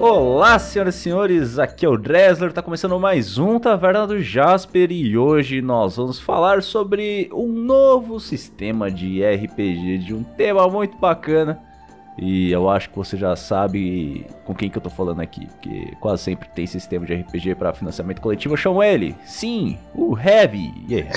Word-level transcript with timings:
Olá, 0.00 0.56
senhoras 0.60 0.94
e 0.94 0.98
senhores, 0.98 1.58
aqui 1.58 1.84
é 1.84 1.88
o 1.88 1.96
Dresler, 1.96 2.52
tá 2.52 2.62
começando 2.62 2.96
mais 3.00 3.36
um 3.36 3.58
Taverna 3.58 4.06
do 4.06 4.22
Jasper 4.22 4.92
e 4.92 5.18
hoje 5.18 5.60
nós 5.60 5.96
vamos 5.96 6.20
falar 6.20 6.62
sobre 6.62 7.28
um 7.32 7.48
novo 7.48 8.20
sistema 8.20 8.92
de 8.92 9.24
RPG, 9.24 9.98
de 9.98 10.14
um 10.14 10.22
tema 10.22 10.68
muito 10.68 10.96
bacana. 10.98 11.60
E 12.16 12.52
eu 12.52 12.70
acho 12.70 12.90
que 12.90 12.96
você 12.96 13.16
já 13.16 13.34
sabe 13.34 14.24
com 14.44 14.54
quem 14.54 14.70
que 14.70 14.78
eu 14.78 14.82
tô 14.82 14.88
falando 14.88 15.20
aqui, 15.20 15.46
porque 15.46 15.92
quase 15.98 16.22
sempre 16.22 16.48
tem 16.48 16.64
sistema 16.64 17.04
de 17.04 17.14
RPG 17.14 17.56
para 17.56 17.72
financiamento 17.72 18.20
coletivo. 18.20 18.54
Eu 18.54 18.58
chamo 18.58 18.80
ele, 18.80 19.16
sim, 19.26 19.76
o 19.96 20.16
Heavy. 20.16 20.72
Heavy? 20.88 21.10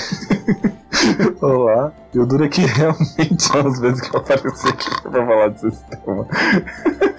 Olá, 1.40 1.92
eu 2.12 2.26
duro 2.26 2.44
aqui 2.44 2.62
realmente 2.66 3.42
são 3.42 3.60
as 3.64 3.80
vezes 3.80 4.00
que 4.00 4.16
eu 4.16 4.20
apareci 4.20 4.68
aqui 4.68 5.02
pra 5.02 5.26
falar 5.26 5.48
desse 5.50 5.70
sistema. 5.70 6.26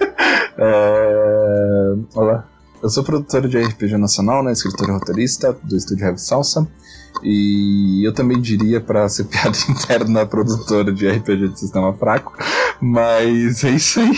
É... 0.56 1.94
Olá, 2.14 2.46
eu 2.82 2.88
sou 2.88 3.02
produtor 3.02 3.48
de 3.48 3.58
RPG 3.58 3.96
nacional, 3.96 4.42
né, 4.42 4.52
escritor 4.52 4.88
e 4.88 4.92
roteirista 4.92 5.52
do 5.62 5.76
estúdio 5.76 6.06
Heavy 6.06 6.20
Salsa. 6.20 6.68
E 7.22 8.06
eu 8.06 8.12
também 8.12 8.40
diria 8.40 8.80
para 8.80 9.08
ser 9.08 9.24
piada 9.26 9.56
interna 9.68 10.26
produtora 10.26 10.92
de 10.92 11.08
RPG 11.08 11.48
de 11.48 11.60
sistema 11.60 11.92
fraco. 11.94 12.32
Mas 12.80 13.64
é 13.64 13.70
isso 13.70 14.00
aí. 14.00 14.12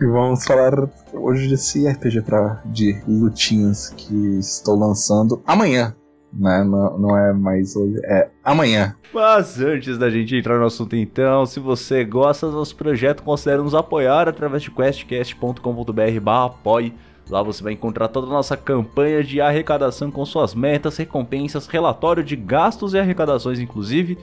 E 0.00 0.04
vamos 0.04 0.44
falar 0.44 0.88
hoje 1.12 1.48
desse 1.48 1.88
RPG 1.88 2.22
pra, 2.22 2.60
de 2.66 3.00
lutinhas 3.08 3.88
que 3.96 4.38
estou 4.38 4.78
lançando 4.78 5.42
amanhã. 5.46 5.94
Né? 6.32 6.64
Não, 6.64 6.98
não 6.98 7.16
é 7.16 7.32
mais 7.32 7.74
hoje, 7.76 7.96
é 8.04 8.28
amanhã. 8.44 8.94
Mas 9.12 9.60
antes 9.60 9.96
da 9.96 10.10
gente 10.10 10.36
entrar 10.36 10.58
no 10.58 10.66
assunto 10.66 10.94
então, 10.94 11.46
se 11.46 11.58
você 11.58 12.04
gosta 12.04 12.46
do 12.46 12.52
nosso 12.52 12.76
projeto, 12.76 13.22
considere 13.22 13.62
nos 13.62 13.74
apoiar 13.74 14.28
através 14.28 14.62
de 14.62 14.70
questcast.com.br 14.70 16.30
apoie. 16.44 16.94
Lá 17.28 17.42
você 17.42 17.62
vai 17.62 17.72
encontrar 17.72 18.08
toda 18.08 18.26
a 18.26 18.30
nossa 18.30 18.56
campanha 18.56 19.22
de 19.24 19.40
arrecadação 19.40 20.10
com 20.10 20.24
suas 20.24 20.54
metas, 20.54 20.96
recompensas, 20.96 21.66
relatório 21.66 22.22
de 22.22 22.36
gastos 22.36 22.94
e 22.94 22.98
arrecadações 22.98 23.58
inclusive. 23.58 24.16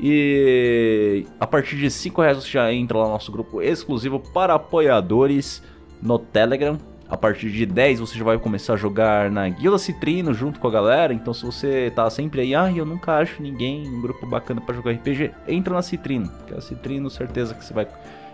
E 0.00 1.26
a 1.38 1.46
partir 1.46 1.76
de 1.76 1.90
5 1.90 2.22
reais 2.22 2.36
você 2.38 2.50
já 2.50 2.72
entra 2.72 2.98
lá 2.98 3.04
no 3.04 3.10
nosso 3.10 3.30
grupo 3.30 3.60
exclusivo 3.60 4.18
para 4.18 4.54
apoiadores 4.54 5.62
no 6.00 6.18
Telegram. 6.18 6.78
A 7.08 7.16
partir 7.16 7.50
de 7.50 7.66
10 7.66 8.00
você 8.00 8.18
já 8.18 8.24
vai 8.24 8.38
começar 8.38 8.74
a 8.74 8.76
jogar 8.76 9.30
na 9.30 9.48
Guilda 9.48 9.78
Citrino 9.78 10.32
junto 10.32 10.58
com 10.58 10.66
a 10.66 10.70
galera. 10.70 11.12
Então 11.12 11.34
se 11.34 11.44
você 11.44 11.92
tá 11.94 12.08
sempre 12.08 12.40
aí, 12.40 12.54
ah, 12.54 12.72
eu 12.74 12.86
nunca 12.86 13.18
acho 13.18 13.42
ninguém, 13.42 13.86
um 13.86 14.00
grupo 14.00 14.26
bacana 14.26 14.60
para 14.60 14.74
jogar 14.74 14.92
RPG, 14.92 15.30
entra 15.46 15.74
na 15.74 15.82
Citrino. 15.82 16.30
Que 16.46 16.54
a 16.54 16.60
Citrino, 16.60 17.10
certeza 17.10 17.54
que 17.54 17.64
você 17.64 17.74
vai 17.74 17.86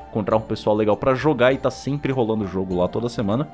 encontrar 0.09 0.37
um 0.37 0.41
pessoal 0.41 0.77
legal 0.77 0.97
para 0.97 1.15
jogar 1.15 1.53
e 1.53 1.59
tá 1.59 1.71
sempre 1.71 2.13
rolando 2.13 2.45
o 2.45 2.49
jogo 2.49 2.77
lá 2.77 2.87
toda 2.87 3.09
semana. 3.09 3.49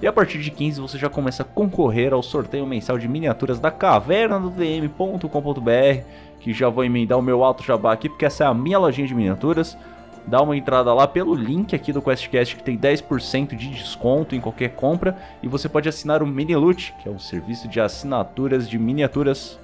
E 0.00 0.06
a 0.06 0.12
partir 0.12 0.38
de 0.38 0.50
15 0.50 0.80
você 0.80 0.98
já 0.98 1.08
começa 1.08 1.42
a 1.42 1.46
concorrer 1.46 2.12
ao 2.12 2.22
sorteio 2.22 2.66
mensal 2.66 2.98
de 2.98 3.06
miniaturas 3.06 3.60
da 3.60 3.70
caverna 3.70 4.40
do 4.40 4.50
DM.com.br, 4.50 6.04
que 6.40 6.52
já 6.52 6.68
vou 6.68 6.84
emendar 6.84 7.18
o 7.18 7.22
meu 7.22 7.44
alto 7.44 7.62
jabá 7.62 7.92
aqui, 7.92 8.08
porque 8.08 8.24
essa 8.24 8.44
é 8.44 8.46
a 8.48 8.54
minha 8.54 8.78
lojinha 8.78 9.06
de 9.06 9.14
miniaturas. 9.14 9.78
Dá 10.26 10.40
uma 10.40 10.56
entrada 10.56 10.94
lá 10.94 11.06
pelo 11.06 11.34
link 11.34 11.74
aqui 11.74 11.92
do 11.92 12.00
QuestCast 12.00 12.56
que 12.56 12.62
tem 12.62 12.78
10% 12.78 13.56
de 13.56 13.68
desconto 13.68 14.34
em 14.34 14.40
qualquer 14.40 14.70
compra 14.70 15.16
e 15.42 15.48
você 15.48 15.68
pode 15.68 15.88
assinar 15.88 16.22
o 16.22 16.26
Miniloot, 16.26 16.94
que 17.02 17.08
é 17.08 17.12
um 17.12 17.18
serviço 17.18 17.66
de 17.66 17.80
assinaturas 17.80 18.68
de 18.68 18.78
miniaturas. 18.78 19.58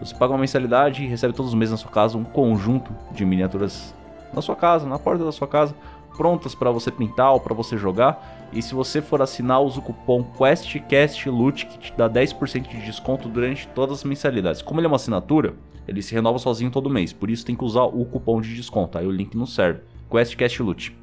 Você 0.00 0.14
paga 0.14 0.32
uma 0.32 0.40
mensalidade 0.40 1.02
e 1.02 1.06
recebe 1.06 1.32
todos 1.32 1.52
os 1.52 1.58
meses 1.58 1.72
na 1.72 1.78
sua 1.78 1.90
casa 1.90 2.18
um 2.18 2.24
conjunto 2.24 2.94
de 3.12 3.24
miniaturas 3.24 3.94
na 4.32 4.42
sua 4.42 4.56
casa, 4.56 4.86
na 4.86 4.98
porta 4.98 5.24
da 5.24 5.32
sua 5.32 5.46
casa, 5.46 5.74
prontas 6.16 6.54
para 6.54 6.70
você 6.70 6.90
pintar 6.90 7.32
ou 7.32 7.40
para 7.40 7.54
você 7.54 7.78
jogar. 7.78 8.48
E 8.52 8.60
se 8.60 8.74
você 8.74 9.00
for 9.00 9.22
assinar, 9.22 9.60
usa 9.62 9.78
o 9.78 9.82
cupom 9.82 10.22
QuestCastLoot 10.22 11.66
que 11.66 11.78
te 11.78 11.92
dá 11.96 12.10
10% 12.10 12.68
de 12.68 12.80
desconto 12.84 13.28
durante 13.28 13.66
todas 13.68 13.98
as 13.98 14.04
mensalidades. 14.04 14.60
Como 14.60 14.80
ele 14.80 14.86
é 14.86 14.88
uma 14.88 14.96
assinatura, 14.96 15.54
ele 15.86 16.02
se 16.02 16.14
renova 16.14 16.38
sozinho 16.38 16.70
todo 16.70 16.90
mês, 16.90 17.12
por 17.12 17.30
isso 17.30 17.44
tem 17.44 17.56
que 17.56 17.64
usar 17.64 17.84
o 17.84 18.04
cupom 18.04 18.40
de 18.40 18.54
desconto, 18.54 18.98
aí 18.98 19.06
o 19.06 19.10
link 19.10 19.36
não 19.36 19.46
serve. 19.46 19.80
QuestCastLoot. 20.14 20.96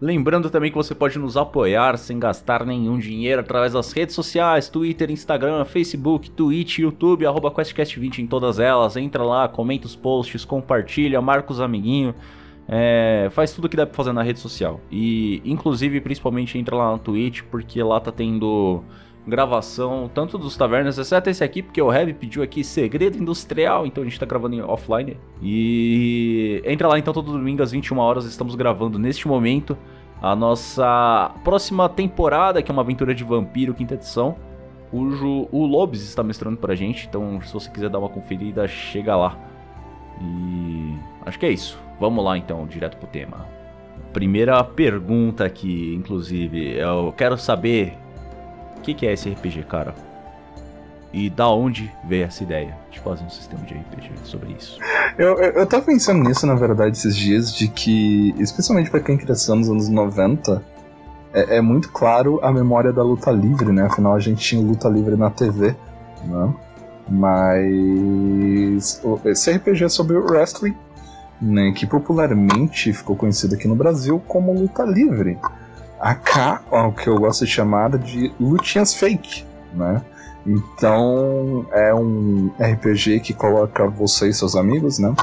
Lembrando 0.00 0.48
também 0.50 0.70
que 0.70 0.76
você 0.76 0.94
pode 0.94 1.18
nos 1.18 1.36
apoiar 1.36 1.96
sem 1.98 2.18
gastar 2.18 2.64
nenhum 2.64 2.98
dinheiro 2.98 3.40
através 3.40 3.74
das 3.74 3.92
redes 3.92 4.14
sociais, 4.14 4.68
Twitter, 4.68 5.10
Instagram, 5.10 5.64
Facebook, 5.64 6.30
Twitch, 6.30 6.78
YouTube, 6.78 7.26
arroba 7.26 7.50
QuestCast20 7.50 8.18
em 8.18 8.26
todas 8.26 8.58
elas. 8.58 8.96
Entra 8.96 9.22
lá, 9.22 9.46
comenta 9.46 9.86
os 9.86 9.94
posts, 9.94 10.44
compartilha, 10.44 11.20
marca 11.20 11.52
os 11.52 11.60
amiguinhos. 11.60 12.14
É, 12.68 13.28
faz 13.30 13.52
tudo 13.52 13.68
que 13.68 13.76
dá 13.76 13.86
pra 13.86 13.94
fazer 13.94 14.12
na 14.12 14.22
rede 14.22 14.38
social. 14.38 14.80
E, 14.90 15.40
inclusive, 15.44 16.00
principalmente 16.00 16.58
entra 16.58 16.76
lá 16.76 16.92
no 16.92 16.98
Twitch, 16.98 17.42
porque 17.50 17.82
lá 17.82 18.00
tá 18.00 18.10
tendo 18.10 18.82
gravação, 19.26 20.08
tanto 20.12 20.38
dos 20.38 20.56
tavernas, 20.56 20.98
exceto 20.98 21.28
esse 21.28 21.42
aqui, 21.42 21.62
porque 21.62 21.82
o 21.82 21.92
Heavy 21.92 22.14
pediu 22.14 22.42
aqui 22.42 22.62
segredo 22.62 23.18
industrial, 23.18 23.84
então 23.84 24.02
a 24.02 24.06
gente 24.06 24.20
tá 24.20 24.26
gravando 24.26 24.64
offline. 24.70 25.16
E 25.42 26.62
entra 26.64 26.86
lá 26.86 26.98
então 26.98 27.12
todo 27.12 27.32
domingo 27.32 27.62
às 27.62 27.72
21 27.72 27.98
horas, 27.98 28.24
estamos 28.24 28.54
gravando 28.54 28.98
neste 28.98 29.26
momento 29.26 29.76
a 30.22 30.36
nossa 30.36 31.34
próxima 31.42 31.88
temporada, 31.88 32.62
que 32.62 32.70
é 32.70 32.72
uma 32.72 32.82
aventura 32.82 33.14
de 33.14 33.24
vampiro, 33.24 33.74
quinta 33.74 33.94
edição, 33.94 34.36
cujo 34.90 35.48
o 35.50 35.66
Lobes 35.66 36.02
está 36.02 36.22
mestrando 36.22 36.56
pra 36.56 36.74
gente, 36.74 37.06
então 37.08 37.40
se 37.42 37.52
você 37.52 37.68
quiser 37.68 37.90
dar 37.90 37.98
uma 37.98 38.08
conferida, 38.08 38.66
chega 38.68 39.16
lá. 39.16 39.36
E 40.22 40.94
acho 41.26 41.38
que 41.38 41.46
é 41.46 41.50
isso. 41.50 41.78
Vamos 42.00 42.24
lá 42.24 42.38
então, 42.38 42.66
direto 42.66 42.96
pro 42.96 43.08
tema. 43.08 43.46
Primeira 44.12 44.62
pergunta 44.64 45.44
aqui, 45.44 45.94
inclusive, 45.94 46.76
eu 46.78 47.12
quero 47.16 47.36
saber 47.36 47.98
que, 48.86 48.94
que 48.94 49.06
é 49.06 49.12
esse 49.12 49.28
RPG, 49.28 49.64
cara? 49.64 49.94
E 51.12 51.28
da 51.28 51.48
onde 51.48 51.92
veio 52.04 52.24
essa 52.24 52.42
ideia 52.42 52.76
de 52.90 53.00
fazer 53.00 53.24
um 53.24 53.30
sistema 53.30 53.64
de 53.64 53.74
RPG 53.74 54.10
sobre 54.22 54.52
isso? 54.52 54.78
Eu, 55.18 55.38
eu, 55.38 55.52
eu 55.52 55.66
tava 55.66 55.84
pensando 55.84 56.22
nisso, 56.22 56.46
na 56.46 56.54
verdade, 56.54 56.96
esses 56.96 57.16
dias, 57.16 57.52
de 57.54 57.68
que, 57.68 58.34
especialmente 58.38 58.90
para 58.90 59.00
quem 59.00 59.16
cresceu 59.16 59.56
nos 59.56 59.68
anos 59.68 59.88
90, 59.88 60.62
é, 61.32 61.56
é, 61.56 61.60
muito 61.60 61.90
claro 61.90 62.38
a 62.42 62.52
memória 62.52 62.92
da 62.92 63.02
luta 63.02 63.30
livre, 63.30 63.72
né? 63.72 63.86
Afinal, 63.86 64.14
a 64.14 64.20
gente 64.20 64.44
tinha 64.44 64.60
luta 64.60 64.88
livre 64.88 65.16
na 65.16 65.30
TV, 65.30 65.74
né? 66.24 66.54
Mas 67.08 69.02
esse 69.24 69.52
RPG 69.52 69.84
é 69.84 69.88
sobre 69.88 70.16
o 70.16 70.26
wrestling 70.26 70.74
né, 71.40 71.72
que 71.72 71.86
popularmente 71.86 72.92
ficou 72.92 73.14
conhecido 73.14 73.54
aqui 73.54 73.68
no 73.68 73.76
Brasil 73.76 74.20
como 74.26 74.52
luta 74.52 74.84
livre. 74.84 75.38
Acá, 76.00 76.62
o 76.70 76.92
que 76.92 77.08
eu 77.08 77.18
gosto 77.18 77.44
de 77.44 77.50
chamar 77.50 77.96
de 77.98 78.32
lutinhas 78.38 78.94
fake, 78.94 79.44
né? 79.74 80.02
Então 80.46 81.66
é 81.72 81.92
um 81.92 82.52
RPG 82.60 83.20
que 83.20 83.34
coloca 83.34 83.88
você 83.88 84.28
e 84.28 84.32
seus 84.32 84.54
amigos, 84.54 84.98
né? 84.98 85.14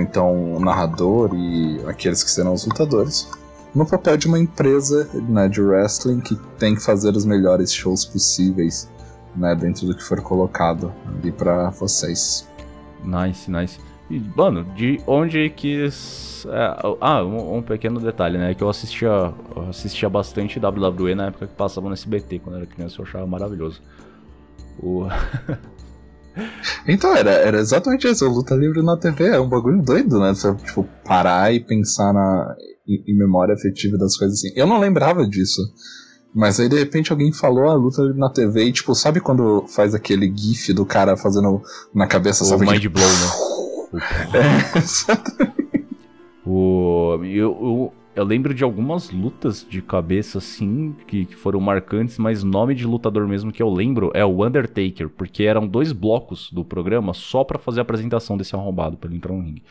Então 0.00 0.54
o 0.54 0.60
narrador 0.60 1.30
e 1.34 1.84
aqueles 1.86 2.22
que 2.22 2.30
serão 2.30 2.54
os 2.54 2.66
lutadores 2.66 3.28
no 3.74 3.86
papel 3.86 4.16
de 4.16 4.26
uma 4.26 4.38
empresa 4.38 5.08
né, 5.28 5.48
de 5.48 5.60
wrestling 5.60 6.20
que 6.20 6.34
tem 6.58 6.74
que 6.74 6.82
fazer 6.82 7.14
os 7.14 7.24
melhores 7.24 7.72
shows 7.72 8.04
possíveis, 8.04 8.88
né? 9.36 9.54
Dentro 9.54 9.86
do 9.86 9.94
que 9.94 10.02
for 10.02 10.20
colocado 10.20 10.92
ali 11.06 11.30
para 11.30 11.70
vocês. 11.70 12.48
Nice, 13.04 13.50
nice. 13.50 13.78
E, 14.10 14.20
mano, 14.34 14.64
de 14.74 15.00
onde 15.06 15.50
que. 15.50 15.86
É, 16.46 16.94
ah, 17.00 17.22
um, 17.24 17.58
um, 17.58 17.62
pequeno 17.62 18.00
detalhe, 18.00 18.38
né? 18.38 18.54
Que 18.54 18.62
eu 18.62 18.68
assistia, 18.68 19.34
eu 19.54 19.68
assistia 19.68 20.08
bastante 20.08 20.58
WWE 20.58 21.14
na 21.14 21.26
época 21.26 21.46
que 21.46 21.54
passava 21.54 21.88
no 21.88 21.92
SBT, 21.92 22.38
quando 22.38 22.56
eu 22.56 22.62
era 22.62 22.66
criança, 22.66 23.00
eu 23.00 23.04
achava 23.04 23.26
maravilhoso. 23.26 23.82
O. 24.82 25.06
então, 26.88 27.14
era, 27.14 27.30
era 27.30 27.58
exatamente 27.58 28.08
isso. 28.08 28.26
Luta 28.28 28.54
livre 28.54 28.82
na 28.82 28.96
TV 28.96 29.26
é 29.26 29.40
um 29.40 29.48
bagulho 29.48 29.82
doido, 29.82 30.18
né? 30.18 30.32
Você, 30.32 30.54
tipo, 30.54 30.88
parar 31.04 31.52
e 31.52 31.60
pensar 31.60 32.14
na, 32.14 32.56
em, 32.86 33.12
em 33.12 33.18
memória 33.18 33.54
afetiva 33.54 33.98
das 33.98 34.16
coisas 34.16 34.38
assim. 34.38 34.52
Eu 34.56 34.66
não 34.66 34.80
lembrava 34.80 35.26
disso. 35.28 35.60
Mas 36.34 36.60
aí 36.60 36.68
de 36.68 36.78
repente 36.78 37.10
alguém 37.10 37.32
falou 37.32 37.68
a 37.68 37.74
luta 37.74 38.02
na 38.14 38.30
TV 38.30 38.64
e 38.64 38.72
tipo, 38.72 38.94
sabe 38.94 39.18
quando 39.18 39.66
faz 39.66 39.94
aquele 39.94 40.32
gif 40.34 40.72
do 40.72 40.84
cara 40.84 41.16
fazendo 41.16 41.60
na 41.94 42.06
cabeça, 42.06 42.44
o 42.44 42.46
sabe? 42.46 42.66
Mind 42.66 42.86
Blow, 42.86 43.04
né? 43.04 43.58
É, 43.94 45.48
o, 46.44 47.18
eu, 47.22 47.28
eu, 47.28 47.92
eu, 48.14 48.24
lembro 48.24 48.52
de 48.52 48.62
algumas 48.62 49.10
lutas 49.10 49.66
de 49.68 49.80
cabeça, 49.80 50.38
assim, 50.38 50.94
que, 51.06 51.24
que 51.24 51.36
foram 51.36 51.60
marcantes, 51.60 52.18
mas 52.18 52.42
o 52.42 52.46
nome 52.46 52.74
de 52.74 52.86
lutador 52.86 53.26
mesmo 53.26 53.52
que 53.52 53.62
eu 53.62 53.70
lembro 53.70 54.10
é 54.14 54.24
o 54.24 54.44
Undertaker, 54.44 55.08
porque 55.08 55.44
eram 55.44 55.66
dois 55.66 55.92
blocos 55.92 56.52
do 56.52 56.64
programa 56.64 57.14
só 57.14 57.44
para 57.44 57.58
fazer 57.58 57.80
a 57.80 57.82
apresentação 57.82 58.36
desse 58.36 58.54
arrombado 58.54 58.96
para 58.96 59.08
ele 59.08 59.16
entrar 59.16 59.32
no 59.32 59.42
ringue. 59.42 59.62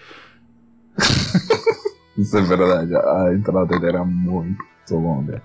Isso 2.18 2.36
é 2.36 2.42
verdade, 2.42 2.96
a 2.96 3.34
entrada 3.34 3.68
dele 3.68 3.86
era 3.86 4.04
muito 4.04 4.58
longa. 4.92 5.44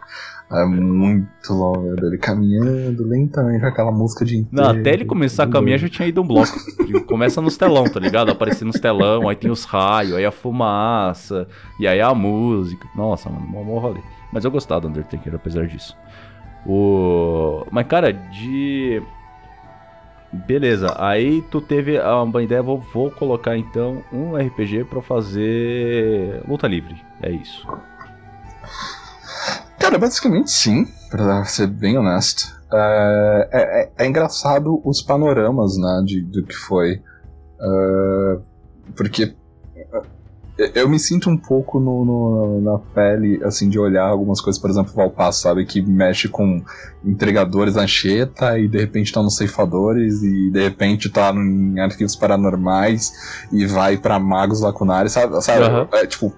É 0.52 0.66
muito 0.66 1.54
longo 1.54 1.96
dele 1.96 2.18
caminhando 2.18 3.04
lentamente 3.06 3.60
com 3.60 3.66
aquela 3.66 3.90
música 3.90 4.22
de 4.24 4.36
inteiro. 4.36 4.50
Não, 4.54 4.70
até 4.70 4.92
ele 4.92 5.06
começar 5.06 5.44
a 5.44 5.46
caminhar 5.46 5.78
já 5.78 5.88
tinha 5.88 6.06
ido 6.06 6.20
um 6.20 6.26
bloco. 6.26 6.52
Começa 7.06 7.40
nos 7.40 7.56
telão, 7.56 7.84
tá 7.84 7.98
ligado? 7.98 8.30
Aparecer 8.30 8.66
nos 8.66 8.78
telão, 8.78 9.28
aí 9.28 9.36
tem 9.36 9.50
os 9.50 9.64
raios, 9.64 10.14
aí 10.14 10.26
a 10.26 10.30
fumaça, 10.30 11.48
e 11.80 11.88
aí 11.88 12.02
a 12.02 12.14
música. 12.14 12.86
Nossa, 12.94 13.30
mano, 13.30 13.46
mó 13.46 13.78
rolê. 13.78 14.00
Mas 14.30 14.44
eu 14.44 14.50
gostava 14.50 14.82
do 14.82 14.88
Undertaker, 14.88 15.34
apesar 15.34 15.66
disso. 15.66 15.96
O... 16.66 17.66
Mas, 17.70 17.86
cara, 17.86 18.12
de. 18.12 19.02
Beleza, 20.32 20.94
aí 20.98 21.42
tu 21.50 21.60
teve 21.60 21.98
uma 21.98 22.42
ideia, 22.42 22.62
vou, 22.62 22.78
vou 22.78 23.10
colocar 23.10 23.56
então 23.56 24.02
um 24.10 24.34
RPG 24.34 24.84
para 24.84 25.02
fazer 25.02 26.42
luta 26.48 26.66
livre. 26.66 26.96
É 27.22 27.30
isso. 27.30 27.66
Cara, 29.82 29.98
basicamente 29.98 30.48
sim, 30.48 30.86
pra 31.10 31.44
ser 31.44 31.66
bem 31.66 31.98
honesto. 31.98 32.56
É, 32.72 33.48
é, 33.52 33.82
é, 33.82 33.92
é 34.04 34.06
engraçado 34.06 34.80
os 34.84 35.02
panoramas, 35.02 35.76
né, 35.76 36.02
de, 36.06 36.22
do 36.22 36.44
que 36.44 36.54
foi. 36.54 37.02
Uh, 37.60 38.40
porque 38.96 39.34
eu 40.72 40.88
me 40.88 41.00
sinto 41.00 41.28
um 41.28 41.36
pouco 41.36 41.80
no, 41.80 42.04
no, 42.04 42.60
na 42.60 42.78
pele, 42.78 43.42
assim, 43.42 43.68
de 43.68 43.76
olhar 43.76 44.06
algumas 44.06 44.40
coisas, 44.40 44.62
por 44.62 44.70
exemplo, 44.70 44.92
Valpasso, 44.94 45.40
sabe? 45.40 45.66
Que 45.66 45.82
mexe 45.82 46.28
com 46.28 46.62
entregadores 47.04 47.76
Anchieta 47.76 48.56
e 48.60 48.68
de 48.68 48.78
repente 48.78 49.12
tá 49.12 49.20
nos 49.20 49.34
ceifadores 49.34 50.22
e 50.22 50.48
de 50.48 50.62
repente 50.62 51.10
tá 51.10 51.32
em 51.32 51.80
arquivos 51.80 52.14
paranormais 52.14 53.12
e 53.50 53.66
vai 53.66 53.96
para 53.96 54.20
magos 54.20 54.60
lacunares, 54.60 55.10
sabe? 55.10 55.42
sabe? 55.42 55.64
Uhum. 55.64 55.88
É, 55.92 56.06
tipo, 56.06 56.32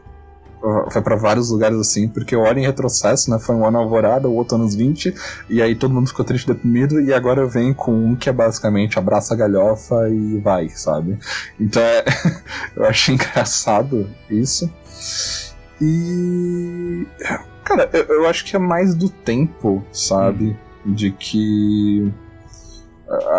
foi 0.91 1.03
para 1.03 1.17
vários 1.17 1.51
lugares 1.51 1.79
assim, 1.79 2.09
porque 2.09 2.35
eu 2.35 2.41
olho 2.41 2.59
em 2.59 2.67
retrocesso, 2.67 3.31
né? 3.31 3.39
Foi 3.39 3.55
um 3.55 3.67
ano 3.67 3.79
alvorada, 3.79 4.29
o 4.29 4.35
outro 4.35 4.57
anos 4.57 4.75
20, 4.75 5.15
e 5.49 5.61
aí 5.61 5.75
todo 5.75 5.93
mundo 5.93 6.09
ficou 6.09 6.25
triste 6.25 6.47
deprimido, 6.47 7.01
e 7.01 7.13
agora 7.13 7.41
eu 7.41 7.49
venho 7.49 7.75
com 7.75 7.93
um 7.93 8.17
que 8.17 8.29
é 8.29 8.33
basicamente 8.33 8.99
abraça 8.99 9.35
a 9.35 9.37
galhofa 9.37 10.09
e 10.09 10.39
vai, 10.41 10.69
sabe? 10.71 11.19
Então 11.59 11.83
é. 11.83 12.05
eu 12.77 12.85
acho 12.87 13.13
engraçado 13.13 14.09
isso. 14.31 14.71
E. 15.81 17.07
Cara, 17.65 17.89
eu, 17.93 18.05
eu 18.05 18.27
acho 18.27 18.45
que 18.45 18.57
é 18.57 18.59
mais 18.59 18.95
do 18.95 19.09
tempo, 19.09 19.85
sabe? 19.93 20.57
Hum. 20.87 20.93
De 20.95 21.11
que 21.11 22.13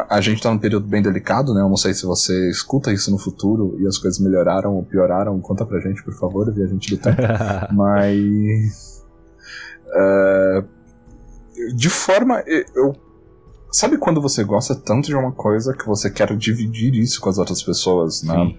a, 0.10 0.22
gente 0.22 0.42
tá 0.42 0.52
num 0.52 0.58
período 0.58 0.88
bem 0.88 1.02
delicado, 1.02 1.54
né? 1.54 1.62
Eu 1.62 1.70
não 1.70 1.78
sei 1.78 1.94
se 1.94 2.06
você 2.06 2.50
escuta 2.50 2.92
isso 2.92 3.12
no 3.12 3.18
futuro 3.18 3.78
e 3.80 3.88
as 3.88 3.98
coisas 3.98 4.20
melhoraram 4.20 4.76
ou 4.76 4.84
pioraram. 4.84 5.40
Conta 5.40 5.66
pra 5.66 5.80
gente, 5.80 6.04
por 6.04 6.14
favor, 6.14 6.54
gente 6.54 6.96
do 6.96 7.02
tempo. 7.02 7.22
Mas. 7.74 9.04
Uh, 9.88 11.76
de 11.76 11.90
forma. 11.90 12.44
Eu, 12.76 12.96
sabe 13.72 13.98
quando 13.98 14.22
você 14.22 14.44
gosta 14.44 14.76
tanto 14.76 15.08
de 15.08 15.16
uma 15.16 15.32
coisa 15.32 15.74
que 15.74 15.86
você 15.86 16.10
quer 16.10 16.36
dividir 16.36 16.94
isso 16.96 17.20
com 17.20 17.30
as 17.30 17.38
outras 17.38 17.62
pessoas, 17.62 18.24
né? 18.24 18.34
Sim. 18.34 18.58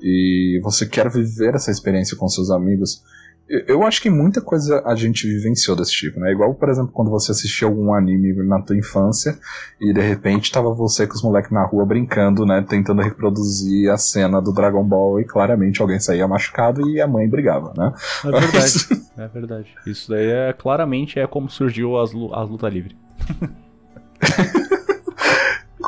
E 0.00 0.60
você 0.62 0.86
quer 0.86 1.10
viver 1.10 1.54
essa 1.54 1.70
experiência 1.70 2.16
com 2.16 2.28
seus 2.28 2.50
amigos. 2.50 3.02
Eu 3.48 3.82
acho 3.82 4.02
que 4.02 4.10
muita 4.10 4.42
coisa 4.42 4.82
a 4.84 4.94
gente 4.94 5.26
vivenciou 5.26 5.74
desse 5.74 5.92
tipo, 5.92 6.20
né? 6.20 6.30
Igual, 6.30 6.54
por 6.54 6.68
exemplo, 6.68 6.92
quando 6.92 7.10
você 7.10 7.32
assistia 7.32 7.66
algum 7.66 7.94
anime 7.94 8.34
na 8.46 8.60
tua 8.60 8.76
infância 8.76 9.38
e 9.80 9.90
de 9.90 10.02
repente 10.02 10.52
tava 10.52 10.70
você 10.74 11.06
com 11.06 11.14
os 11.14 11.22
moleques 11.22 11.50
na 11.50 11.64
rua 11.64 11.86
brincando, 11.86 12.44
né? 12.44 12.62
Tentando 12.68 13.00
reproduzir 13.00 13.90
a 13.90 13.96
cena 13.96 14.42
do 14.42 14.52
Dragon 14.52 14.84
Ball 14.84 15.18
e 15.20 15.24
claramente 15.24 15.80
alguém 15.80 15.98
saía 15.98 16.28
machucado 16.28 16.86
e 16.90 17.00
a 17.00 17.06
mãe 17.06 17.26
brigava, 17.26 17.72
né? 17.74 17.94
É 18.22 18.30
verdade. 18.30 18.72
é 19.16 19.28
verdade. 19.28 19.74
Isso 19.86 20.10
daí 20.10 20.28
é 20.28 20.52
claramente 20.52 21.18
é 21.18 21.26
como 21.26 21.48
surgiu 21.48 21.98
as, 21.98 22.10
as 22.10 22.50
luta 22.50 22.68
livre. 22.68 22.98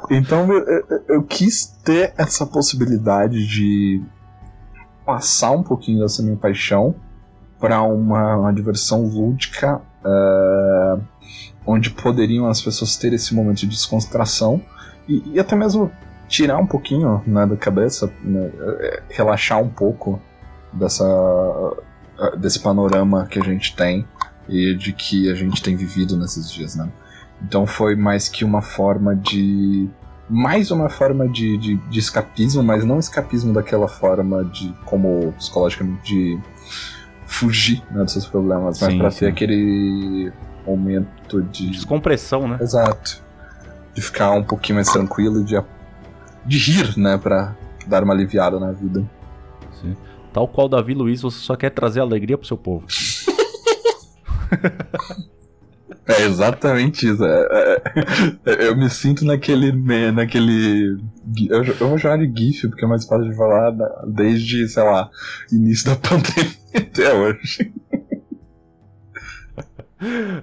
então 0.08 0.50
eu, 0.50 0.64
eu, 0.64 1.04
eu 1.08 1.22
quis 1.24 1.66
ter 1.84 2.14
essa 2.16 2.46
possibilidade 2.46 3.46
de 3.46 4.02
passar 5.04 5.50
um 5.50 5.62
pouquinho 5.62 6.00
dessa 6.00 6.22
minha 6.22 6.36
paixão 6.36 6.94
para 7.60 7.82
uma, 7.82 8.36
uma, 8.36 8.52
diversão 8.52 9.04
lúdica 9.04 9.80
uh, 10.02 11.00
onde 11.66 11.90
poderiam 11.90 12.48
as 12.48 12.60
pessoas 12.60 12.96
ter 12.96 13.12
esse 13.12 13.34
momento 13.34 13.58
de 13.58 13.66
descontração 13.66 14.60
e, 15.06 15.34
e 15.34 15.38
até 15.38 15.54
mesmo 15.54 15.92
tirar 16.26 16.58
um 16.58 16.66
pouquinho 16.66 17.22
né, 17.26 17.44
da 17.44 17.56
cabeça, 17.56 18.10
né, 18.22 18.50
eh, 18.54 19.02
relaxar 19.10 19.60
um 19.60 19.68
pouco 19.68 20.20
dessa, 20.72 21.04
eh, 22.18 22.36
desse 22.36 22.60
panorama 22.60 23.26
que 23.26 23.40
a 23.40 23.42
gente 23.42 23.74
tem 23.74 24.06
e 24.48 24.74
de 24.76 24.92
que 24.92 25.28
a 25.28 25.34
gente 25.34 25.60
tem 25.60 25.74
vivido 25.74 26.16
nesses 26.16 26.48
dias, 26.50 26.76
né? 26.76 26.88
Então 27.42 27.66
foi 27.66 27.96
mais 27.96 28.28
que 28.28 28.44
uma 28.44 28.62
forma 28.62 29.16
de 29.16 29.88
mais 30.28 30.70
uma 30.70 30.88
forma 30.88 31.28
de, 31.28 31.58
de, 31.58 31.76
de, 31.76 31.98
escapismo, 31.98 32.62
mas 32.62 32.84
não 32.84 33.00
escapismo 33.00 33.52
daquela 33.52 33.88
forma 33.88 34.44
de 34.44 34.72
como 34.84 35.32
psicologicamente 35.32 36.00
de 36.04 36.38
fugir 37.30 37.80
né, 37.92 38.02
dos 38.02 38.12
seus 38.12 38.26
problemas, 38.26 38.80
mas 38.80 38.94
para 38.96 39.10
ter 39.10 39.28
aquele 39.28 40.32
momento 40.66 41.40
de. 41.42 41.70
Descompressão, 41.70 42.48
né? 42.48 42.58
Exato. 42.60 43.22
De 43.94 44.02
ficar 44.02 44.32
um 44.32 44.42
pouquinho 44.42 44.76
mais 44.76 44.90
tranquilo, 44.90 45.44
de, 45.44 45.54
de 46.44 46.58
rir, 46.58 46.98
né? 46.98 47.16
Pra 47.16 47.54
dar 47.86 48.02
uma 48.02 48.12
aliviada 48.12 48.58
na 48.58 48.72
vida. 48.72 49.08
Sim. 49.80 49.96
Tal 50.32 50.48
qual 50.48 50.68
Davi 50.68 50.92
Luiz, 50.92 51.22
você 51.22 51.38
só 51.38 51.54
quer 51.54 51.70
trazer 51.70 52.00
alegria 52.00 52.36
pro 52.36 52.46
seu 52.46 52.56
povo. 52.56 52.86
É 56.06 56.22
exatamente 56.22 57.08
isso. 57.08 57.24
É, 57.24 57.46
é, 57.52 57.82
é, 58.46 58.68
eu 58.68 58.76
me 58.76 58.90
sinto 58.90 59.24
naquele. 59.24 59.70
naquele 60.10 60.98
eu, 61.48 61.62
eu 61.62 61.88
vou 61.88 61.98
chamar 61.98 62.18
de 62.18 62.32
GIF, 62.36 62.68
porque 62.68 62.84
é 62.84 62.88
mais 62.88 63.04
fácil 63.06 63.30
de 63.30 63.36
falar 63.36 63.72
desde, 64.08 64.66
sei 64.66 64.82
lá, 64.82 65.08
início 65.52 65.86
da 65.86 65.94
pandemia 66.08 66.59
até 66.74 67.12
hoje. 67.14 67.72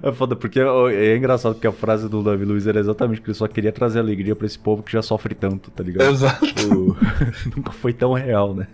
É 0.02 0.12
foda, 0.12 0.36
porque 0.36 0.60
é 0.60 1.16
engraçado 1.16 1.56
que 1.56 1.66
a 1.66 1.72
frase 1.72 2.08
do 2.08 2.22
Davi 2.22 2.44
Luiz 2.44 2.64
era 2.68 2.78
exatamente 2.78 3.20
que 3.20 3.26
ele 3.26 3.34
só 3.34 3.48
queria 3.48 3.72
trazer 3.72 3.98
alegria 3.98 4.36
para 4.36 4.46
esse 4.46 4.56
povo 4.56 4.84
que 4.84 4.92
já 4.92 5.02
sofre 5.02 5.34
tanto, 5.34 5.68
tá 5.72 5.82
ligado? 5.82 6.08
Exato. 6.08 6.46
O... 6.72 6.96
Nunca 7.56 7.72
foi 7.72 7.92
tão 7.92 8.12
real, 8.12 8.54
né? 8.54 8.68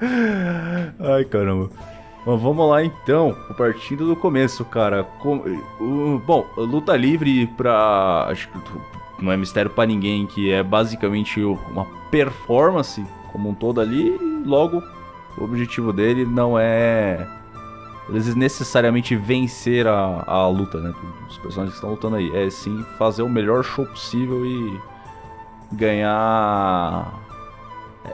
Ai, 1.00 1.24
caramba. 1.24 1.70
Mas 2.26 2.40
vamos 2.40 2.68
lá 2.68 2.84
então, 2.84 3.34
partindo 3.56 4.06
do 4.06 4.14
começo, 4.14 4.62
cara. 4.64 5.04
Com, 5.04 6.20
bom, 6.26 6.46
luta 6.56 6.94
livre 6.96 7.46
pra. 7.56 8.26
Acho 8.28 8.48
que 8.48 8.58
não 9.24 9.32
é 9.32 9.36
mistério 9.36 9.70
para 9.70 9.86
ninguém 9.86 10.26
que 10.26 10.50
é 10.52 10.62
basicamente 10.62 11.42
uma 11.42 11.86
performance 12.10 13.02
como 13.32 13.48
um 13.48 13.54
todo 13.54 13.80
ali. 13.80 14.16
logo, 14.44 14.82
o 15.38 15.44
objetivo 15.44 15.92
dele 15.92 16.24
não 16.24 16.58
é 16.58 17.26
eles 18.08 18.34
necessariamente 18.34 19.16
vencer 19.16 19.86
a, 19.86 20.24
a 20.26 20.48
luta, 20.48 20.78
né? 20.78 20.92
Os 21.28 21.38
personagens 21.38 21.70
que 21.70 21.76
estão 21.76 21.90
lutando 21.90 22.16
aí. 22.16 22.30
É 22.36 22.50
sim 22.50 22.84
fazer 22.98 23.22
o 23.22 23.28
melhor 23.28 23.64
show 23.64 23.86
possível 23.86 24.44
e 24.44 24.80
ganhar 25.72 27.22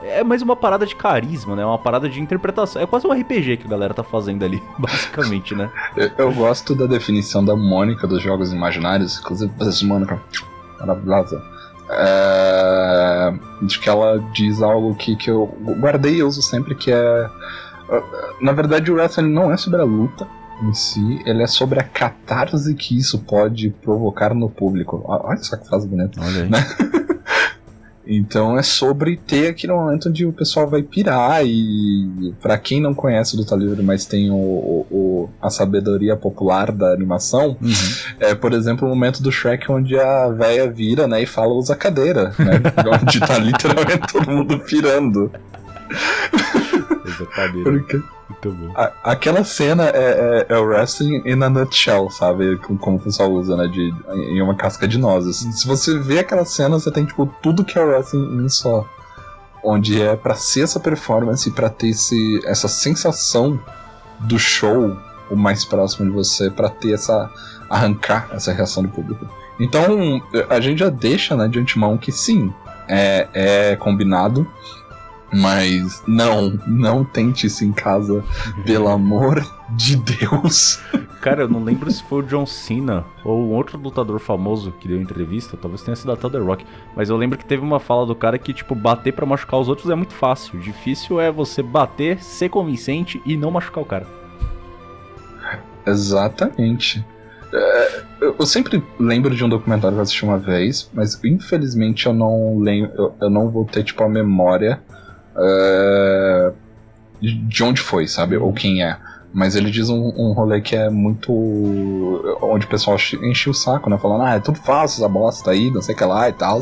é 0.03 0.23
mais 0.23 0.41
uma 0.41 0.55
parada 0.55 0.85
de 0.85 0.95
carisma, 0.95 1.55
né? 1.55 1.65
Uma 1.65 1.77
parada 1.77 2.07
de 2.07 2.21
interpretação. 2.21 2.81
É 2.81 2.85
quase 2.85 3.07
um 3.07 3.11
RPG 3.11 3.57
que 3.57 3.65
a 3.65 3.69
galera 3.69 3.93
tá 3.93 4.03
fazendo 4.03 4.45
ali, 4.45 4.61
basicamente, 4.77 5.55
né? 5.55 5.69
eu, 5.97 6.11
eu, 6.17 6.31
gosto 6.31 6.75
da 6.75 6.85
definição 6.85 7.43
da 7.43 7.55
Mônica 7.55 8.05
dos 8.05 8.21
jogos 8.21 8.53
imaginários. 8.53 9.19
Inclusive, 9.19 9.51
essa 9.59 9.85
Mônica 9.85 10.21
maravilhosa. 10.79 11.43
É, 11.91 13.33
de 13.63 13.79
que 13.79 13.89
ela 13.89 14.19
diz 14.33 14.61
algo 14.61 14.95
que, 14.95 15.15
que 15.15 15.29
eu 15.29 15.45
guardei 15.79 16.17
e 16.17 16.23
uso 16.23 16.41
sempre, 16.41 16.75
que 16.75 16.91
é... 16.91 17.29
Na 18.39 18.51
verdade, 18.51 18.91
o 18.91 18.95
wrestling 18.95 19.33
não 19.33 19.51
é 19.51 19.57
sobre 19.57 19.81
a 19.81 19.83
luta, 19.83 20.27
em 20.61 20.73
si, 20.73 21.21
ele 21.25 21.41
é 21.41 21.47
sobre 21.47 21.79
a 21.79 21.83
catarse 21.83 22.73
que 22.75 22.97
isso 22.97 23.19
pode 23.19 23.69
provocar 23.81 24.33
no 24.33 24.49
público. 24.49 25.01
Olha 25.05 25.41
só 25.41 25.55
que 25.55 25.67
frase 25.67 25.87
bonita. 25.87 26.19
Olha 26.21 26.43
aí. 26.43 26.49
Né? 26.49 26.59
Então 28.05 28.57
é 28.57 28.63
sobre 28.63 29.17
ter 29.17 29.49
aquele 29.49 29.73
momento 29.73 30.09
onde 30.09 30.25
o 30.25 30.33
pessoal 30.33 30.67
vai 30.67 30.81
pirar 30.81 31.45
e 31.45 32.33
para 32.41 32.57
quem 32.57 32.81
não 32.81 32.93
conhece 32.93 33.35
o 33.35 33.37
Luta 33.37 33.55
Livre, 33.55 33.83
mas 33.83 34.05
tem 34.05 34.31
o, 34.31 34.35
o, 34.35 35.29
a 35.41 35.49
sabedoria 35.49 36.15
popular 36.15 36.71
da 36.71 36.91
animação, 36.91 37.57
uhum. 37.61 37.69
é 38.19 38.33
por 38.33 38.53
exemplo 38.53 38.87
o 38.87 38.89
momento 38.89 39.21
do 39.21 39.31
Shrek 39.31 39.71
onde 39.71 39.99
a 39.99 40.29
véia 40.29 40.69
vira, 40.71 41.07
né, 41.07 41.21
e 41.21 41.25
fala 41.25 41.53
usa 41.53 41.75
cadeira, 41.75 42.33
né? 42.39 42.61
onde 43.01 43.19
tá 43.19 43.37
literalmente 43.37 44.11
todo 44.11 44.31
mundo 44.31 44.59
pirando. 44.59 45.31
Porque 47.63 48.01
muito 48.29 48.51
bom. 48.51 48.71
A, 48.75 48.91
aquela 49.03 49.43
cena 49.43 49.85
é, 49.89 50.45
é, 50.49 50.53
é, 50.53 50.57
o 50.57 50.63
wrestling 50.63 51.23
in 51.25 51.41
a 51.41 51.49
nutshell, 51.49 52.09
sabe? 52.11 52.57
Como 52.57 52.97
o 52.97 52.99
pessoal 52.99 53.31
usa, 53.31 53.57
né? 53.57 53.67
De, 53.67 53.93
em 54.13 54.41
uma 54.41 54.55
casca 54.55 54.87
de 54.87 54.97
nozes. 54.97 55.37
Se 55.59 55.67
você 55.67 55.97
vê 55.97 56.19
aquela 56.19 56.45
cena, 56.45 56.79
você 56.79 56.91
tem, 56.91 57.05
tipo, 57.05 57.25
tudo 57.41 57.65
que 57.65 57.77
é 57.77 57.81
wrestling 57.81 58.45
em 58.45 58.49
só. 58.49 58.85
Onde 59.63 60.01
é 60.01 60.15
para 60.15 60.35
ser 60.35 60.61
essa 60.61 60.79
performance, 60.79 61.49
para 61.51 61.69
ter 61.69 61.89
esse, 61.89 62.39
essa 62.45 62.67
sensação 62.67 63.59
do 64.19 64.37
show 64.37 64.95
o 65.29 65.35
mais 65.35 65.65
próximo 65.65 66.09
de 66.09 66.15
você, 66.15 66.49
para 66.49 66.69
ter 66.69 66.93
essa. 66.93 67.29
arrancar 67.69 68.29
essa 68.31 68.51
reação 68.51 68.83
do 68.83 68.89
público. 68.89 69.27
Então, 69.59 70.21
a 70.49 70.59
gente 70.59 70.79
já 70.79 70.89
deixa, 70.89 71.35
né, 71.35 71.47
de 71.47 71.59
antemão 71.59 71.97
que 71.97 72.11
sim, 72.11 72.53
é, 72.87 73.27
é 73.33 73.75
combinado 73.75 74.47
Mas 75.31 76.01
não, 76.07 76.59
não 76.65 77.03
tente 77.03 77.47
isso 77.47 77.63
em 77.63 77.71
casa, 77.71 78.23
pelo 78.65 78.87
amor 78.87 79.45
de 79.75 79.95
Deus. 79.95 80.79
Cara, 81.21 81.41
eu 81.41 81.49
não 81.49 81.63
lembro 81.63 81.91
se 81.91 82.01
foi 82.01 82.19
o 82.19 82.25
John 82.25 82.45
Cena 82.45 83.05
ou 83.25 83.47
um 83.47 83.51
outro 83.51 83.77
lutador 83.77 84.19
famoso 84.19 84.71
que 84.79 84.87
deu 84.87 84.99
entrevista, 84.99 85.57
talvez 85.57 85.81
tenha 85.81 85.95
sido 85.95 86.13
até 86.13 86.29
The 86.29 86.37
Rock, 86.37 86.65
mas 86.95 87.09
eu 87.09 87.17
lembro 87.17 87.37
que 87.37 87.45
teve 87.45 87.61
uma 87.61 87.79
fala 87.79 88.05
do 88.05 88.15
cara 88.15 88.39
que, 88.39 88.53
tipo, 88.53 88.73
bater 88.73 89.13
para 89.13 89.25
machucar 89.25 89.59
os 89.59 89.67
outros 89.67 89.89
é 89.89 89.95
muito 89.95 90.13
fácil. 90.13 90.57
Difícil 90.59 91.19
é 91.19 91.29
você 91.29 91.61
bater, 91.61 92.23
ser 92.23 92.47
convincente 92.49 93.21
e 93.25 93.35
não 93.35 93.51
machucar 93.51 93.83
o 93.83 93.87
cara. 93.87 94.07
Exatamente. 95.85 97.05
É, 97.51 98.03
eu 98.21 98.45
sempre 98.45 98.81
lembro 98.99 99.35
de 99.35 99.43
um 99.43 99.49
documentário 99.49 99.95
que 99.95 99.99
eu 99.99 100.03
assisti 100.03 100.23
uma 100.23 100.37
vez, 100.37 100.89
mas 100.93 101.19
infelizmente 101.23 102.05
eu 102.05 102.13
não 102.13 102.59
lembro, 102.59 102.91
eu, 102.95 103.15
eu 103.21 103.29
não 103.29 103.49
vou 103.49 103.65
ter 103.65 103.83
tipo 103.83 104.03
a 104.03 104.09
memória 104.09 104.81
é, 105.39 106.51
de 107.21 107.63
onde 107.63 107.81
foi, 107.81 108.07
sabe? 108.07 108.37
Ou 108.37 108.53
quem 108.53 108.83
é. 108.83 108.97
Mas 109.31 109.55
ele 109.55 109.69
diz 109.69 109.89
um, 109.89 110.11
um 110.17 110.31
rolê 110.33 110.59
que 110.59 110.75
é 110.75 110.89
muito. 110.89 111.31
onde 112.41 112.65
o 112.65 112.69
pessoal 112.69 112.97
enche 113.21 113.49
o 113.49 113.53
saco, 113.53 113.89
né? 113.89 113.97
Falando, 113.97 114.23
ah, 114.23 114.35
é 114.35 114.39
tudo 114.39 114.57
falso 114.57 114.99
essa 114.99 115.07
bosta 115.07 115.51
aí, 115.51 115.69
não 115.69 115.81
sei 115.81 115.93
o 115.93 115.97
que 115.97 116.03
lá 116.03 116.27
e 116.27 116.33
tal. 116.33 116.59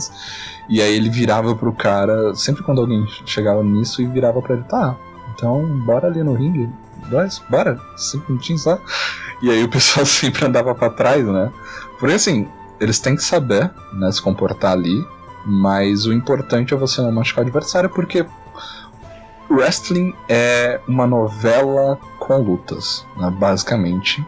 E 0.70 0.82
aí 0.82 0.94
ele 0.94 1.10
virava 1.10 1.56
pro 1.56 1.72
cara, 1.72 2.36
sempre 2.36 2.64
quando 2.64 2.82
alguém 2.82 3.06
chegava 3.26 3.64
nisso, 3.64 4.02
e 4.02 4.06
virava 4.06 4.42
pra 4.42 4.56
ele, 4.56 4.64
tá, 4.64 4.98
então 5.34 5.66
bora 5.86 6.08
ali 6.08 6.22
no 6.22 6.34
ringue, 6.34 6.70
dois, 7.10 7.42
bora, 7.50 7.80
cinco 7.96 8.32
minutinhos 8.32 8.66
lá. 8.66 8.78
E 9.42 9.50
aí 9.50 9.64
o 9.64 9.70
pessoal 9.70 10.04
sempre 10.06 10.46
andava 10.46 10.76
para 10.76 10.90
trás, 10.90 11.26
né? 11.26 11.52
Porque 11.98 12.16
assim, 12.16 12.48
eles 12.82 13.00
têm 13.00 13.16
que 13.16 13.24
saber, 13.24 13.72
né, 13.94 14.12
se 14.12 14.22
comportar 14.22 14.74
ali, 14.74 15.06
mas 15.46 16.06
o 16.06 16.12
importante 16.12 16.74
é 16.74 16.78
você 16.78 17.02
não 17.02 17.14
machucar 17.14 17.46
o 17.46 17.48
adversário, 17.48 17.90
porque 17.90 18.26
wrestling 19.50 20.14
é 20.28 20.80
uma 20.88 21.08
novela 21.08 21.98
com 22.20 22.38
lutas, 22.38 23.06
né, 23.16 23.30
basicamente. 23.30 24.26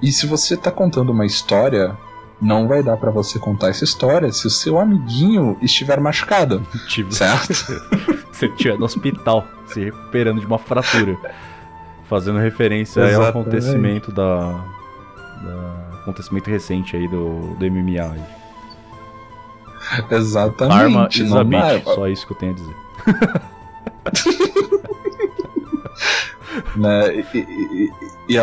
E 0.00 0.10
se 0.10 0.26
você 0.26 0.56
tá 0.56 0.70
contando 0.70 1.10
uma 1.10 1.26
história, 1.26 1.96
não 2.40 2.66
vai 2.66 2.82
dar 2.82 2.96
para 2.96 3.10
você 3.10 3.38
contar 3.38 3.68
essa 3.68 3.84
história 3.84 4.32
se 4.32 4.46
o 4.46 4.50
seu 4.50 4.78
amiguinho 4.78 5.56
estiver 5.62 6.00
machucado. 6.00 6.66
Tipo, 6.88 7.14
certo? 7.14 7.54
se 8.32 8.46
ele 8.46 8.54
estiver 8.54 8.78
no 8.78 8.84
hospital, 8.84 9.46
se 9.66 9.84
recuperando 9.84 10.40
de 10.40 10.46
uma 10.46 10.58
fratura. 10.58 11.16
Fazendo 12.08 12.38
referência 12.38 13.16
ao 13.16 13.22
acontecimento 13.22 14.12
da, 14.12 14.52
da, 15.42 15.98
acontecimento 16.02 16.50
recente 16.50 16.96
aí 16.96 17.08
do, 17.08 17.54
do 17.54 17.70
MMA. 17.70 18.12
Aí. 18.12 18.22
Exatamente. 20.10 20.76
Arma 20.76 21.08
bitch, 21.44 21.84
só 21.84 22.08
isso 22.08 22.26
que 22.26 22.32
eu 22.32 22.36
tenho 22.36 22.52
a 22.52 22.54
dizer. 22.54 22.76
né? 26.76 27.24
E, 27.34 27.38
e, 27.38 27.90
e 28.28 28.38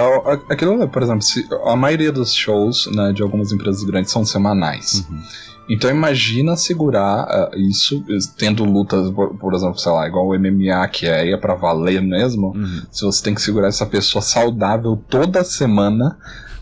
aquilo, 0.50 0.88
por 0.88 1.02
exemplo, 1.02 1.22
se, 1.22 1.48
a 1.66 1.76
maioria 1.76 2.12
dos 2.12 2.34
shows 2.34 2.90
né, 2.94 3.12
de 3.14 3.22
algumas 3.22 3.52
empresas 3.52 3.84
grandes 3.84 4.12
são 4.12 4.26
semanais. 4.26 5.06
Uhum. 5.10 5.22
Então 5.70 5.90
imagina 5.90 6.56
segurar 6.58 7.28
uh, 7.28 7.56
isso, 7.56 8.04
tendo 8.38 8.64
lutas, 8.64 9.12
por, 9.12 9.38
por, 9.38 9.54
exemplo, 9.54 9.78
sei 9.78 9.92
lá, 9.92 10.08
igual 10.08 10.28
o 10.28 10.38
MMA, 10.38 10.88
que 10.88 11.06
é, 11.08 11.32
é 11.32 11.38
para 11.38 11.54
valer 11.54 12.02
mesmo. 12.02 12.48
Uhum. 12.56 12.82
Se 12.92 13.06
você 13.06 13.24
tem 13.24 13.36
que 13.36 13.42
segurar 13.42 13.68
essa 13.68 13.86
pessoa 13.86 14.22
saudável 14.22 15.00
toda 15.10 15.44
semana 15.44 16.18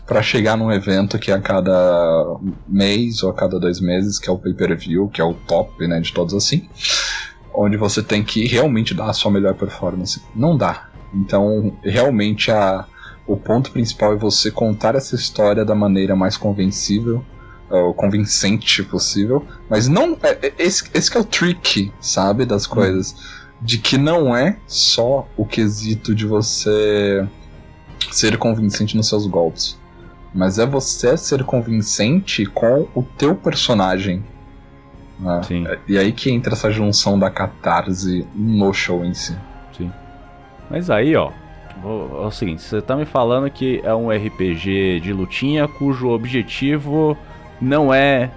para 0.06 0.22
chegar 0.22 0.56
num 0.56 0.70
evento 0.70 1.18
que 1.18 1.30
é 1.30 1.34
a 1.34 1.40
cada 1.40 2.36
mês 2.66 3.22
ou 3.22 3.30
a 3.30 3.34
cada 3.34 3.58
dois 3.58 3.80
meses, 3.80 4.18
que 4.18 4.28
é 4.28 4.32
o 4.32 4.38
pay-per-view, 4.38 5.08
que 5.08 5.20
é 5.20 5.24
o 5.24 5.34
top, 5.34 5.86
né, 5.86 6.00
de 6.00 6.12
todos 6.12 6.34
assim 6.34 6.68
onde 7.58 7.76
você 7.76 8.02
tem 8.02 8.22
que 8.22 8.46
realmente 8.46 8.94
dar 8.94 9.10
a 9.10 9.12
sua 9.12 9.30
melhor 9.30 9.54
performance. 9.54 10.22
Não 10.34 10.56
dá. 10.56 10.88
Então, 11.12 11.76
realmente, 11.82 12.50
a, 12.52 12.86
o 13.26 13.36
ponto 13.36 13.72
principal 13.72 14.12
é 14.12 14.16
você 14.16 14.50
contar 14.50 14.94
essa 14.94 15.16
história 15.16 15.64
da 15.64 15.74
maneira 15.74 16.14
mais 16.14 16.36
convencível, 16.36 17.24
ou 17.68 17.92
convincente 17.92 18.82
possível. 18.84 19.44
Mas 19.68 19.88
não. 19.88 20.16
É, 20.22 20.46
é, 20.46 20.54
esse, 20.58 20.88
esse 20.94 21.16
é 21.16 21.20
o 21.20 21.24
trick, 21.24 21.92
sabe, 22.00 22.46
das 22.46 22.66
hum. 22.66 22.70
coisas. 22.70 23.38
De 23.60 23.78
que 23.78 23.98
não 23.98 24.36
é 24.36 24.56
só 24.68 25.28
o 25.36 25.44
quesito 25.44 26.14
de 26.14 26.24
você 26.24 27.26
ser 28.12 28.38
convincente 28.38 28.96
nos 28.96 29.08
seus 29.08 29.26
golpes. 29.26 29.76
Mas 30.32 30.60
é 30.60 30.66
você 30.66 31.16
ser 31.16 31.42
convincente 31.42 32.46
com 32.46 32.86
o 32.94 33.02
teu 33.02 33.34
personagem 33.34 34.22
né? 35.18 35.42
Sim. 35.42 35.66
E 35.86 35.98
aí 35.98 36.12
que 36.12 36.30
entra 36.30 36.52
essa 36.52 36.70
junção 36.70 37.18
da 37.18 37.30
catarse 37.30 38.26
no 38.34 38.72
show 38.72 39.04
em 39.04 39.14
si. 39.14 39.36
Sim. 39.76 39.92
Mas 40.70 40.90
aí, 40.90 41.16
ó, 41.16 41.30
é 41.84 42.26
o 42.26 42.30
seguinte, 42.30 42.62
você 42.62 42.80
tá 42.80 42.96
me 42.96 43.04
falando 43.04 43.50
que 43.50 43.80
é 43.84 43.94
um 43.94 44.10
RPG 44.10 45.00
de 45.00 45.12
lutinha 45.12 45.68
cujo 45.68 46.08
objetivo 46.08 47.16
não 47.60 47.92
é 47.92 48.30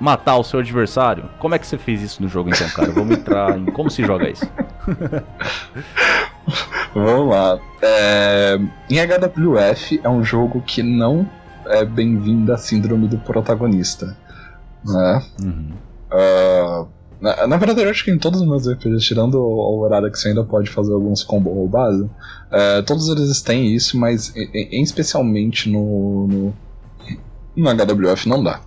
matar 0.00 0.36
o 0.36 0.44
seu 0.44 0.60
adversário. 0.60 1.28
Como 1.38 1.54
é 1.54 1.58
que 1.58 1.66
você 1.66 1.76
fez 1.76 2.02
isso 2.02 2.22
no 2.22 2.28
jogo 2.28 2.50
então, 2.50 2.68
cara? 2.70 2.90
Vamos 2.90 3.18
entrar 3.18 3.58
em 3.58 3.66
como 3.66 3.90
se 3.90 4.02
joga 4.02 4.28
isso. 4.28 4.50
Vamos 6.94 7.34
lá. 7.34 7.58
É... 7.82 8.58
Em 8.88 8.98
HWF 8.98 10.00
é 10.02 10.08
um 10.08 10.24
jogo 10.24 10.62
que 10.62 10.82
não 10.82 11.28
é 11.66 11.84
bem-vindo 11.84 12.52
à 12.52 12.56
síndrome 12.56 13.06
do 13.06 13.18
protagonista. 13.18 14.16
Né? 14.84 15.22
Uhum. 15.42 15.70
Uh, 16.12 16.88
na, 17.20 17.46
na, 17.46 17.56
verdade, 17.58 17.82
eu 17.82 17.90
acho 17.90 18.04
que 18.04 18.10
em 18.10 18.18
todos 18.18 18.40
os 18.40 18.46
meus 18.46 18.66
RPGs, 18.66 19.04
tirando 19.04 19.34
o 19.34 19.60
Alvorada, 19.60 20.10
que 20.10 20.18
você 20.18 20.28
ainda 20.28 20.42
pode 20.42 20.70
fazer 20.70 20.92
alguns 20.92 21.22
combo 21.22 21.52
roubados, 21.52 22.00
uh, 22.02 22.82
todos 22.86 23.08
eles 23.08 23.42
têm 23.42 23.74
isso, 23.74 23.98
mas 23.98 24.34
em, 24.34 24.78
em 24.78 24.82
especialmente 24.82 25.68
no, 25.68 26.26
no, 26.26 26.54
no, 27.54 27.70
HWF 27.70 28.28
não 28.28 28.42
dá. 28.42 28.60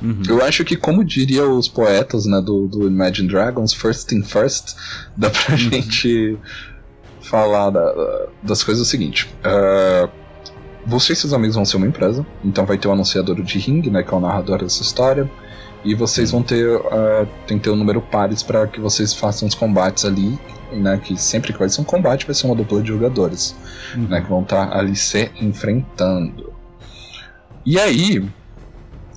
Uhum. 0.00 0.22
Eu 0.28 0.44
acho 0.44 0.64
que, 0.64 0.76
como 0.76 1.04
diria 1.04 1.44
os 1.48 1.68
poetas 1.68 2.26
né, 2.26 2.40
do, 2.40 2.68
do 2.68 2.86
Imagine 2.86 3.28
Dragons, 3.28 3.72
first 3.72 4.08
thing 4.08 4.22
first, 4.22 4.76
dá 5.16 5.28
pra 5.28 5.52
uhum. 5.52 5.58
gente 5.58 6.38
falar 7.22 7.70
da, 7.70 8.26
das 8.42 8.62
coisas 8.62 8.86
o 8.86 8.88
seguinte. 8.88 9.28
Uh, 9.40 10.08
você 10.86 11.12
e 11.12 11.16
seus 11.16 11.32
amigos 11.32 11.56
vão 11.56 11.64
ser 11.64 11.78
uma 11.78 11.86
empresa, 11.86 12.24
então 12.44 12.64
vai 12.64 12.78
ter 12.78 12.86
o 12.86 12.92
um 12.92 12.94
anunciador 12.94 13.42
de 13.42 13.58
ring, 13.58 13.90
né, 13.90 14.04
que 14.04 14.14
é 14.14 14.16
o 14.16 14.20
narrador 14.20 14.58
dessa 14.62 14.82
história. 14.82 15.28
E 15.86 15.94
vocês 15.94 16.32
vão 16.32 16.42
ter. 16.42 16.66
Uh, 16.68 17.28
tem 17.46 17.58
que 17.58 17.64
ter 17.64 17.70
um 17.70 17.76
número 17.76 18.02
pares 18.02 18.42
para 18.42 18.66
que 18.66 18.80
vocês 18.80 19.14
façam 19.14 19.46
os 19.46 19.54
combates 19.54 20.04
ali. 20.04 20.36
Né, 20.72 20.98
que 20.98 21.16
sempre 21.16 21.52
que 21.52 21.58
vai 21.60 21.68
ser 21.68 21.80
um 21.80 21.84
combate 21.84 22.26
vai 22.26 22.34
ser 22.34 22.46
uma 22.46 22.56
dupla 22.56 22.82
de 22.82 22.88
jogadores. 22.88 23.54
Uhum. 23.94 24.08
Né, 24.08 24.20
que 24.20 24.28
vão 24.28 24.42
estar 24.42 24.66
tá 24.68 24.76
ali 24.76 24.96
se 24.96 25.30
enfrentando. 25.40 26.52
E 27.64 27.78
aí. 27.78 28.28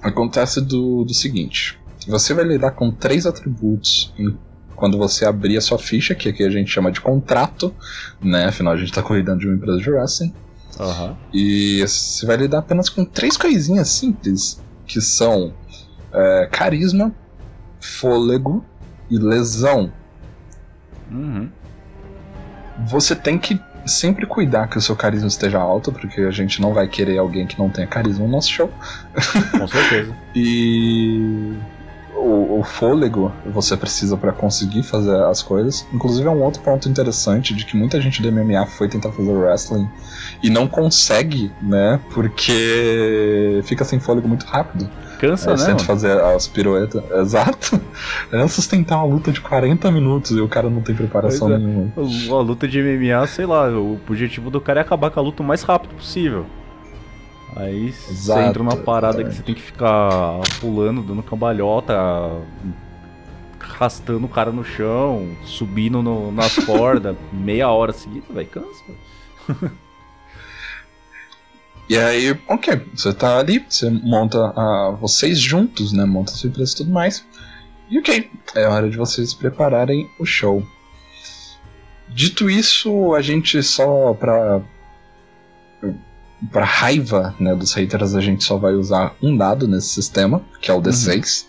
Acontece 0.02 0.62
do, 0.62 1.04
do 1.04 1.14
seguinte: 1.14 1.78
você 2.08 2.34
vai 2.34 2.46
lidar 2.46 2.72
com 2.72 2.92
três 2.92 3.26
atributos 3.26 4.14
em, 4.18 4.38
quando 4.76 4.98
você 4.98 5.26
abrir 5.26 5.58
a 5.58 5.62
sua 5.62 5.80
ficha, 5.80 6.16
que 6.16 6.30
aqui 6.30 6.44
a 6.44 6.50
gente 6.50 6.72
chama 6.72 6.92
de 6.92 7.02
contrato, 7.02 7.74
né? 8.22 8.46
Afinal, 8.46 8.74
a 8.74 8.78
gente 8.78 8.90
está 8.90 9.02
cuidando 9.02 9.40
de 9.40 9.48
uma 9.48 9.56
empresa 9.56 9.80
de 9.80 9.90
wrestling. 9.90 10.34
Uhum. 10.80 11.16
E 11.34 11.82
você 11.82 12.26
vai 12.26 12.38
lidar 12.38 12.60
apenas 12.60 12.90
com 12.90 13.04
três 13.04 13.36
coisinhas 13.36 13.90
simples, 13.90 14.62
que 14.86 15.02
são 15.02 15.52
é, 16.14 16.50
carisma, 16.52 17.14
fôlego 17.80 18.64
e 19.10 19.18
lesão. 19.18 19.92
Uhum. 21.12 21.50
Você 22.88 23.16
tem 23.16 23.38
que 23.38 23.60
sempre 23.86 24.26
cuidar 24.26 24.68
que 24.68 24.78
o 24.78 24.82
seu 24.82 24.96
carisma 24.96 25.28
esteja 25.28 25.60
alto, 25.60 25.92
porque 25.92 26.22
a 26.22 26.32
gente 26.32 26.62
não 26.62 26.74
vai 26.74 26.88
querer 26.88 27.18
alguém 27.18 27.48
que 27.48 27.58
não 27.58 27.70
tenha 27.70 27.88
carisma 27.88 28.26
no 28.26 28.32
nosso 28.32 28.50
show. 28.50 28.72
Com 29.58 29.68
certeza. 29.68 30.16
e 30.36 31.56
o, 32.16 32.60
o, 32.60 32.64
fôlego 32.64 33.32
você 33.46 33.76
precisa 33.76 34.16
para 34.16 34.32
conseguir 34.32 34.84
fazer 34.84 35.16
as 35.24 35.42
coisas. 35.42 35.86
Inclusive 35.94 36.28
é 36.28 36.32
um 36.32 36.42
outro 36.44 36.62
ponto 36.62 36.88
interessante 36.88 37.54
de 37.54 37.66
que 37.66 37.76
muita 37.76 38.00
gente 38.00 38.22
do 38.22 38.32
MMA 38.32 38.66
foi 38.68 38.88
tentar 38.88 39.12
fazer 39.12 39.32
wrestling 39.32 39.90
e 40.44 40.50
não 40.50 40.68
consegue, 40.68 41.52
né? 41.62 42.00
Porque 42.14 43.62
fica 43.64 43.84
sem 43.84 44.00
fôlego 44.00 44.28
muito 44.28 44.46
rápido. 44.46 44.90
Cansa, 45.20 45.52
é, 45.52 45.58
né? 45.58 45.66
Tenta 45.66 45.84
fazer 45.84 46.20
as 46.20 46.48
piruetas. 46.48 47.04
Exato. 47.12 47.80
É 48.32 48.48
sustentar 48.48 48.98
uma 48.98 49.14
luta 49.14 49.32
de 49.32 49.42
40 49.42 49.92
minutos 49.92 50.32
e 50.32 50.40
o 50.40 50.48
cara 50.48 50.70
não 50.70 50.82
tem 50.82 50.96
preparação 50.96 51.54
é. 51.54 51.58
nenhuma. 51.58 51.92
A 51.96 52.42
luta 52.42 52.68
de 52.68 52.82
MMA, 52.82 53.28
sei 53.28 53.46
lá, 53.46 53.70
o 53.70 54.00
objetivo 54.08 54.50
do 54.50 54.62
cara 54.62 54.80
é 54.80 54.82
acabar 54.82 55.12
com 55.12 55.20
a 55.20 55.24
luta 55.24 55.44
o 55.44 55.46
mais 55.46 55.62
rápido 55.62 55.94
possível. 55.96 56.46
Aí 57.56 57.88
Exato, 57.88 58.40
você 58.40 58.48
entra 58.48 58.64
numa 58.64 58.78
parada 58.78 59.24
que 59.24 59.34
você 59.34 59.42
tem 59.42 59.54
que 59.54 59.62
ficar 59.62 60.40
pulando, 60.62 61.02
dando 61.02 61.22
cambalhota, 61.22 61.94
arrastando 63.60 64.26
o 64.26 64.30
cara 64.30 64.52
no 64.52 64.64
chão, 64.64 65.28
subindo 65.44 66.02
no, 66.02 66.32
nas 66.32 66.56
cordas, 66.66 67.16
meia 67.34 67.70
hora 67.70 67.92
seguida, 67.92 68.26
vai 68.30 68.46
cansa. 68.46 68.84
E 71.90 71.98
aí, 71.98 72.40
ok, 72.48 72.86
você 72.94 73.12
tá 73.12 73.40
ali, 73.40 73.66
você 73.68 73.90
monta 73.90 74.38
uh, 74.52 74.96
vocês 74.98 75.40
juntos, 75.40 75.92
né? 75.92 76.06
Monta 76.06 76.32
sua 76.32 76.48
empresa 76.48 76.74
e 76.74 76.76
tudo 76.78 76.92
mais. 76.92 77.26
E 77.90 77.98
ok, 77.98 78.30
é 78.54 78.68
hora 78.68 78.88
de 78.88 78.96
vocês 78.96 79.34
prepararem 79.34 80.08
o 80.20 80.26
show. 80.26 80.64
Dito 82.08 82.48
isso, 82.48 83.16
a 83.16 83.22
gente 83.24 83.64
só 83.64 84.14
pra. 84.14 84.62
Pra 86.52 86.64
raiva 86.64 87.36
né, 87.40 87.54
dos 87.54 87.74
haters, 87.74 88.16
a 88.16 88.22
gente 88.22 88.44
só 88.46 88.58
vai 88.58 88.74
usar 88.74 89.14
um 89.22 89.36
dado 89.36 89.68
nesse 89.68 89.90
sistema, 89.90 90.42
que 90.62 90.72
é 90.72 90.74
o 90.74 90.82
D6. 90.82 91.48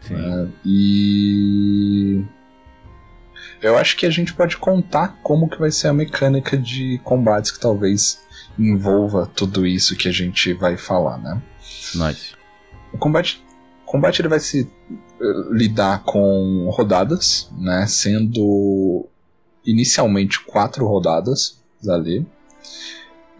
Sim. 0.00 0.14
É, 0.14 0.46
e. 0.64 2.24
Eu 3.62 3.78
acho 3.78 3.96
que 3.96 4.06
a 4.06 4.10
gente 4.10 4.34
pode 4.34 4.56
contar 4.56 5.18
como 5.22 5.48
que 5.48 5.58
vai 5.58 5.70
ser 5.70 5.86
a 5.86 5.92
mecânica 5.92 6.58
de 6.58 7.00
combates 7.04 7.52
que 7.52 7.60
talvez 7.60 8.26
envolva 8.58 9.26
tudo 9.26 9.66
isso 9.66 9.96
que 9.96 10.08
a 10.08 10.12
gente 10.12 10.52
vai 10.52 10.76
falar, 10.76 11.18
né? 11.18 11.42
Nice. 11.94 12.34
O 12.92 12.98
combate, 12.98 13.44
o 13.86 13.90
combate 13.90 14.20
ele 14.20 14.28
vai 14.28 14.40
se 14.40 14.62
uh, 15.20 15.52
lidar 15.52 16.02
com 16.04 16.68
rodadas, 16.70 17.50
né? 17.56 17.86
Sendo 17.86 19.06
inicialmente 19.64 20.40
quatro 20.40 20.86
rodadas 20.86 21.58
ali. 21.88 22.26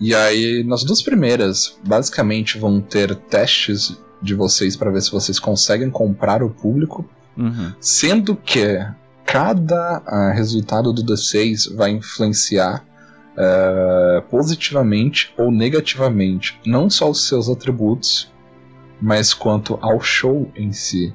E 0.00 0.14
aí, 0.14 0.62
nas 0.62 0.84
duas 0.84 1.02
primeiras, 1.02 1.76
basicamente 1.84 2.58
vão 2.58 2.80
ter 2.80 3.14
testes 3.16 3.98
de 4.22 4.34
vocês 4.34 4.76
para 4.76 4.90
ver 4.90 5.02
se 5.02 5.10
vocês 5.10 5.38
conseguem 5.38 5.90
comprar 5.90 6.42
o 6.42 6.50
público, 6.50 7.08
Uhum. 7.37 7.72
sendo 7.80 8.34
que 8.34 8.78
cada 9.25 10.02
ah, 10.04 10.32
resultado 10.32 10.92
do 10.92 11.04
D6 11.04 11.72
vai 11.76 11.90
influenciar 11.92 12.84
eh, 13.38 14.23
positivamente 14.30 15.33
ou 15.38 15.50
negativamente 15.50 16.59
não 16.66 16.90
só 16.90 17.09
os 17.09 17.28
seus 17.28 17.49
atributos, 17.49 18.33
mas 19.00 19.33
quanto 19.33 19.78
ao 19.80 20.00
show 20.00 20.50
em 20.57 20.73
si. 20.73 21.14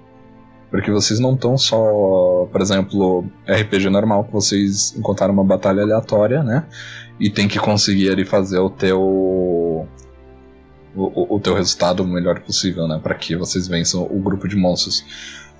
Porque 0.71 0.89
vocês 0.89 1.19
não 1.19 1.35
estão 1.35 1.55
só, 1.57 2.47
por 2.51 2.59
exemplo, 2.61 3.25
RPG 3.47 3.89
normal, 3.89 4.23
que 4.23 4.31
vocês 4.31 4.95
encontraram 4.97 5.33
uma 5.33 5.43
batalha 5.43 5.83
aleatória, 5.83 6.41
né? 6.41 6.65
E 7.19 7.29
tem 7.29 7.47
que 7.47 7.59
conseguir 7.59 8.09
ali 8.09 8.25
fazer 8.25 8.57
o 8.57 8.69
teu. 8.71 8.99
O- 10.95 11.35
o 11.35 11.39
teu 11.39 11.55
resultado 11.55 12.01
o 12.03 12.07
melhor 12.07 12.39
possível, 12.41 12.87
né? 12.87 12.99
Para 13.01 13.15
que 13.15 13.35
vocês 13.35 13.67
vençam 13.67 14.03
o 14.03 14.19
grupo 14.19 14.47
de 14.47 14.55
monstros. 14.55 15.03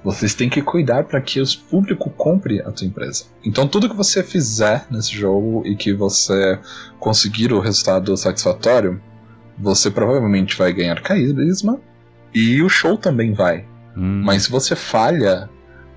Vocês 0.04 0.34
têm 0.34 0.50
que 0.50 0.62
cuidar 0.62 1.06
para 1.06 1.22
que 1.22 1.42
o 1.42 1.46
público 1.70 2.10
compre 2.10 2.62
a 2.62 2.72
tua 2.72 2.86
empresa. 2.86 3.26
Então 3.44 3.68
tudo 3.68 3.90
que 3.90 3.96
você 3.96 4.22
fizer 4.22 4.86
nesse 4.92 5.14
jogo 5.14 5.64
e 5.66 5.76
que 5.76 5.94
você 5.94 6.60
conseguir 7.00 7.54
o 7.54 7.60
resultado 7.60 8.16
satisfatório, 8.18 9.02
você 9.58 9.90
provavelmente 9.90 10.58
vai 10.58 10.74
ganhar 10.74 11.02
carisma 11.02 11.80
e 12.34 12.62
o 12.62 12.70
show 12.70 12.98
também 12.98 13.34
vai. 13.34 13.66
Hum. 13.96 14.22
Mas 14.26 14.44
se 14.44 14.52
você 14.52 14.76
falha, 14.76 15.50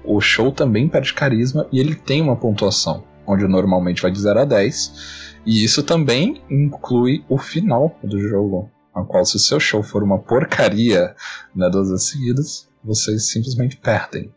o 0.04 0.20
show 0.20 0.52
também 0.52 0.88
perde 0.88 1.12
carisma 1.12 1.66
e 1.72 1.80
ele 1.80 1.94
tem 1.94 2.22
uma 2.22 2.36
pontuação, 2.36 3.04
onde 3.26 3.46
normalmente 3.48 4.02
vai 4.02 4.10
de 4.10 4.20
0 4.20 4.40
a 4.40 4.44
10. 4.44 5.26
E 5.44 5.64
isso 5.64 5.82
também 5.82 6.42
inclui 6.50 7.24
o 7.28 7.38
final 7.38 7.98
do 8.02 8.18
jogo, 8.20 8.70
a 8.94 9.02
qual 9.02 9.24
se 9.24 9.36
o 9.36 9.40
seu 9.40 9.58
show 9.58 9.82
for 9.82 10.02
uma 10.02 10.18
porcaria 10.18 11.14
né, 11.54 11.68
duas 11.70 11.88
vezes 11.88 12.08
seguidas, 12.08 12.68
vocês 12.86 13.30
simplesmente 13.30 13.76
perdem. 13.76 14.32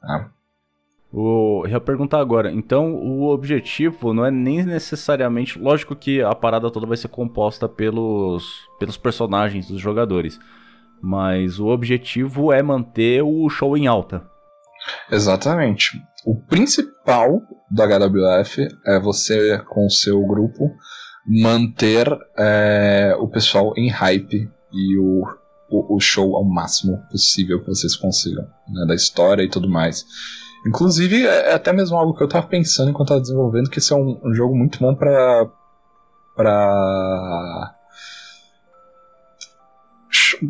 tá? 0.00 0.30
O, 1.12 1.62
eu 1.64 1.70
ia 1.70 1.80
perguntar 1.80 2.20
agora, 2.20 2.52
então 2.52 2.94
o 2.94 3.30
objetivo 3.30 4.12
não 4.12 4.24
é 4.24 4.30
nem 4.30 4.64
necessariamente. 4.64 5.58
Lógico 5.58 5.96
que 5.96 6.20
a 6.20 6.34
parada 6.34 6.70
toda 6.70 6.86
vai 6.86 6.96
ser 6.96 7.08
composta 7.08 7.68
pelos, 7.68 8.60
pelos 8.78 8.96
personagens 8.96 9.68
dos 9.68 9.80
jogadores. 9.80 10.38
Mas 11.00 11.58
o 11.58 11.68
objetivo 11.68 12.52
é 12.52 12.62
manter 12.62 13.22
o 13.22 13.48
show 13.48 13.76
em 13.76 13.86
alta. 13.86 14.26
Exatamente. 15.10 16.00
O 16.24 16.34
principal 16.34 17.40
do 17.70 17.82
HWF 17.82 18.66
é 18.86 18.98
você, 18.98 19.58
com 19.68 19.86
o 19.86 19.90
seu 19.90 20.20
grupo, 20.26 20.70
manter 21.26 22.06
é, 22.38 23.16
o 23.18 23.28
pessoal 23.28 23.72
em 23.76 23.88
hype 23.88 24.50
e 24.72 24.98
o, 24.98 25.24
o, 25.70 25.96
o 25.96 26.00
show 26.00 26.36
ao 26.36 26.44
máximo 26.44 26.98
possível 27.10 27.60
que 27.60 27.68
vocês 27.68 27.96
consigam, 27.96 28.46
né, 28.68 28.86
da 28.86 28.94
história 28.94 29.42
e 29.42 29.48
tudo 29.48 29.68
mais. 29.68 30.04
Inclusive, 30.66 31.24
é 31.24 31.54
até 31.54 31.72
mesmo 31.72 31.96
algo 31.96 32.14
que 32.14 32.22
eu 32.22 32.28
tava 32.28 32.46
pensando 32.46 32.90
enquanto 32.90 33.08
tava 33.08 33.20
desenvolvendo, 33.20 33.70
que 33.70 33.78
esse 33.78 33.92
é 33.92 33.96
um, 33.96 34.20
um 34.24 34.34
jogo 34.34 34.56
muito 34.56 34.78
bom 34.80 34.94
pra. 34.94 35.48
pra. 36.34 37.74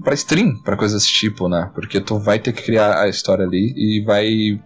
pra 0.02 0.14
stream, 0.14 0.56
pra 0.62 0.76
coisas 0.76 1.02
desse 1.02 1.12
tipo, 1.12 1.48
né? 1.48 1.70
Porque 1.74 2.00
tu 2.00 2.18
vai 2.18 2.38
ter 2.38 2.52
que 2.52 2.62
criar 2.62 2.98
a 2.98 3.08
história 3.08 3.44
ali 3.44 3.74
e 3.76 4.02
vai 4.04 4.58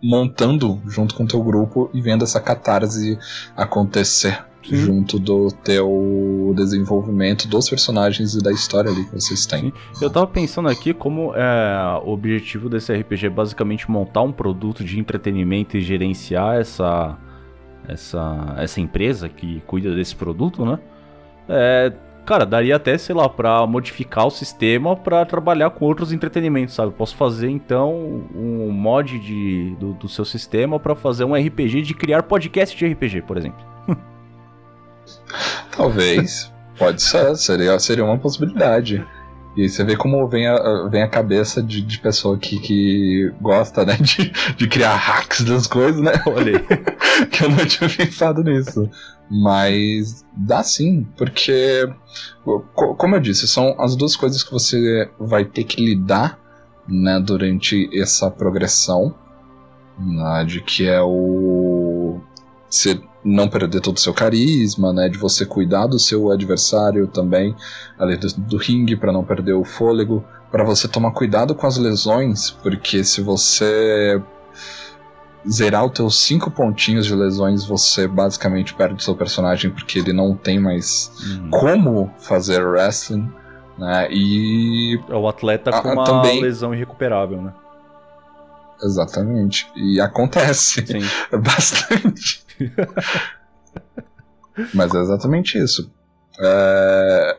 montando 0.00 0.80
junto 0.86 1.14
com 1.16 1.26
teu 1.26 1.42
grupo 1.42 1.90
e 1.92 2.00
vendo 2.00 2.22
essa 2.22 2.40
catarse 2.40 3.18
acontecer 3.56 4.44
Sim. 4.68 4.76
junto 4.76 5.18
do 5.18 5.48
teu 5.64 6.52
desenvolvimento 6.56 7.46
dos 7.46 7.68
personagens 7.68 8.34
e 8.34 8.42
da 8.42 8.50
história 8.50 8.90
ali 8.90 9.04
que 9.04 9.14
vocês 9.14 9.46
têm. 9.46 9.72
Eu 10.00 10.10
tava 10.10 10.26
pensando 10.26 10.68
aqui 10.68 10.92
como 10.92 11.32
é, 11.34 12.00
o 12.04 12.10
objetivo 12.10 12.68
desse 12.68 12.92
RPG 12.92 13.26
é 13.26 13.30
basicamente 13.30 13.90
montar 13.90 14.22
um 14.22 14.32
produto 14.32 14.82
de 14.84 14.98
entretenimento 14.98 15.76
e 15.76 15.80
gerenciar 15.80 16.56
essa, 16.56 17.16
essa, 17.88 18.54
essa 18.58 18.80
empresa 18.80 19.28
que 19.28 19.62
cuida 19.66 19.94
desse 19.94 20.16
produto, 20.16 20.64
né? 20.64 20.78
É, 21.48 21.92
cara, 22.24 22.44
daria 22.44 22.74
até, 22.76 22.98
sei 22.98 23.14
lá, 23.14 23.28
pra 23.28 23.64
modificar 23.66 24.26
o 24.26 24.30
sistema 24.30 24.96
pra 24.96 25.24
trabalhar 25.24 25.70
com 25.70 25.84
outros 25.84 26.12
entretenimentos, 26.12 26.74
sabe? 26.74 26.92
Posso 26.92 27.14
fazer 27.14 27.48
então 27.48 28.24
um 28.34 28.70
mod 28.70 29.18
de, 29.18 29.76
do, 29.78 29.92
do 29.92 30.08
seu 30.08 30.24
sistema 30.24 30.80
pra 30.80 30.94
fazer 30.94 31.24
um 31.24 31.34
RPG 31.34 31.82
de 31.82 31.94
criar 31.94 32.24
podcast 32.24 32.76
de 32.76 32.86
RPG, 32.86 33.22
por 33.22 33.36
exemplo. 33.36 33.75
Talvez. 35.70 36.52
Pode 36.78 37.02
ser, 37.02 37.34
seria, 37.36 37.78
seria 37.78 38.04
uma 38.04 38.18
possibilidade. 38.18 39.04
E 39.56 39.62
aí 39.62 39.68
você 39.70 39.82
vê 39.82 39.96
como 39.96 40.28
vem 40.28 40.46
a, 40.46 40.86
vem 40.90 41.02
a 41.02 41.08
cabeça 41.08 41.62
de, 41.62 41.80
de 41.80 41.98
pessoa 41.98 42.36
que, 42.36 42.58
que 42.58 43.32
gosta, 43.40 43.86
né, 43.86 43.96
de, 43.96 44.30
de 44.54 44.68
criar 44.68 44.94
hacks 44.96 45.42
das 45.44 45.66
coisas, 45.66 46.02
né? 46.02 46.12
Olha 46.26 46.58
aí. 46.58 47.26
que 47.32 47.42
eu 47.44 47.48
não 47.48 47.64
tinha 47.64 47.88
pensado 47.88 48.44
nisso. 48.44 48.88
Mas 49.30 50.24
dá 50.36 50.62
sim, 50.62 51.06
porque, 51.16 51.88
co- 52.74 52.94
como 52.94 53.16
eu 53.16 53.20
disse, 53.20 53.48
são 53.48 53.74
as 53.80 53.96
duas 53.96 54.14
coisas 54.14 54.42
que 54.42 54.52
você 54.52 55.10
vai 55.18 55.44
ter 55.44 55.64
que 55.64 55.82
lidar 55.82 56.38
né, 56.86 57.18
durante 57.18 57.88
essa 57.98 58.30
progressão, 58.30 59.14
né, 59.98 60.44
de 60.46 60.60
que 60.60 60.86
é 60.86 61.00
o. 61.00 62.20
Você 62.68 63.00
não 63.28 63.48
perder 63.48 63.80
todo 63.80 63.96
o 63.96 64.00
seu 64.00 64.14
carisma, 64.14 64.92
né, 64.92 65.08
de 65.08 65.18
você 65.18 65.44
cuidar 65.44 65.86
do 65.88 65.98
seu 65.98 66.30
adversário 66.30 67.08
também, 67.08 67.54
ali 67.98 68.16
do, 68.16 68.28
do 68.38 68.56
ringue, 68.56 68.94
para 68.96 69.12
não 69.12 69.24
perder 69.24 69.54
o 69.54 69.64
fôlego, 69.64 70.24
para 70.50 70.62
você 70.62 70.86
tomar 70.86 71.10
cuidado 71.10 71.54
com 71.54 71.66
as 71.66 71.76
lesões, 71.76 72.50
porque 72.50 73.02
se 73.02 73.20
você 73.20 74.22
zerar 75.48 75.84
os 75.86 75.92
teus 75.92 76.18
cinco 76.20 76.50
pontinhos 76.50 77.04
de 77.06 77.14
lesões, 77.14 77.64
você 77.64 78.06
basicamente 78.06 78.74
perde 78.74 78.94
o 78.94 79.00
seu 79.02 79.14
personagem 79.16 79.70
porque 79.70 79.98
ele 79.98 80.12
não 80.12 80.34
tem 80.36 80.58
mais 80.60 81.10
Hum. 81.24 81.50
como 81.50 82.10
fazer 82.18 82.64
wrestling, 82.64 83.28
né? 83.78 84.08
E 84.10 85.00
É 85.08 85.14
o 85.14 85.26
atleta 85.28 85.70
com 85.72 85.88
Ah, 85.88 85.92
uma 85.92 86.04
também- 86.04 86.40
lesão 86.40 86.72
irrecuperável, 86.74 87.42
né? 87.42 87.52
exatamente, 88.82 89.66
e 89.74 90.00
acontece 90.00 90.84
Sim. 90.86 91.00
bastante. 91.42 92.45
Mas 94.72 94.94
é 94.94 94.98
exatamente 95.00 95.58
isso. 95.62 95.90
É, 96.40 97.36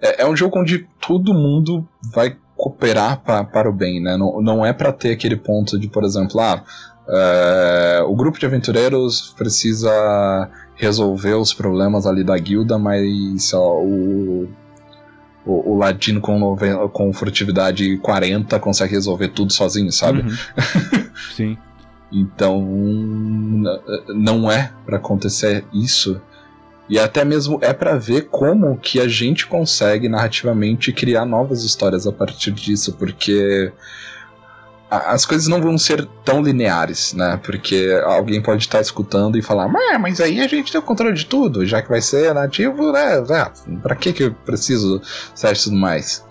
é, 0.00 0.22
é 0.22 0.26
um 0.26 0.36
jogo 0.36 0.58
onde 0.58 0.86
todo 1.00 1.32
mundo 1.32 1.86
vai 2.12 2.36
cooperar 2.56 3.20
pa- 3.22 3.44
para 3.44 3.68
o 3.68 3.72
bem, 3.72 4.02
né? 4.02 4.16
Não, 4.16 4.40
não 4.40 4.66
é 4.66 4.72
para 4.72 4.92
ter 4.92 5.12
aquele 5.12 5.36
ponto 5.36 5.78
de, 5.78 5.88
por 5.88 6.04
exemplo, 6.04 6.40
ah, 6.40 6.62
é, 7.08 8.02
o 8.06 8.14
grupo 8.16 8.38
de 8.38 8.46
aventureiros 8.46 9.34
precisa 9.36 10.50
resolver 10.74 11.34
os 11.34 11.54
problemas 11.54 12.06
ali 12.06 12.24
da 12.24 12.36
guilda, 12.36 12.78
mas 12.78 13.52
lá, 13.54 13.82
o, 13.84 14.48
o, 15.44 15.72
o 15.74 15.78
ladino 15.78 16.20
com, 16.20 16.38
noven- 16.38 16.88
com 16.92 17.12
furtividade 17.12 17.96
40 17.98 18.58
consegue 18.58 18.92
resolver 18.94 19.28
tudo 19.28 19.52
sozinho, 19.52 19.92
sabe? 19.92 20.22
Uhum. 20.22 21.06
Sim. 21.34 21.56
Então, 22.12 22.60
não 24.08 24.50
é 24.50 24.72
pra 24.84 24.96
acontecer 24.96 25.64
isso. 25.72 26.20
E 26.88 26.98
até 26.98 27.24
mesmo 27.24 27.58
é 27.62 27.72
pra 27.72 27.96
ver 27.96 28.28
como 28.28 28.76
que 28.78 29.00
a 29.00 29.08
gente 29.08 29.46
consegue 29.46 30.08
narrativamente 30.08 30.92
criar 30.92 31.24
novas 31.24 31.64
histórias 31.64 32.06
a 32.06 32.12
partir 32.12 32.52
disso, 32.52 32.92
porque 32.92 33.72
as 34.88 35.26
coisas 35.26 35.48
não 35.48 35.60
vão 35.60 35.76
ser 35.76 36.06
tão 36.24 36.40
lineares, 36.40 37.12
né? 37.12 37.40
Porque 37.42 38.00
alguém 38.04 38.40
pode 38.40 38.62
estar 38.62 38.80
escutando 38.80 39.36
e 39.36 39.42
falar, 39.42 39.68
"Ah, 39.92 39.98
mas 39.98 40.20
aí 40.20 40.40
a 40.40 40.46
gente 40.46 40.70
tem 40.70 40.80
o 40.80 40.84
controle 40.84 41.14
de 41.14 41.26
tudo, 41.26 41.66
já 41.66 41.82
que 41.82 41.88
vai 41.88 42.00
ser 42.00 42.32
nativo, 42.32 42.92
né? 42.92 43.20
né, 43.28 43.50
Pra 43.82 43.96
que 43.96 44.12
que 44.12 44.22
eu 44.22 44.32
preciso 44.32 45.00
certo 45.34 45.64
tudo 45.64 45.76
mais? 45.76 46.24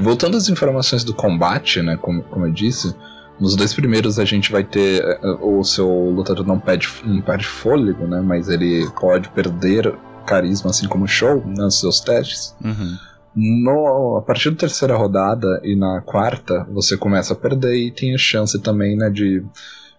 Voltando 0.00 0.36
às 0.36 0.50
informações 0.50 1.02
do 1.02 1.14
combate, 1.14 1.80
né? 1.80 1.96
Como, 1.96 2.22
como 2.24 2.46
eu 2.46 2.52
disse, 2.52 2.94
Nos 3.42 3.56
dois 3.56 3.74
primeiros 3.74 4.18
a 4.18 4.24
gente 4.24 4.52
vai 4.52 4.62
ter. 4.62 5.02
eh, 5.02 5.36
O 5.40 5.64
seu 5.64 5.88
lutador 5.88 6.46
não 6.46 6.60
perde, 6.60 6.88
não 7.04 7.20
perde 7.20 7.44
fôlego, 7.44 8.06
né? 8.06 8.20
Mas 8.20 8.48
ele 8.48 8.88
pode 9.00 9.28
perder 9.30 9.92
carisma, 10.26 10.70
assim 10.70 10.86
como 10.86 11.04
o 11.04 11.08
show, 11.08 11.42
nos 11.44 11.80
seus 11.80 11.98
testes. 12.00 12.54
Uhum. 12.64 12.96
No, 13.34 14.16
a 14.18 14.22
partir 14.22 14.50
da 14.50 14.56
terceira 14.58 14.94
rodada 14.94 15.60
e 15.64 15.74
na 15.74 16.00
quarta, 16.02 16.64
você 16.70 16.96
começa 16.96 17.32
a 17.32 17.36
perder 17.36 17.74
e 17.74 17.90
tem 17.90 18.14
a 18.14 18.18
chance 18.18 18.58
também, 18.60 18.96
né, 18.96 19.10
de, 19.10 19.42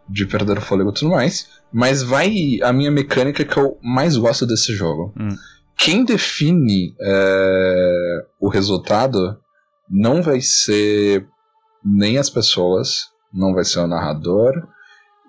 de 0.07 0.25
perder 0.25 0.57
o 0.57 0.61
fôlego 0.61 0.91
e 0.91 0.93
tudo 0.93 1.11
mais. 1.11 1.49
Mas 1.71 2.01
vai 2.03 2.59
a 2.63 2.71
minha 2.71 2.91
mecânica 2.91 3.43
que 3.43 3.57
eu 3.57 3.77
mais 3.81 4.15
gosto 4.15 4.45
desse 4.45 4.73
jogo. 4.73 5.11
Hum. 5.19 5.35
Quem 5.75 6.05
define 6.05 6.95
é, 7.01 8.25
o 8.39 8.47
resultado 8.47 9.37
não 9.89 10.21
vai 10.21 10.39
ser 10.39 11.25
nem 11.83 12.17
as 12.17 12.29
pessoas, 12.29 13.07
não 13.33 13.53
vai 13.53 13.63
ser 13.63 13.79
o 13.79 13.87
narrador. 13.87 14.53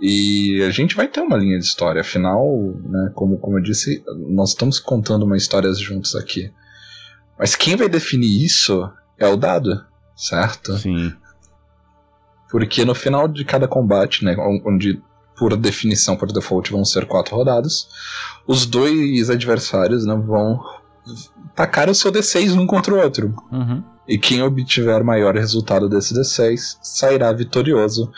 E 0.00 0.62
a 0.62 0.70
gente 0.70 0.96
vai 0.96 1.08
ter 1.08 1.20
uma 1.20 1.36
linha 1.36 1.58
de 1.58 1.64
história, 1.64 2.00
afinal, 2.00 2.44
né, 2.84 3.12
como, 3.14 3.38
como 3.38 3.58
eu 3.58 3.62
disse, 3.62 4.04
nós 4.28 4.50
estamos 4.50 4.78
contando 4.78 5.24
uma 5.24 5.36
história 5.36 5.72
juntos 5.72 6.14
aqui. 6.16 6.52
Mas 7.38 7.54
quem 7.54 7.76
vai 7.76 7.88
definir 7.88 8.44
isso 8.44 8.90
é 9.18 9.26
o 9.26 9.36
dado, 9.36 9.84
certo? 10.16 10.76
Sim. 10.78 11.12
Porque 12.50 12.84
no 12.84 12.94
final 12.94 13.28
de 13.28 13.44
cada 13.44 13.66
combate, 13.66 14.24
né, 14.24 14.36
onde 14.64 15.00
por 15.36 15.56
definição, 15.56 16.16
por 16.16 16.32
default, 16.32 16.70
vão 16.70 16.84
ser 16.84 17.06
quatro 17.06 17.36
rodadas, 17.36 17.88
os 18.46 18.66
dois 18.66 19.30
adversários 19.30 20.06
né, 20.06 20.14
vão 20.14 20.60
tacar 21.54 21.88
o 21.88 21.94
seu 21.94 22.12
D6 22.12 22.54
um 22.56 22.66
contra 22.66 22.94
o 22.94 22.98
outro. 22.98 23.34
Uhum. 23.50 23.82
E 24.06 24.18
quem 24.18 24.42
obtiver 24.42 25.02
maior 25.02 25.34
resultado 25.34 25.88
desse 25.88 26.14
D6 26.14 26.78
sairá 26.82 27.32
vitorioso. 27.32 28.10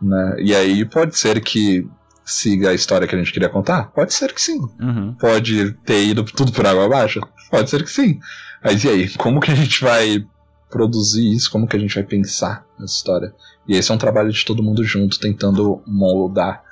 Né? 0.00 0.36
E 0.38 0.54
aí 0.54 0.84
pode 0.84 1.16
ser 1.16 1.40
que 1.40 1.88
siga 2.24 2.70
a 2.70 2.74
história 2.74 3.06
que 3.06 3.14
a 3.14 3.18
gente 3.18 3.32
queria 3.32 3.48
contar? 3.48 3.90
Pode 3.92 4.14
ser 4.14 4.32
que 4.32 4.40
sim. 4.40 4.60
Uhum. 4.80 5.14
Pode 5.14 5.72
ter 5.84 6.04
ido 6.04 6.24
tudo 6.24 6.52
por 6.52 6.66
água 6.66 6.86
abaixo? 6.86 7.20
Pode 7.50 7.68
ser 7.68 7.82
que 7.82 7.90
sim. 7.90 8.18
Mas 8.62 8.84
e 8.84 8.88
aí, 8.88 9.08
como 9.14 9.40
que 9.40 9.50
a 9.50 9.54
gente 9.54 9.82
vai 9.82 10.24
produzir 10.70 11.32
isso? 11.34 11.50
Como 11.50 11.66
que 11.66 11.76
a 11.76 11.78
gente 11.80 11.94
vai 11.94 12.04
pensar 12.04 12.64
nessa 12.78 12.94
história? 12.94 13.34
E 13.66 13.76
esse 13.76 13.90
é 13.90 13.94
um 13.94 13.98
trabalho 13.98 14.30
de 14.30 14.44
todo 14.44 14.62
mundo 14.62 14.82
junto, 14.84 15.18
tentando 15.18 15.82
moldar 15.86 16.62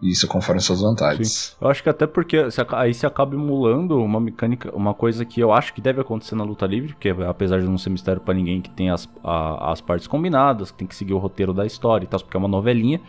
isso 0.00 0.28
conforme 0.28 0.60
suas 0.60 0.80
vantagens. 0.80 1.56
Eu 1.60 1.68
acho 1.68 1.82
que 1.82 1.88
até 1.88 2.06
porque 2.06 2.36
aí 2.72 2.94
se 2.94 3.04
acaba 3.06 3.34
emulando 3.34 4.00
uma 4.02 4.20
mecânica, 4.20 4.70
uma 4.74 4.94
coisa 4.94 5.24
que 5.24 5.40
eu 5.40 5.52
acho 5.52 5.74
que 5.74 5.80
deve 5.80 6.00
acontecer 6.00 6.34
na 6.36 6.44
luta 6.44 6.66
livre, 6.66 6.92
porque 6.92 7.08
apesar 7.26 7.58
de 7.60 7.66
não 7.66 7.76
ser 7.78 7.90
mistério 7.90 8.20
pra 8.20 8.32
ninguém 8.34 8.60
que 8.60 8.70
tem 8.70 8.90
as, 8.90 9.08
a- 9.24 9.72
as 9.72 9.80
partes 9.80 10.06
combinadas, 10.06 10.70
que 10.70 10.78
tem 10.78 10.86
que 10.86 10.94
seguir 10.94 11.14
o 11.14 11.18
roteiro 11.18 11.52
da 11.52 11.66
história 11.66 12.04
e 12.04 12.08
tal, 12.08 12.20
porque 12.20 12.36
é 12.36 12.38
uma 12.40 12.48
novelinha. 12.48 13.00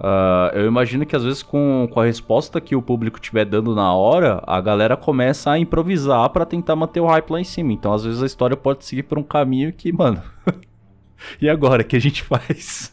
ah, 0.00 0.50
eu 0.54 0.66
imagino 0.66 1.06
que 1.06 1.14
às 1.14 1.22
vezes 1.24 1.42
com, 1.42 1.88
com 1.92 2.00
a 2.00 2.04
resposta 2.04 2.60
que 2.60 2.74
o 2.76 2.82
público 2.82 3.18
estiver 3.18 3.44
dando 3.44 3.74
na 3.74 3.92
hora, 3.94 4.42
a 4.46 4.60
galera 4.60 4.96
começa 4.96 5.50
a 5.52 5.58
improvisar 5.58 6.28
pra 6.30 6.44
tentar 6.44 6.74
manter 6.76 7.00
o 7.00 7.06
hype 7.06 7.30
lá 7.30 7.40
em 7.40 7.44
cima. 7.44 7.72
Então 7.72 7.92
às 7.92 8.04
vezes 8.04 8.22
a 8.22 8.26
história 8.26 8.56
pode 8.56 8.84
seguir 8.84 9.04
por 9.04 9.18
um 9.18 9.22
caminho 9.22 9.72
que, 9.72 9.92
mano. 9.92 10.20
e 11.40 11.48
agora? 11.48 11.82
O 11.82 11.84
que 11.84 11.96
a 11.96 12.00
gente 12.00 12.22
faz? 12.24 12.92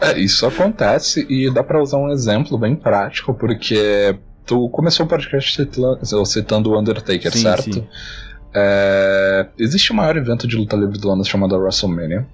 É, 0.00 0.18
isso 0.18 0.46
acontece 0.46 1.26
e 1.28 1.50
dá 1.52 1.62
pra 1.62 1.80
usar 1.82 1.98
um 1.98 2.10
exemplo 2.10 2.58
bem 2.58 2.74
prático, 2.74 3.34
porque 3.34 4.16
tu 4.44 4.68
começou 4.70 5.06
o 5.06 5.08
podcast 5.08 5.66
citando, 6.26 6.70
o 6.70 6.78
Undertaker, 6.78 7.32
Sim, 7.32 7.42
certo? 7.42 7.74
sim. 7.74 7.86
É, 8.54 9.48
existe 9.58 9.90
o 9.90 9.94
maior 9.94 10.16
evento 10.16 10.46
de 10.46 10.56
luta 10.56 10.76
livre 10.76 10.98
do 10.98 11.10
ano 11.10 11.24
chamado 11.24 11.56
WrestleMania. 11.56 12.26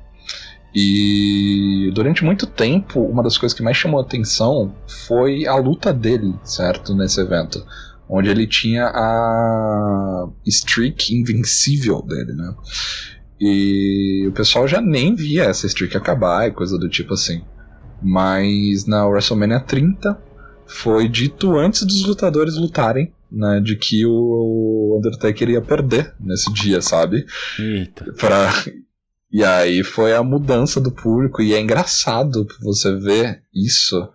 E 0.75 1.90
durante 1.94 2.25
muito 2.25 2.46
tempo, 2.46 3.01
uma 3.01 3.23
das 3.23 3.37
coisas 3.37 3.57
que 3.57 3.62
mais 3.62 3.77
chamou 3.77 3.99
a 3.99 4.03
atenção 4.05 4.73
foi 5.07 5.46
a 5.46 5.57
luta 5.57 5.92
dele, 5.92 6.35
certo? 6.44 6.94
Nesse 6.94 7.20
evento. 7.20 7.64
Onde 8.09 8.29
ele 8.29 8.46
tinha 8.46 8.87
a 8.87 10.29
streak 10.46 11.14
invencível 11.14 12.03
dele, 12.03 12.33
né? 12.35 12.55
E 13.40 14.26
o 14.29 14.33
pessoal 14.33 14.68
já 14.68 14.81
nem 14.81 15.14
via 15.14 15.44
essa 15.44 15.66
streak 15.66 15.96
acabar 15.96 16.46
e 16.46 16.53
coisa 16.53 16.79
do 16.79 16.88
tipo 16.88 17.14
assim. 17.14 17.42
Mas 18.03 18.87
na 18.87 19.07
WrestleMania 19.07 19.61
30 19.61 20.20
foi 20.66 21.09
dito 21.09 21.57
antes 21.57 21.83
dos 21.83 22.05
lutadores 22.05 22.57
lutarem, 22.57 23.12
né? 23.31 23.61
De 23.61 23.76
que 23.76 24.05
o 24.07 24.96
Undertaker 24.98 25.48
ia 25.48 25.62
perder 25.62 26.14
nesse 26.20 26.53
dia, 26.53 26.81
sabe? 26.81 27.24
Eita. 27.59 28.12
Pra... 28.12 28.53
E 29.33 29.44
aí 29.44 29.85
foi 29.85 30.12
a 30.12 30.24
mudança 30.24 30.81
do 30.81 30.90
público, 30.90 31.40
e 31.40 31.55
é 31.55 31.61
engraçado 31.61 32.48
você 32.61 32.92
ver 32.96 33.44
isso, 33.55 34.09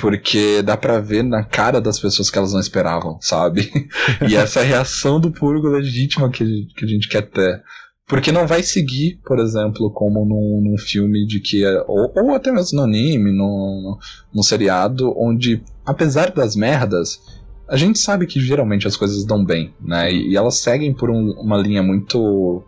porque 0.00 0.62
dá 0.62 0.78
pra 0.78 0.98
ver 0.98 1.22
na 1.22 1.44
cara 1.44 1.78
das 1.78 2.00
pessoas 2.00 2.30
que 2.30 2.38
elas 2.38 2.54
não 2.54 2.60
esperavam, 2.60 3.18
sabe? 3.20 3.70
e 4.26 4.34
essa 4.34 4.62
reação 4.62 5.20
do 5.20 5.30
público 5.30 5.68
legítima 5.68 6.30
que, 6.30 6.68
que 6.74 6.84
a 6.86 6.88
gente 6.88 7.06
quer 7.06 7.28
ter. 7.28 7.62
Porque 8.08 8.30
não 8.30 8.46
vai 8.46 8.62
seguir, 8.62 9.18
por 9.24 9.38
exemplo, 9.40 9.90
como 9.90 10.24
num, 10.24 10.60
num 10.62 10.78
filme 10.78 11.26
de 11.26 11.40
que. 11.40 11.64
é- 11.64 11.84
Ou, 11.88 12.12
ou 12.14 12.34
até 12.36 12.52
mesmo 12.52 12.78
no 12.78 12.84
anime, 12.84 13.32
num, 13.32 13.98
num 14.32 14.42
seriado, 14.44 15.12
onde, 15.18 15.60
apesar 15.84 16.30
das 16.30 16.54
merdas, 16.54 17.20
a 17.68 17.76
gente 17.76 17.98
sabe 17.98 18.26
que 18.26 18.38
geralmente 18.40 18.86
as 18.86 18.96
coisas 18.96 19.24
dão 19.24 19.44
bem, 19.44 19.74
né? 19.80 20.12
E, 20.12 20.30
e 20.30 20.36
elas 20.36 20.54
seguem 20.58 20.94
por 20.94 21.10
um- 21.10 21.32
uma 21.32 21.58
linha 21.58 21.82
muito. 21.82 22.62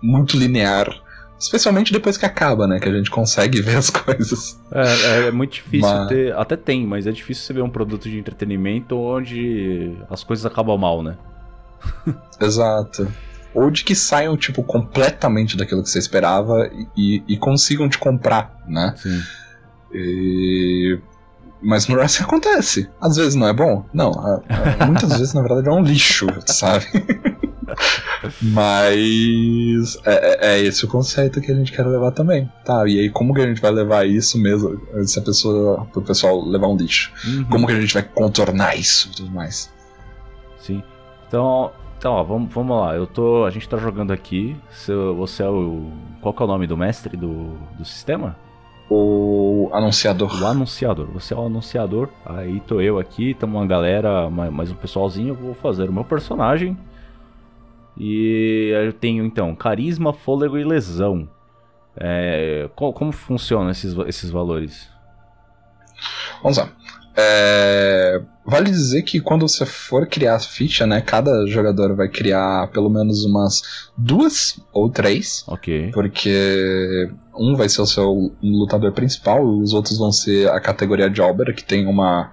muito 0.00 0.36
linear. 0.36 0.88
Especialmente 1.36 1.92
depois 1.92 2.16
que 2.16 2.24
acaba, 2.26 2.66
né? 2.68 2.78
Que 2.78 2.88
a 2.88 2.92
gente 2.96 3.10
consegue 3.10 3.60
ver 3.62 3.78
as 3.78 3.90
coisas. 3.90 4.60
É, 4.70 5.26
é 5.26 5.30
muito 5.32 5.54
difícil 5.54 5.88
Mas- 5.88 6.08
ter. 6.08 6.36
Até 6.36 6.56
tem, 6.56 6.86
mas 6.86 7.04
é 7.08 7.10
difícil 7.10 7.42
você 7.44 7.52
ver 7.52 7.62
um 7.62 7.70
produto 7.70 8.08
de 8.08 8.16
entretenimento 8.16 8.96
onde 8.96 9.92
as 10.08 10.22
coisas 10.22 10.46
acabam 10.46 10.78
mal, 10.78 11.02
né? 11.02 11.16
Exato. 12.40 13.08
Ou 13.54 13.70
de 13.70 13.82
que 13.84 13.94
saiam, 13.94 14.36
tipo, 14.36 14.62
completamente 14.62 15.56
daquilo 15.56 15.82
que 15.82 15.88
você 15.90 15.98
esperava 15.98 16.70
e, 16.96 17.22
e 17.26 17.36
consigam 17.36 17.88
te 17.88 17.98
comprar, 17.98 18.56
né? 18.68 18.94
Sim. 18.96 19.20
E... 19.92 20.98
Mas 21.60 21.88
no 21.88 21.96
wrestling 21.96 22.24
acontece. 22.26 22.88
Às 23.00 23.16
vezes 23.16 23.34
não 23.34 23.48
é 23.48 23.52
bom? 23.52 23.84
Não. 23.92 24.12
a- 24.12 24.42
a- 24.80 24.86
muitas 24.86 25.10
vezes, 25.18 25.34
na 25.34 25.40
verdade, 25.42 25.68
é 25.68 25.72
um 25.72 25.82
lixo, 25.82 26.26
sabe? 26.46 26.86
Mas 28.40 29.98
é, 30.04 30.12
é- 30.14 30.54
é 30.56 30.60
esse 30.60 30.84
o 30.84 30.88
conceito 30.88 31.40
que 31.40 31.50
a 31.50 31.54
gente 31.54 31.72
quer 31.72 31.86
levar 31.86 32.12
também. 32.12 32.50
Tá, 32.64 32.86
e 32.86 32.98
aí 33.00 33.10
como 33.10 33.34
que 33.34 33.40
a 33.40 33.46
gente 33.46 33.60
vai 33.60 33.70
levar 33.70 34.06
isso 34.06 34.38
mesmo? 34.38 34.80
Se 35.06 35.18
a 35.18 35.22
pessoa, 35.22 35.86
pro 35.92 36.02
pessoal 36.02 36.44
levar 36.46 36.68
um 36.68 36.76
lixo. 36.76 37.12
Uhum. 37.26 37.44
Como 37.44 37.66
que 37.66 37.72
a 37.72 37.80
gente 37.80 37.94
vai 37.94 38.02
contornar 38.02 38.76
isso 38.78 39.08
e 39.12 39.16
tudo 39.16 39.30
mais? 39.30 39.70
Sim. 40.60 40.82
Então, 41.26 41.72
então 41.98 42.12
ó, 42.12 42.22
vamos, 42.22 42.52
vamos 42.52 42.80
lá. 42.80 42.94
Eu 42.94 43.06
tô. 43.06 43.44
A 43.44 43.50
gente 43.50 43.68
tá 43.68 43.76
jogando 43.76 44.12
aqui. 44.12 44.56
Você 44.70 45.42
é 45.42 45.48
o. 45.48 45.90
Qual 46.20 46.32
que 46.32 46.40
é 46.42 46.44
o 46.44 46.48
nome 46.48 46.66
do 46.66 46.76
mestre 46.76 47.16
do, 47.16 47.56
do 47.76 47.84
sistema? 47.84 48.36
O 48.90 49.68
anunciador. 49.72 50.42
O 50.42 50.46
anunciador. 50.46 51.06
Você 51.12 51.34
é 51.34 51.36
o 51.36 51.44
anunciador. 51.46 52.08
Aí 52.24 52.60
tô 52.60 52.80
eu 52.80 52.98
aqui, 52.98 53.34
tamo 53.34 53.58
uma 53.58 53.66
galera, 53.66 54.30
ma- 54.30 54.50
mais 54.50 54.70
um 54.70 54.74
pessoalzinho. 54.74 55.30
Eu 55.30 55.34
vou 55.34 55.54
fazer 55.54 55.90
o 55.90 55.92
meu 55.92 56.04
personagem. 56.04 56.76
E 57.96 58.70
eu 58.72 58.92
tenho 58.92 59.24
então 59.24 59.54
carisma, 59.54 60.12
fôlego 60.12 60.56
e 60.56 60.64
lesão. 60.64 61.28
É, 61.96 62.70
qual- 62.76 62.92
como 62.92 63.10
funcionam 63.12 63.70
esses, 63.70 63.96
esses 64.06 64.30
valores? 64.30 64.88
Vamos 66.42 66.58
lá. 66.58 66.68
É, 67.16 68.22
Vale 68.50 68.70
dizer 68.70 69.02
que 69.02 69.20
quando 69.20 69.46
você 69.46 69.66
for 69.66 70.06
criar 70.06 70.36
a 70.36 70.40
ficha, 70.40 70.86
né? 70.86 71.00
Cada 71.02 71.46
jogador 71.46 71.94
vai 71.94 72.08
criar 72.08 72.68
pelo 72.72 72.88
menos 72.88 73.24
umas 73.24 73.60
duas 73.96 74.58
ou 74.72 74.88
três. 74.90 75.44
Ok. 75.46 75.90
Porque 75.92 77.10
um 77.36 77.54
vai 77.56 77.68
ser 77.68 77.82
o 77.82 77.86
seu 77.86 78.32
lutador 78.42 78.92
principal, 78.92 79.44
os 79.46 79.72
outros 79.74 79.98
vão 79.98 80.10
ser 80.10 80.48
a 80.50 80.58
categoria 80.60 81.10
Jobber, 81.10 81.54
que 81.54 81.62
tem 81.62 81.86
uma. 81.86 82.32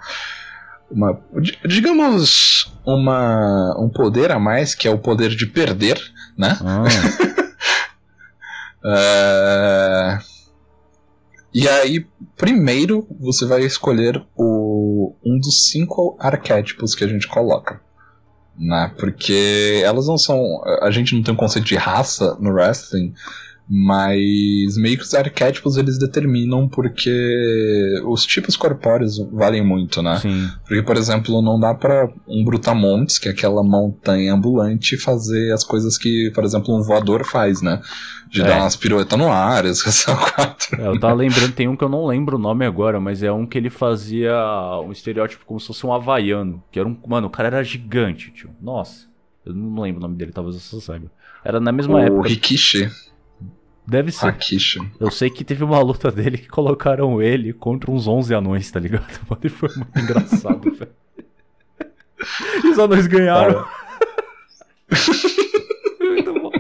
uma 0.90 1.20
di- 1.42 1.58
digamos, 1.68 2.72
uma, 2.86 3.76
um 3.78 3.90
poder 3.90 4.32
a 4.32 4.40
mais, 4.40 4.74
que 4.74 4.88
é 4.88 4.92
o 4.92 4.98
poder 5.00 5.30
de 5.36 5.46
perder, 5.48 6.00
né? 6.38 6.58
Ah, 6.62 6.84
É, 8.88 10.20
E 11.54 11.68
aí, 11.68 12.06
primeiro, 12.38 13.08
você 13.20 13.46
vai 13.46 13.62
escolher 13.64 14.22
o... 14.36 14.55
um 15.24 15.38
dos 15.38 15.70
cinco 15.70 16.16
arquétipos 16.20 16.96
que 16.96 17.04
a 17.04 17.08
gente 17.08 17.28
coloca. 17.28 17.82
Né? 18.58 18.94
Porque 18.98 19.82
elas 19.84 20.08
não 20.08 20.18
são. 20.18 20.40
A 20.82 20.90
gente 20.90 21.14
não 21.14 21.22
tem 21.22 21.34
um 21.34 21.38
conceito 21.38 21.66
de 21.66 21.76
raça 21.76 22.38
no 22.40 22.52
wrestling, 22.52 23.14
Mas 23.68 24.78
meio 24.78 24.98
que 24.98 25.04
os 25.04 25.14
arquétipos 25.14 25.76
eles 25.78 25.98
determinam 25.98 26.68
porque 26.68 27.96
os 28.06 28.26
tipos 28.26 28.56
corpóreos 28.56 29.18
valem 29.32 29.66
muito, 29.66 30.02
né? 30.02 30.18
Sim. 30.18 30.48
Porque, 30.68 30.84
por 30.84 30.96
exemplo, 30.96 31.42
não 31.42 31.60
dá 31.60 31.74
pra 31.74 32.08
um 32.28 32.44
Brutamontes, 32.46 33.18
que 33.18 33.28
é 33.28 33.32
aquela 33.32 33.64
montanha 33.64 34.34
ambulante, 34.34 34.98
fazer 34.98 35.52
as 35.52 35.64
coisas 35.64 35.98
que, 35.98 36.32
por 36.36 36.44
exemplo, 36.44 36.76
um 36.78 36.82
voador 36.84 37.26
faz, 37.26 37.62
né? 37.62 37.82
De 38.30 38.42
É. 38.42 38.46
dar 38.46 38.58
umas 38.62 38.76
piruetas 38.76 39.18
no 39.18 39.32
ar, 39.32 39.66
esses 39.66 40.06
quatro. 40.06 40.80
É, 40.82 40.88
eu 40.88 41.00
tava 41.00 41.14
lembrando, 41.16 41.54
tem 41.54 41.68
um 41.68 41.76
que 41.76 41.84
eu 41.84 41.90
não 41.90 42.06
lembro 42.06 42.36
o 42.38 42.40
nome 42.40 42.66
agora, 42.66 43.00
mas 43.00 43.24
é 43.24 43.32
um 43.32 43.46
que 43.46 43.58
ele 43.58 43.70
fazia 43.70 44.34
um 44.86 44.92
estereótipo 44.92 45.44
como 45.46 45.60
se 45.60 45.68
fosse 45.68 45.86
um 45.86 45.94
havaiano. 45.94 46.62
Que 46.72 46.80
era 46.80 46.88
um. 46.88 46.96
Mano, 47.08 47.28
o 47.28 47.30
cara 47.32 47.48
era 47.48 47.64
gigante, 47.64 48.32
tio. 48.32 48.50
Nossa. 48.62 49.08
Eu 49.46 49.54
não 49.54 49.82
lembro 49.82 50.00
o 50.00 50.02
nome 50.02 50.16
dele, 50.18 50.32
talvez 50.32 50.56
você 50.56 50.82
saiba. 50.82 51.06
Era 51.44 51.60
na 51.60 51.72
mesma 51.72 51.96
O 51.96 52.00
época. 52.00 52.28
Rikishi. 52.28 52.90
Deve 53.88 54.12
ser. 54.12 54.28
Hakishi. 54.28 54.80
Eu 55.00 55.12
sei 55.12 55.30
que 55.30 55.44
teve 55.44 55.64
uma 55.64 55.80
luta 55.80 56.12
dele 56.12 56.38
que 56.38 56.48
colocaram 56.48 57.22
ele 57.22 57.54
contra 57.54 57.92
uns 57.92 58.08
11 58.08 58.34
anões, 58.34 58.72
tá 58.72 58.80
ligado? 58.80 59.06
E 59.44 59.50
foi 59.50 59.70
muito 59.76 60.00
engraçado, 60.00 60.72
velho. 60.74 60.92
E 62.64 62.68
os 62.70 62.80
anões 62.80 63.06
ganharam. 63.06 63.68
muito 66.02 66.34
bom. 66.34 66.52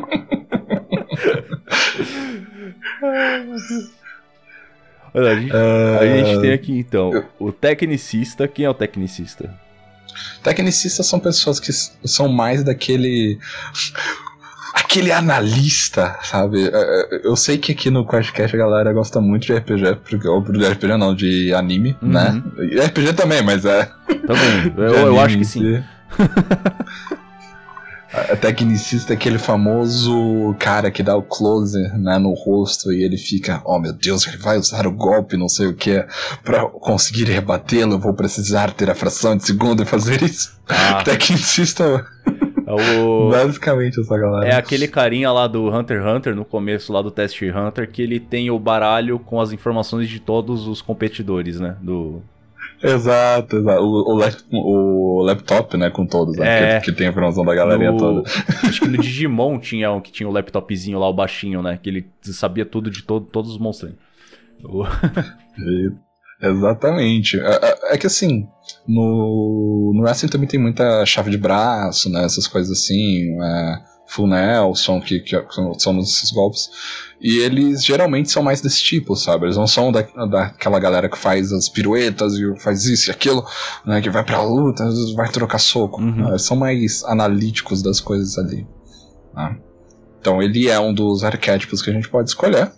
Ai, 3.01 3.43
meu 3.43 3.55
Deus. 3.55 3.91
Olha, 5.13 5.31
a 5.31 5.35
gente, 5.39 5.55
a 5.55 6.05
gente 6.25 6.41
tem 6.41 6.51
aqui 6.51 6.77
então 6.77 7.25
o 7.39 7.51
tecnicista. 7.51 8.47
Quem 8.47 8.65
é 8.65 8.69
o 8.69 8.73
tecnicista? 8.73 9.57
Tecnicistas 10.43 11.07
são 11.07 11.19
pessoas 11.19 11.59
que 11.59 11.71
são 11.73 12.27
mais 12.27 12.63
daquele. 12.63 13.39
Aquele 14.75 15.09
analista, 15.11 16.17
sabe? 16.21 16.67
É, 16.67 16.69
é, 16.73 17.21
Eu 17.23 17.35
sei 17.37 17.57
que 17.57 17.71
aqui 17.71 17.89
no 17.89 18.05
Questcast 18.05 18.53
a 18.55 18.59
galera 18.59 18.91
gosta 18.91 19.21
muito 19.21 19.47
de 19.47 19.53
RPG, 19.55 19.95
porque, 20.03 20.27
ou 20.27 20.41
de 20.41 20.67
RPG 20.67 20.97
não, 20.97 21.15
de 21.15 21.53
anime, 21.53 21.95
Uhum. 22.01 22.09
né? 22.09 22.43
E 22.71 22.77
RPG 22.79 23.13
também, 23.13 23.41
mas 23.41 23.63
é. 23.63 23.89
Também. 24.27 24.73
Eu, 24.77 25.07
eu 25.07 25.19
acho 25.19 25.37
que 25.37 25.45
sim. 25.45 25.61
si. 25.77 25.83
A 28.13 28.35
tecnicista 28.37 29.11
é 29.11 29.15
aquele 29.17 29.37
famoso 29.37 30.55
cara 30.57 30.89
que 30.89 31.03
dá 31.03 31.17
o 31.17 31.21
close 31.21 31.77
né, 31.97 32.17
no 32.17 32.33
rosto 32.33 32.89
e 32.93 33.03
ele 33.03 33.17
fica, 33.17 33.61
oh 33.65 33.77
meu 33.77 33.91
Deus, 33.91 34.25
ele 34.25 34.37
vai 34.37 34.57
usar 34.57 34.87
o 34.87 34.91
golpe, 34.91 35.35
não 35.35 35.49
sei 35.49 35.67
o 35.67 35.73
que, 35.73 36.01
pra 36.41 36.65
conseguir 36.65 37.25
rebatê-lo, 37.25 37.93
eu 37.95 37.99
vou 37.99 38.13
precisar 38.13 38.71
ter 38.71 38.89
a 38.89 38.95
fração 38.95 39.35
de 39.35 39.45
segundo 39.45 39.83
e 39.83 39.85
fazer 39.85 40.23
isso. 40.23 40.57
Ah, 40.69 41.03
Tecnicista 41.03 42.05
o. 42.75 43.29
Basicamente 43.33 43.99
essa 43.99 44.17
galera. 44.17 44.47
É 44.47 44.55
aquele 44.55 44.87
carinha 44.87 45.31
lá 45.31 45.47
do 45.47 45.67
Hunter 45.69 46.01
x 46.01 46.05
Hunter, 46.15 46.35
no 46.35 46.45
começo 46.45 46.91
lá 46.93 47.01
do 47.01 47.09
Test 47.11 47.41
Hunter, 47.41 47.89
que 47.89 48.01
ele 48.01 48.19
tem 48.19 48.49
o 48.51 48.59
baralho 48.59 49.17
com 49.19 49.39
as 49.41 49.51
informações 49.51 50.07
de 50.09 50.19
todos 50.19 50.67
os 50.67 50.81
competidores, 50.81 51.59
né? 51.59 51.75
Do... 51.81 52.21
Exato, 52.83 53.55
exato. 53.57 53.81
O, 53.81 54.19
o, 54.51 55.19
o 55.19 55.23
laptop, 55.23 55.77
né, 55.77 55.89
com 55.89 56.05
todos, 56.05 56.35
né? 56.37 56.75
É. 56.75 56.79
Que, 56.79 56.91
que 56.91 56.97
tem 56.97 57.07
a 57.07 57.09
informação 57.09 57.43
da 57.45 57.55
galerinha 57.55 57.91
no- 57.91 57.97
toda. 57.97 58.23
Acho 58.67 58.81
que 58.81 58.87
no 58.87 58.97
Digimon 59.01 59.57
tinha 59.59 59.91
um 59.91 60.01
que 60.01 60.11
tinha 60.11 60.27
o 60.27 60.31
laptopzinho 60.31 60.99
lá, 60.99 61.07
o 61.07 61.13
baixinho, 61.13 61.61
né? 61.63 61.79
Que 61.81 61.89
ele 61.89 62.05
sabia 62.21 62.65
tudo 62.65 62.91
de 62.91 63.01
to- 63.03 63.21
todos 63.21 63.51
os 63.51 63.57
monstros. 63.57 63.93
O- 64.63 64.83
Exatamente. 66.41 67.39
É, 67.39 67.49
é- 67.55 67.95
é 67.95 67.97
que 67.97 68.07
assim, 68.07 68.47
no, 68.87 69.91
no 69.95 70.01
wrestling 70.03 70.29
também 70.29 70.47
tem 70.47 70.59
muita 70.59 71.05
chave 71.05 71.31
de 71.31 71.37
braço, 71.37 72.09
né? 72.09 72.23
Essas 72.23 72.47
coisas 72.47 72.71
assim. 72.77 73.35
É, 73.41 73.95
Full 74.07 74.27
Nelson, 74.27 75.01
que, 75.01 75.19
que 75.21 75.35
são- 75.79 75.99
esses 75.99 76.29
golpes. 76.31 76.69
E 77.19 77.39
eles 77.39 77.83
geralmente 77.83 78.29
são 78.29 78.43
mais 78.43 78.61
desse 78.61 78.83
tipo, 78.83 79.15
sabe? 79.15 79.45
Eles 79.47 79.57
não 79.57 79.65
são 79.65 79.91
da, 79.91 80.01
daquela 80.29 80.79
galera 80.79 81.09
que 81.09 81.17
faz 81.17 81.51
as 81.51 81.67
piruetas 81.67 82.33
e 82.35 82.55
faz 82.59 82.85
isso 82.85 83.09
e 83.09 83.11
aquilo, 83.11 83.43
né? 83.83 83.99
Que 84.01 84.11
vai 84.11 84.23
pra 84.23 84.43
luta, 84.43 84.87
vai 85.15 85.27
trocar 85.31 85.57
soco. 85.57 85.99
Uhum. 85.99 86.17
Né, 86.17 86.29
Eles 86.29 86.43
são 86.43 86.55
mais 86.55 87.03
analíticos 87.05 87.81
das 87.81 87.99
coisas 87.99 88.37
ali. 88.37 88.67
né? 89.35 89.57
Então 90.21 90.39
ele 90.41 90.67
é 90.69 90.79
um 90.79 90.93
dos 90.93 91.23
arquétipos 91.23 91.81
que 91.81 91.89
a 91.89 91.93
gente 91.93 92.07
pode 92.07 92.29
escolher. 92.29 92.71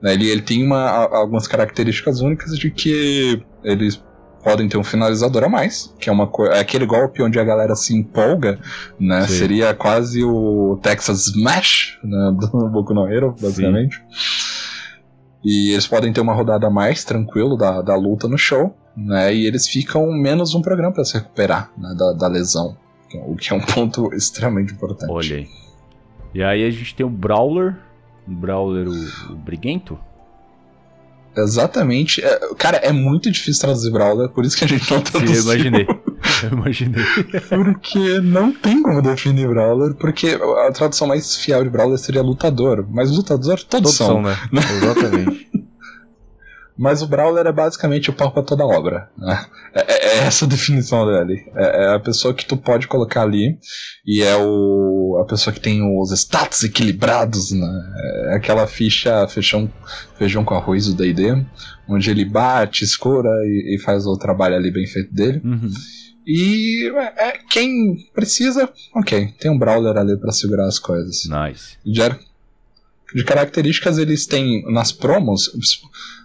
né? 0.00 0.14
Ele, 0.14 0.26
ele 0.26 0.40
tem 0.42 0.64
uma, 0.64 0.88
algumas 0.88 1.46
características 1.46 2.22
únicas 2.22 2.56
de 2.58 2.70
que 2.70 3.42
eles 3.62 4.02
podem 4.42 4.68
ter 4.68 4.76
um 4.78 4.84
finalizador 4.84 5.44
a 5.44 5.48
mais, 5.48 5.94
que 5.98 6.08
é 6.08 6.12
uma 6.12 6.30
é 6.52 6.60
aquele 6.60 6.86
golpe 6.86 7.22
onde 7.22 7.38
a 7.38 7.44
galera 7.44 7.74
se 7.74 7.94
empolga, 7.94 8.58
né? 8.98 9.26
Sim. 9.26 9.38
Seria 9.38 9.74
quase 9.74 10.24
o 10.24 10.78
Texas 10.82 11.26
Smash 11.28 11.98
né? 12.02 12.32
do 12.38 12.68
Boku 12.68 12.94
no 12.94 13.06
Hero, 13.06 13.34
basicamente. 13.40 14.02
E 15.42 15.72
eles 15.72 15.86
podem 15.86 16.12
ter 16.12 16.20
uma 16.20 16.34
rodada 16.34 16.68
mais 16.68 17.04
tranquilo 17.04 17.56
da, 17.56 17.80
da 17.80 17.96
luta 17.96 18.28
no 18.28 18.36
show, 18.36 18.74
né? 18.96 19.34
E 19.34 19.46
eles 19.46 19.66
ficam 19.66 20.10
menos 20.12 20.54
um 20.54 20.60
programa 20.60 20.92
para 20.92 21.04
se 21.04 21.14
recuperar 21.14 21.70
né, 21.78 21.94
da, 21.96 22.12
da 22.12 22.28
lesão, 22.28 22.76
é- 23.14 23.24
o 23.26 23.34
que 23.36 23.52
é 23.52 23.56
um 23.56 23.60
ponto 23.60 24.12
extremamente 24.14 24.72
importante. 24.72 25.10
Olha 25.10 25.36
aí. 25.36 25.48
E 26.34 26.42
aí 26.42 26.64
a 26.64 26.70
gente 26.70 26.94
tem 26.94 27.04
o 27.04 27.10
Brawler. 27.10 27.76
O 28.28 28.32
Brawler, 28.32 28.86
o, 28.88 29.32
o 29.32 29.36
Briguento. 29.36 29.98
Exatamente. 31.36 32.22
É, 32.24 32.40
cara, 32.56 32.78
é 32.78 32.92
muito 32.92 33.30
difícil 33.30 33.60
traduzir 33.60 33.90
Brawler, 33.90 34.28
por 34.30 34.44
isso 34.44 34.56
que 34.56 34.64
a 34.64 34.68
gente 34.68 34.90
não 34.90 34.98
Sim, 34.98 35.04
traduziu. 35.04 35.36
eu 35.36 35.42
imaginei. 35.42 35.86
Eu 36.42 36.50
imaginei. 36.52 37.02
Porque 37.48 38.20
não 38.20 38.52
tem 38.52 38.82
como 38.82 39.00
definir 39.00 39.48
Brawler, 39.48 39.94
porque 39.94 40.38
a 40.66 40.70
tradução 40.70 41.06
mais 41.08 41.34
fiel 41.36 41.64
de 41.64 41.70
Brawler 41.70 41.98
seria 41.98 42.20
lutador. 42.22 42.86
Mas 42.90 43.10
lutador 43.10 43.56
todos, 43.62 43.68
Todos 43.68 43.94
são. 43.94 44.06
são, 44.06 44.22
né? 44.22 44.36
Exatamente. 44.52 45.48
Mas 46.80 47.02
o 47.02 47.06
Brawler 47.06 47.46
é 47.46 47.52
basicamente 47.52 48.08
o 48.08 48.12
pau 48.14 48.32
pra 48.32 48.42
toda 48.42 48.64
obra. 48.64 49.10
né? 49.18 49.44
É, 49.74 49.80
é- 49.80 50.06
é 50.06 50.18
essa 50.26 50.46
a 50.46 50.48
definição 50.48 51.04
dele. 51.06 51.44
É, 51.54 51.84
é 51.84 51.94
a 51.94 52.00
pessoa 52.00 52.32
que 52.32 52.46
tu 52.46 52.56
pode 52.56 52.88
colocar 52.88 53.22
ali 53.22 53.58
e 54.06 54.22
é 54.22 54.34
o, 54.36 55.20
a 55.22 55.26
pessoa 55.26 55.52
que 55.52 55.60
tem 55.60 55.82
os 55.82 56.10
status 56.12 56.64
equilibrados, 56.64 57.52
né? 57.52 57.68
É 58.30 58.34
aquela 58.36 58.66
ficha 58.66 59.28
feijão, 59.28 59.70
feijão 60.16 60.42
com 60.44 60.54
arroz 60.54 60.86
do 60.86 60.94
D&D, 60.94 61.44
onde 61.88 62.10
ele 62.10 62.24
bate, 62.24 62.82
escura 62.82 63.28
e, 63.44 63.76
e 63.76 63.78
faz 63.82 64.06
o 64.06 64.16
trabalho 64.16 64.54
ali 64.56 64.70
bem 64.72 64.86
feito 64.86 65.12
dele. 65.12 65.40
Uhum. 65.44 65.70
E 66.26 66.90
é, 66.96 67.28
é, 67.28 67.38
quem 67.50 67.96
precisa, 68.14 68.68
ok, 68.94 69.34
tem 69.38 69.50
um 69.50 69.58
Brawler 69.58 69.96
ali 69.96 70.16
pra 70.18 70.32
segurar 70.32 70.66
as 70.66 70.78
coisas. 70.78 71.22
Nice. 71.28 71.76
De, 71.84 72.02
ar- 72.02 72.18
de 73.14 73.24
características, 73.24 73.98
eles 73.98 74.26
têm 74.26 74.64
nas 74.72 74.92
promos. 74.92 75.50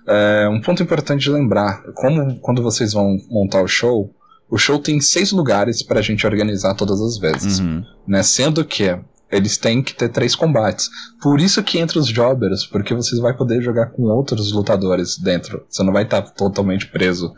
é, 0.08 0.48
um 0.50 0.62
ponto 0.62 0.84
importante 0.84 1.24
de 1.24 1.32
lembrar: 1.32 1.84
como 1.94 2.40
quando 2.40 2.62
vocês 2.62 2.94
vão 2.94 3.18
montar 3.30 3.62
o 3.62 3.68
show, 3.68 4.14
o 4.50 4.58
show 4.58 4.80
tem 4.80 5.00
seis 5.02 5.32
lugares 5.32 5.84
pra 5.84 6.02
gente 6.02 6.26
organizar 6.26 6.76
todas 6.76 7.02
as 7.02 7.18
vezes. 7.18 7.60
Uhum. 7.60 7.84
Né? 8.08 8.24
Sendo 8.24 8.64
que 8.64 8.98
eles 9.32 9.58
têm 9.58 9.82
que 9.82 9.94
ter 9.94 10.10
três 10.10 10.36
combates. 10.36 10.90
Por 11.22 11.40
isso 11.40 11.64
que 11.64 11.80
entra 11.80 12.00
os 12.00 12.08
jobbers, 12.08 12.66
porque 12.66 12.94
vocês 12.94 13.20
vai 13.20 13.36
poder 13.36 13.62
jogar 13.62 13.88
com 13.88 14.04
outros 14.04 14.52
lutadores 14.52 15.18
dentro. 15.18 15.66
Você 15.70 15.84
não 15.84 15.92
vai 15.92 16.04
estar 16.04 16.22
totalmente 16.22 16.88
preso 16.88 17.34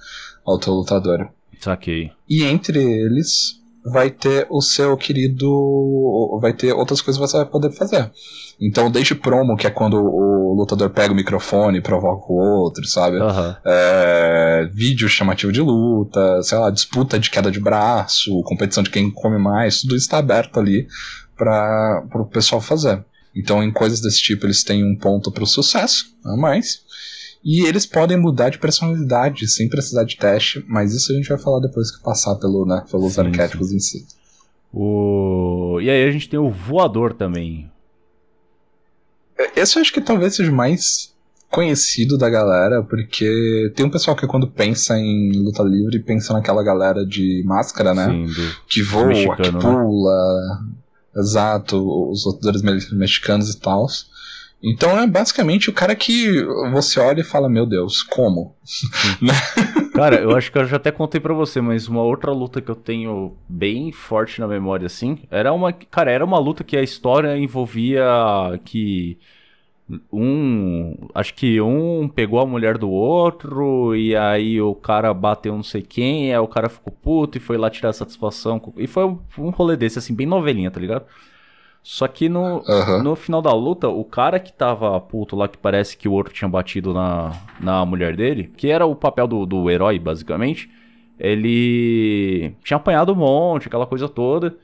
ao 0.45 0.59
teu 0.59 0.73
lutador. 0.73 1.29
Saquei. 1.59 2.11
E 2.29 2.43
entre 2.43 2.79
eles 2.79 3.59
vai 3.91 4.09
ter 4.09 4.47
o 4.49 4.61
seu 4.61 4.95
querido. 4.97 6.39
Vai 6.41 6.53
ter 6.53 6.73
outras 6.73 7.01
coisas 7.01 7.19
que 7.19 7.27
você 7.27 7.37
vai 7.37 7.45
poder 7.45 7.71
fazer. 7.71 8.11
Então, 8.59 8.89
desde 8.89 9.13
promo, 9.13 9.55
que 9.55 9.67
é 9.67 9.69
quando 9.69 9.97
o 9.97 10.53
lutador 10.55 10.89
pega 10.89 11.13
o 11.13 11.15
microfone 11.15 11.77
e 11.77 11.81
provoca 11.81 12.31
o 12.31 12.35
outro, 12.35 12.85
sabe? 12.87 13.17
Aham. 13.17 13.55
É, 13.63 14.69
vídeo 14.73 15.07
chamativo 15.07 15.51
de 15.51 15.61
luta, 15.61 16.41
sei 16.41 16.57
lá, 16.57 16.69
disputa 16.69 17.19
de 17.19 17.29
queda 17.29 17.51
de 17.51 17.59
braço, 17.59 18.41
competição 18.43 18.81
de 18.81 18.89
quem 18.89 19.11
come 19.11 19.37
mais, 19.37 19.81
tudo 19.81 19.95
isso 19.95 20.05
está 20.05 20.17
aberto 20.17 20.59
ali 20.59 20.87
para 21.35 22.03
o 22.15 22.25
pessoal 22.25 22.59
fazer. 22.59 23.03
Então, 23.35 23.63
em 23.63 23.71
coisas 23.71 24.01
desse 24.01 24.21
tipo, 24.21 24.47
eles 24.47 24.63
têm 24.63 24.83
um 24.83 24.97
ponto 24.97 25.31
para 25.31 25.43
o 25.43 25.47
sucesso 25.47 26.05
a 26.25 26.35
mais. 26.35 26.81
E 27.43 27.65
eles 27.65 27.85
podem 27.85 28.17
mudar 28.17 28.49
de 28.49 28.57
personalidade 28.59 29.47
sem 29.47 29.69
precisar 29.69 30.03
de 30.03 30.17
teste, 30.17 30.65
mas 30.67 30.93
isso 30.93 31.11
a 31.11 31.15
gente 31.15 31.29
vai 31.29 31.37
falar 31.37 31.59
depois 31.59 31.95
que 31.95 32.03
passar 32.03 32.35
pelo, 32.35 32.65
né, 32.65 32.83
pelos 32.89 33.13
Sim, 33.13 33.21
arquétipos 33.21 33.71
em 33.71 33.79
si. 33.79 34.05
O... 34.73 35.79
E 35.81 35.89
aí 35.89 36.03
a 36.07 36.11
gente 36.11 36.27
tem 36.27 36.39
o 36.39 36.49
voador 36.49 37.13
também. 37.13 37.71
Esse 39.55 39.77
eu 39.77 39.81
acho 39.81 39.93
que 39.93 40.01
talvez 40.01 40.35
seja 40.35 40.51
o 40.51 40.55
mais 40.55 41.15
conhecido 41.49 42.17
da 42.17 42.29
galera, 42.29 42.83
porque 42.83 43.71
tem 43.75 43.85
um 43.85 43.89
pessoal 43.89 44.17
que 44.17 44.27
quando 44.27 44.47
pensa 44.47 44.97
em 44.99 45.31
luta 45.31 45.63
livre, 45.63 45.99
pensa 45.99 46.33
naquela 46.33 46.61
galera 46.61 47.05
de 47.05 47.43
máscara, 47.45 47.93
né? 47.93 48.07
Sim, 48.07 48.25
do... 48.25 48.55
que 48.67 48.83
voa, 48.83 49.07
Mexicano, 49.07 49.37
que 49.37 49.51
né? 49.51 49.59
pula. 49.59 50.59
Exato, 51.15 52.11
os 52.11 52.25
lutadores 52.25 52.61
me- 52.61 52.97
mexicanos 52.97 53.49
e 53.49 53.59
tal. 53.59 53.87
Então 54.63 54.97
é 54.97 55.05
basicamente 55.05 55.69
o 55.69 55.73
cara 55.73 55.95
que 55.95 56.43
você 56.71 56.99
olha 56.99 57.21
e 57.21 57.23
fala, 57.23 57.47
meu 57.47 57.65
Deus, 57.65 58.01
como? 58.01 58.55
Cara, 59.93 60.17
eu 60.17 60.35
acho 60.35 60.51
que 60.51 60.57
eu 60.57 60.65
já 60.65 60.77
até 60.77 60.91
contei 60.91 61.19
pra 61.19 61.33
você, 61.33 61.61
mas 61.61 61.87
uma 61.87 62.01
outra 62.01 62.31
luta 62.31 62.61
que 62.61 62.69
eu 62.69 62.75
tenho 62.75 63.35
bem 63.47 63.91
forte 63.91 64.39
na 64.39 64.47
memória, 64.47 64.85
assim, 64.85 65.19
era 65.31 65.51
uma. 65.53 65.73
Cara, 65.73 66.11
era 66.11 66.23
uma 66.23 66.39
luta 66.39 66.63
que 66.63 66.77
a 66.77 66.83
história 66.83 67.37
envolvia 67.37 68.03
que 68.63 69.17
Um. 70.11 71.07
Acho 71.15 71.33
que 71.33 71.61
um 71.61 72.09
pegou 72.09 72.39
a 72.39 72.45
mulher 72.45 72.77
do 72.77 72.89
outro, 72.89 73.95
e 73.95 74.15
aí 74.15 74.61
o 74.61 74.75
cara 74.75 75.13
bateu 75.13 75.55
não 75.55 75.63
sei 75.63 75.81
quem, 75.81 76.33
aí 76.33 76.39
o 76.39 76.47
cara 76.47 76.67
ficou 76.69 76.91
puto 76.91 77.37
e 77.37 77.41
foi 77.41 77.57
lá 77.57 77.69
tirar 77.69 77.93
satisfação. 77.93 78.61
E 78.77 78.85
foi 78.85 79.05
um, 79.05 79.19
um 79.37 79.49
rolê 79.49 79.77
desse, 79.77 79.97
assim, 79.99 80.13
bem 80.13 80.27
novelinha, 80.27 80.69
tá 80.71 80.79
ligado? 80.79 81.05
Só 81.89 82.05
que 82.05 82.27
no, 82.27 82.65
Aham. 82.67 83.01
no 83.01 83.15
final 83.15 83.41
da 83.41 83.53
luta, 83.53 83.87
o 83.87 84.03
cara 84.03 84.41
que 84.41 84.51
tava 84.51 84.99
puto 84.99 85.37
lá, 85.37 85.47
que 85.47 85.57
parece 85.57 85.95
que 85.95 86.05
o 86.05 86.11
outro 86.11 86.33
tinha 86.33 86.49
batido 86.49 86.93
na, 86.93 87.31
na 87.61 87.85
mulher 87.85 88.13
dele, 88.13 88.51
que 88.57 88.69
era 88.69 88.85
o 88.85 88.93
papel 88.93 89.25
do, 89.25 89.45
do 89.45 89.69
herói, 89.69 89.97
basicamente, 89.97 90.69
ele 91.17 92.53
tinha 92.61 92.75
apanhado 92.75 93.13
um 93.13 93.15
monte, 93.15 93.67
aquela 93.69 93.87
coisa 93.87 94.09
toda. 94.09 94.57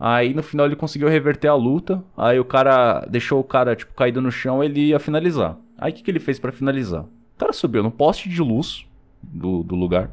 Aí 0.00 0.34
no 0.34 0.42
final 0.42 0.66
ele 0.66 0.74
conseguiu 0.74 1.08
reverter 1.08 1.46
a 1.46 1.54
luta. 1.54 2.02
Aí 2.16 2.40
o 2.40 2.44
cara 2.44 3.06
deixou 3.08 3.38
o 3.38 3.44
cara, 3.44 3.76
tipo, 3.76 3.94
caído 3.94 4.20
no 4.20 4.32
chão, 4.32 4.62
ele 4.62 4.88
ia 4.88 4.98
finalizar. 4.98 5.56
Aí 5.78 5.92
o 5.92 5.94
que, 5.94 6.02
que 6.02 6.10
ele 6.10 6.18
fez 6.18 6.40
pra 6.40 6.50
finalizar? 6.50 7.02
O 7.02 7.38
cara 7.38 7.52
subiu 7.52 7.84
no 7.84 7.90
poste 7.92 8.28
de 8.28 8.42
luz 8.42 8.84
do, 9.22 9.62
do 9.62 9.76
lugar. 9.76 10.10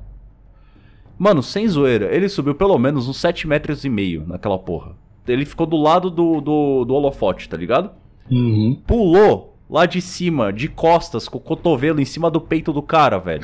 Mano, 1.17 1.41
sem 1.41 1.67
zoeira, 1.67 2.15
ele 2.15 2.30
subiu 2.30 2.54
pelo 2.54 2.78
menos 2.78 3.10
uns 3.10 3.17
7 3.17 3.47
metros 3.47 3.84
e 3.84 3.89
meio 3.89 4.28
naquela 4.28 4.60
porra. 4.60 4.95
Ele 5.27 5.45
ficou 5.45 5.65
do 5.65 5.77
lado 5.77 6.10
do, 6.10 6.41
do, 6.41 6.86
do 6.86 6.93
holofote, 6.93 7.47
tá 7.47 7.55
ligado? 7.55 7.91
Uhum. 8.29 8.81
Pulou 8.86 9.57
lá 9.69 9.86
de 9.86 10.01
cima, 10.01 10.51
de 10.51 10.67
costas, 10.67 11.27
com 11.29 11.38
o 11.38 11.41
cotovelo 11.41 12.01
em 12.01 12.05
cima 12.05 12.29
do 12.29 12.41
peito 12.41 12.73
do 12.73 12.81
cara, 12.81 13.17
velho. 13.19 13.43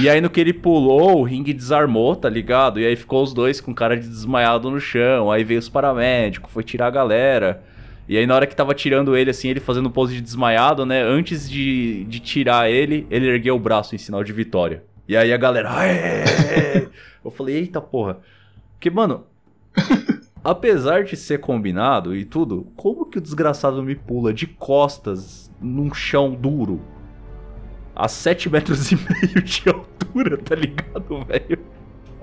E 0.00 0.08
aí 0.08 0.20
no 0.20 0.30
que 0.30 0.40
ele 0.40 0.52
pulou, 0.52 1.20
o 1.20 1.22
ringue 1.22 1.52
desarmou, 1.52 2.14
tá 2.14 2.28
ligado? 2.28 2.78
E 2.78 2.86
aí 2.86 2.96
ficou 2.96 3.22
os 3.22 3.32
dois 3.32 3.60
com 3.60 3.74
cara 3.74 3.96
de 3.96 4.06
desmaiado 4.06 4.70
no 4.70 4.80
chão. 4.80 5.30
Aí 5.30 5.44
veio 5.44 5.60
os 5.60 5.68
paramédicos, 5.68 6.52
foi 6.52 6.62
tirar 6.62 6.86
a 6.86 6.90
galera. 6.90 7.62
E 8.08 8.16
aí 8.18 8.26
na 8.26 8.34
hora 8.34 8.46
que 8.46 8.56
tava 8.56 8.74
tirando 8.74 9.16
ele, 9.16 9.30
assim, 9.30 9.48
ele 9.48 9.60
fazendo 9.60 9.90
pose 9.90 10.14
de 10.14 10.20
desmaiado, 10.20 10.84
né? 10.84 11.02
Antes 11.02 11.48
de, 11.48 12.04
de 12.04 12.20
tirar 12.20 12.70
ele, 12.70 13.06
ele 13.10 13.26
ergueu 13.28 13.56
o 13.56 13.60
braço 13.60 13.94
em 13.94 13.98
sinal 13.98 14.22
de 14.22 14.32
vitória. 14.32 14.82
E 15.08 15.16
aí 15.16 15.32
a 15.32 15.36
galera... 15.36 15.70
"Aê!" 15.72 16.88
Eu 17.24 17.30
falei, 17.30 17.56
eita 17.56 17.80
porra. 17.80 18.18
Porque, 18.72 18.90
mano, 18.90 19.24
apesar 20.44 21.04
de 21.04 21.16
ser 21.16 21.38
combinado 21.38 22.16
e 22.16 22.24
tudo, 22.24 22.66
como 22.76 23.06
que 23.06 23.18
o 23.18 23.20
desgraçado 23.20 23.82
me 23.82 23.94
pula 23.94 24.32
de 24.32 24.46
costas 24.46 25.50
num 25.60 25.92
chão 25.92 26.34
duro? 26.34 26.80
A 27.94 28.08
7 28.08 28.48
metros 28.50 28.90
e 28.90 28.96
meio 28.96 29.42
de 29.42 29.68
altura, 29.68 30.38
tá 30.38 30.54
ligado, 30.54 31.24
velho? 31.26 31.58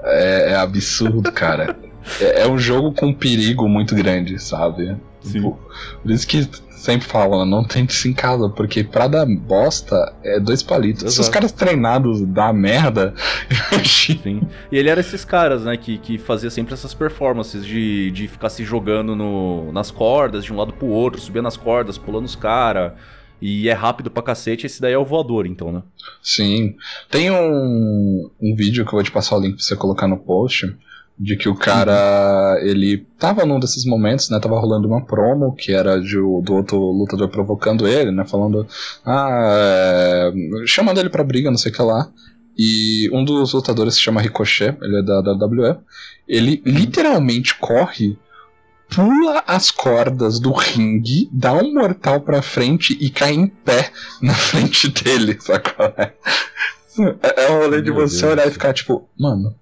É, 0.01 0.51
é 0.51 0.55
absurdo, 0.55 1.32
cara. 1.32 1.77
é, 2.19 2.41
é 2.41 2.47
um 2.47 2.58
jogo 2.58 2.93
com 2.93 3.13
perigo 3.13 3.67
muito 3.67 3.95
grande, 3.95 4.39
sabe? 4.39 4.97
Sim. 5.21 5.41
Por, 5.41 6.12
isso 6.12 6.27
que 6.27 6.47
sempre 6.71 7.08
falam, 7.08 7.45
não 7.45 7.63
tente 7.63 7.91
isso 7.91 8.08
em 8.08 8.13
casa, 8.13 8.49
porque 8.49 8.84
pra 8.84 9.08
dar 9.08 9.25
bosta 9.25 10.13
é 10.23 10.39
dois 10.39 10.63
palitos. 10.63 11.01
Se 11.01 11.08
os 11.08 11.19
Exato. 11.19 11.32
caras 11.32 11.51
treinados 11.51 12.21
dá 12.21 12.53
merda, 12.53 13.13
Sim. 13.86 14.41
E 14.71 14.77
ele 14.77 14.89
era 14.89 14.99
esses 14.99 15.25
caras, 15.25 15.63
né, 15.63 15.75
que, 15.77 15.97
que 15.97 16.17
fazia 16.17 16.49
sempre 16.49 16.73
essas 16.73 16.93
performances 16.93 17.65
de, 17.65 18.12
de 18.12 18.27
ficar 18.27 18.49
se 18.49 18.63
jogando 18.63 19.15
no, 19.15 19.71
nas 19.71 19.91
cordas, 19.91 20.43
de 20.43 20.53
um 20.53 20.58
lado 20.58 20.73
pro 20.73 20.88
outro, 20.88 21.19
subia 21.19 21.41
nas 21.41 21.58
cordas, 21.58 21.97
pulando 21.97 22.25
os 22.25 22.36
caras. 22.36 22.93
E 23.41 23.69
é 23.69 23.73
rápido 23.73 24.12
pra 24.12 24.21
cacete, 24.21 24.65
esse 24.65 24.82
daí 24.82 24.91
é 24.91 24.97
o 24.97 25.05
voador, 25.05 25.45
então, 25.45 25.71
né? 25.71 25.82
Sim. 26.21 26.75
Tem 27.10 27.32
um, 27.32 28.29
um 28.41 28.55
vídeo 28.55 28.84
que 28.84 28.89
eu 28.89 28.97
vou 28.97 29.03
te 29.03 29.12
passar 29.12 29.38
o 29.38 29.39
link 29.39 29.55
pra 29.55 29.63
você 29.63 29.75
colocar 29.77 30.08
no 30.08 30.17
post. 30.17 30.75
De 31.19 31.36
que 31.36 31.49
o 31.49 31.55
cara, 31.55 32.58
ele 32.62 33.05
tava 33.17 33.45
num 33.45 33.60
desses 33.60 33.84
momentos, 33.86 34.29
né? 34.29 34.39
Tava 34.39 34.58
rolando 34.58 34.88
uma 34.88 35.05
promo 35.05 35.53
que 35.53 35.73
era 35.73 35.99
de, 35.99 36.15
do 36.15 36.53
outro 36.53 36.77
lutador 36.79 37.27
provocando 37.27 37.86
ele, 37.86 38.10
né? 38.10 38.25
Falando, 38.25 38.65
ah, 39.05 39.51
é, 39.53 40.32
chamando 40.65 40.97
ele 40.99 41.10
pra 41.10 41.23
briga, 41.23 41.51
não 41.51 41.58
sei 41.58 41.71
o 41.71 41.75
que 41.75 41.82
lá. 41.82 42.10
E 42.58 43.10
um 43.13 43.23
dos 43.25 43.53
lutadores 43.53 43.95
se 43.95 44.01
chama 44.01 44.21
Ricochet, 44.21 44.77
ele 44.82 44.99
é 44.99 45.03
da 45.03 45.19
WWE. 45.19 45.77
Ele 46.27 46.62
literalmente 46.65 47.55
corre, 47.55 48.17
pula 48.89 49.43
as 49.45 49.71
cordas 49.71 50.39
do 50.39 50.51
ringue, 50.51 51.29
dá 51.34 51.53
um 51.53 51.73
mortal 51.73 52.21
pra 52.21 52.41
frente 52.41 52.97
e 52.99 53.10
cai 53.10 53.34
em 53.34 53.47
pé 53.47 53.91
na 54.21 54.34
frente 54.39 54.88
dele, 54.89 55.38
sacou? 55.39 55.86
É, 55.97 56.13
é 57.45 57.51
um 57.51 57.60
rolê 57.60 57.82
de 57.82 57.91
você 57.91 58.21
Deus. 58.21 58.34
olhar 58.34 58.47
e 58.47 58.51
ficar 58.51 58.73
tipo, 58.73 59.08
mano, 59.17 59.53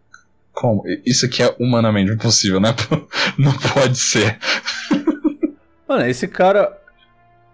como? 0.60 0.84
Isso 1.06 1.26
aqui 1.26 1.44
é 1.44 1.56
humanamente 1.60 2.12
impossível, 2.12 2.60
né? 2.60 2.74
Não 3.38 3.52
pode 3.74 3.98
ser. 3.98 4.38
Mano, 5.88 6.06
esse 6.06 6.28
cara. 6.28 6.76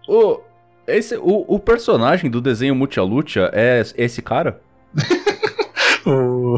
O, 0.07 0.39
esse, 0.87 1.15
o, 1.17 1.45
o 1.47 1.59
personagem 1.59 2.29
do 2.29 2.41
desenho 2.41 2.75
Multialucha 2.75 3.49
é 3.53 3.81
esse 3.97 4.21
cara? 4.21 4.59
O- 6.05 6.57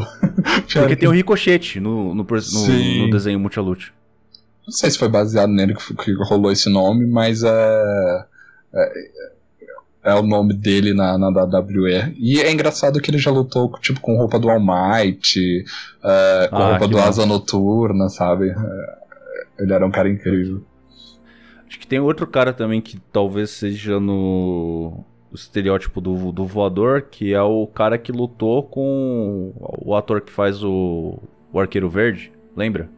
Porque 0.72 0.96
tem 0.96 1.08
o 1.08 1.12
Ricochete 1.12 1.78
no, 1.78 2.12
no, 2.12 2.24
no- 2.24 2.24
no 2.24 3.10
desenho 3.12 3.38
Multialucha. 3.38 3.92
Não 4.66 4.72
sei 4.72 4.90
se 4.90 4.98
foi 4.98 5.08
baseado 5.08 5.50
nele 5.52 5.74
que, 5.76 5.94
que 5.94 6.12
rolou 6.24 6.50
esse 6.50 6.68
nome, 6.68 7.06
mas 7.06 7.44
é. 7.44 8.24
É, 8.74 8.92
é 10.06 10.14
o 10.14 10.22
nome 10.22 10.54
dele 10.54 10.94
na, 10.94 11.18
na 11.18 11.28
WWE. 11.28 12.14
E 12.16 12.40
é 12.40 12.52
engraçado 12.52 13.00
que 13.00 13.10
ele 13.10 13.18
já 13.18 13.32
lutou 13.32 13.72
tipo, 13.80 14.00
com 14.00 14.16
roupa 14.16 14.38
do 14.38 14.48
All 14.48 14.60
Might, 14.60 15.64
é, 16.04 16.48
com 16.48 16.56
Ah, 16.56 16.70
roupa 16.70 16.86
do. 16.86 16.98
Asa 16.98 17.26
Noturna, 17.26 18.08
sabe? 18.08 18.50
É, 18.50 18.96
ele 19.58 19.72
era 19.72 19.84
um 19.84 19.90
cara 19.90 20.08
incrível. 20.08 20.62
Acho 21.66 21.80
que 21.80 21.88
tem 21.88 21.98
outro 21.98 22.24
cara 22.24 22.52
também 22.52 22.80
que 22.80 23.00
talvez 23.12 23.50
seja 23.50 23.98
no 23.98 25.04
o 25.32 25.34
estereótipo 25.34 26.00
do, 26.00 26.30
do 26.30 26.46
voador, 26.46 27.02
que 27.02 27.34
é 27.34 27.42
o 27.42 27.66
cara 27.66 27.98
que 27.98 28.12
lutou 28.12 28.62
com 28.62 29.52
o 29.58 29.96
ator 29.96 30.20
que 30.20 30.30
faz 30.30 30.62
o, 30.62 31.18
o 31.52 31.58
Arqueiro 31.58 31.90
Verde, 31.90 32.30
lembra? 32.56 32.88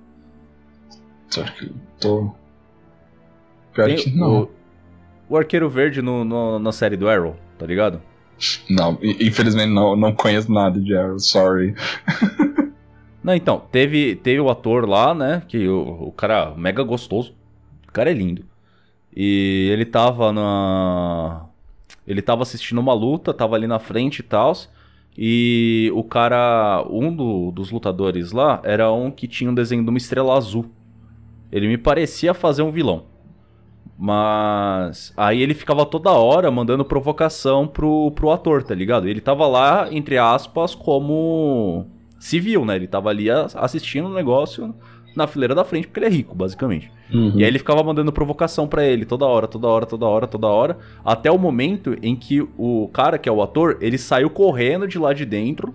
Tô. 1.98 2.30
Pior 3.72 3.86
Tem 3.86 3.96
que 3.96 4.10
não. 4.14 4.42
O, 4.42 4.57
o 5.28 5.36
Arqueiro 5.36 5.68
Verde 5.68 6.00
no, 6.02 6.24
no- 6.24 6.58
na 6.58 6.72
série 6.72 6.96
do 6.96 7.08
Arrow, 7.08 7.36
tá 7.58 7.66
ligado? 7.66 8.00
Não, 8.70 8.96
infelizmente 9.02 9.70
não, 9.72 9.96
não 9.96 10.12
conheço 10.14 10.50
nada 10.52 10.80
de 10.80 10.96
Arrow, 10.96 11.18
sorry. 11.18 11.74
Não, 13.22 13.34
então, 13.34 13.60
teve, 13.70 14.14
teve 14.16 14.40
o 14.40 14.48
ator 14.48 14.88
lá, 14.88 15.12
né? 15.12 15.42
Que 15.48 15.68
o, 15.68 15.80
o 16.08 16.12
cara 16.12 16.54
mega 16.56 16.82
gostoso. 16.82 17.34
O 17.86 17.92
cara 17.92 18.10
é 18.10 18.14
lindo. 18.14 18.42
E 19.14 19.68
ele 19.72 19.84
tava 19.84 20.32
na. 20.32 21.44
Ele 22.06 22.22
tava 22.22 22.42
assistindo 22.42 22.78
uma 22.78 22.94
luta, 22.94 23.34
tava 23.34 23.54
ali 23.56 23.66
na 23.66 23.78
frente 23.78 24.20
e 24.20 24.22
tal. 24.22 24.52
E 25.16 25.90
o 25.94 26.02
cara. 26.04 26.82
Um 26.88 27.14
do- 27.14 27.50
dos 27.50 27.70
lutadores 27.70 28.32
lá 28.32 28.62
era 28.64 28.90
um 28.92 29.10
que 29.10 29.26
tinha 29.28 29.50
um 29.50 29.54
desenho 29.54 29.82
de 29.82 29.90
uma 29.90 29.98
estrela 29.98 30.34
azul. 30.34 30.66
Ele 31.52 31.66
me 31.68 31.76
parecia 31.76 32.32
fazer 32.32 32.62
um 32.62 32.70
vilão. 32.70 33.04
Mas 33.96 35.12
aí 35.16 35.42
ele 35.42 35.55
ficava 35.55 35.85
toda 35.87 36.11
hora 36.11 36.51
mandando 36.51 36.85
provocação 36.85 37.66
pro, 37.66 38.11
pro 38.12 38.31
ator, 38.31 38.62
tá 38.62 38.74
ligado? 38.74 39.09
Ele 39.09 39.20
tava 39.20 39.46
lá, 39.46 39.88
entre 39.90 40.18
aspas, 40.18 40.74
como 40.74 41.87
civil, 42.18 42.64
né? 42.64 42.77
Ele 42.77 42.87
tava 42.87 43.11
ali 43.11 43.29
assistindo 43.31 44.09
o 44.09 44.14
negócio 44.14 44.74
na 45.16 45.27
fileira 45.27 45.55
da 45.55 45.64
frente, 45.64 45.88
porque 45.88 45.98
ele 46.01 46.07
é 46.07 46.11
rico, 46.11 46.35
basicamente. 46.35 46.90
E 47.38 47.42
aí 47.42 47.48
ele 47.48 47.59
ficava 47.59 47.83
mandando 47.83 48.12
provocação 48.12 48.68
pra 48.68 48.85
ele 48.85 49.05
toda 49.05 49.27
hora, 49.27 49.48
toda 49.48 49.66
hora, 49.66 49.87
toda 49.87 50.07
hora, 50.07 50.27
toda 50.27 50.46
hora, 50.46 50.79
até 51.05 51.31
o 51.31 51.38
momento 51.38 51.96
em 52.03 52.14
que 52.14 52.40
o 52.57 52.88
cara 52.92 53.18
que 53.18 53.29
é 53.29 53.33
o 53.33 53.42
ator, 53.42 53.79
ele 53.81 53.98
saiu 53.98 54.31
correndo 54.31 54.87
de 54.87 54.98
lá 54.98 55.12
de 55.12 55.24
dentro, 55.24 55.72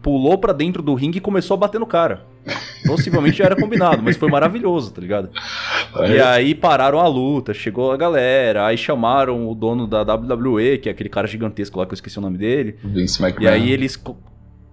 pulou 0.00 0.36
pra 0.38 0.52
dentro 0.52 0.82
do 0.82 0.94
ringue 0.94 1.18
e 1.18 1.20
começou 1.20 1.54
a 1.54 1.58
bater 1.58 1.78
no 1.78 1.86
cara. 1.86 2.26
Possivelmente 2.86 3.38
já 3.38 3.44
era 3.44 3.56
combinado, 3.56 4.02
mas 4.02 4.16
foi 4.16 4.28
maravilhoso, 4.28 4.92
tá 4.92 5.00
ligado? 5.00 5.30
E 6.08 6.20
aí 6.20 6.54
pararam 6.54 6.98
a 6.98 7.06
luta, 7.06 7.54
chegou 7.54 7.92
a 7.92 7.96
galera, 7.96 8.66
aí 8.66 8.76
chamaram 8.76 9.48
o 9.48 9.54
dono 9.54 9.86
da 9.86 10.02
WWE, 10.02 10.78
que 10.78 10.88
é 10.88 10.92
aquele 10.92 11.08
cara 11.08 11.26
gigantesco 11.26 11.78
lá 11.78 11.86
que 11.86 11.92
eu 11.92 11.94
esqueci 11.94 12.18
o 12.18 12.22
nome 12.22 12.38
dele. 12.38 12.76
Vince 12.82 13.22
McMahon. 13.22 13.44
E 13.44 13.48
aí 13.48 13.70
eles. 13.70 14.02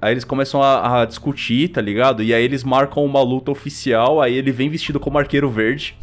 Aí 0.01 0.13
eles 0.13 0.23
começam 0.23 0.63
a, 0.63 1.01
a 1.01 1.05
discutir, 1.05 1.67
tá 1.69 1.81
ligado? 1.81 2.23
E 2.23 2.33
aí 2.33 2.41
eles 2.41 2.63
marcam 2.63 3.03
uma 3.03 3.21
luta 3.21 3.51
oficial, 3.51 4.21
aí 4.21 4.33
ele 4.33 4.51
vem 4.51 4.69
vestido 4.69 4.97
como 4.99 5.17
arqueiro 5.17 5.49
verde. 5.49 5.97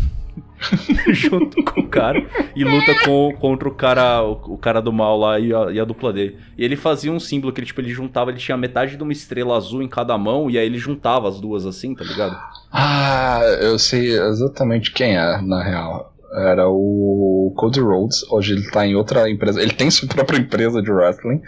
junto 1.12 1.62
com 1.64 1.80
o 1.80 1.88
cara. 1.88 2.24
E 2.54 2.64
luta 2.64 2.94
com, 3.04 3.32
contra 3.38 3.68
o 3.68 3.74
cara, 3.74 4.22
o, 4.22 4.54
o 4.54 4.58
cara 4.58 4.80
do 4.80 4.92
mal 4.92 5.18
lá 5.18 5.38
e 5.38 5.54
a, 5.54 5.70
e 5.72 5.80
a 5.80 5.84
dupla 5.84 6.12
dele. 6.12 6.38
E 6.56 6.64
ele 6.64 6.76
fazia 6.76 7.12
um 7.12 7.20
símbolo 7.20 7.52
que 7.52 7.60
ele, 7.60 7.66
tipo, 7.66 7.80
ele 7.80 7.90
juntava, 7.90 8.30
ele 8.30 8.38
tinha 8.38 8.56
metade 8.56 8.96
de 8.96 9.02
uma 9.02 9.12
estrela 9.12 9.56
azul 9.56 9.82
em 9.82 9.88
cada 9.88 10.16
mão, 10.16 10.50
e 10.50 10.58
aí 10.58 10.66
ele 10.66 10.78
juntava 10.78 11.28
as 11.28 11.40
duas 11.40 11.66
assim, 11.66 11.94
tá 11.94 12.04
ligado? 12.04 12.36
Ah, 12.72 13.40
eu 13.60 13.78
sei 13.78 14.18
exatamente 14.18 14.92
quem 14.92 15.16
é, 15.16 15.40
na 15.40 15.62
real. 15.62 16.12
Era 16.32 16.68
o 16.68 17.52
Cody 17.56 17.80
Rhodes. 17.80 18.30
Hoje 18.30 18.52
ele 18.52 18.68
tá 18.70 18.86
em 18.86 18.94
outra 18.94 19.30
empresa. 19.30 19.62
Ele 19.62 19.72
tem 19.72 19.90
sua 19.90 20.08
própria 20.08 20.38
empresa 20.38 20.82
de 20.82 20.90
wrestling, 20.90 21.40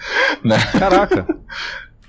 né? 0.42 0.56
Caraca! 0.78 1.26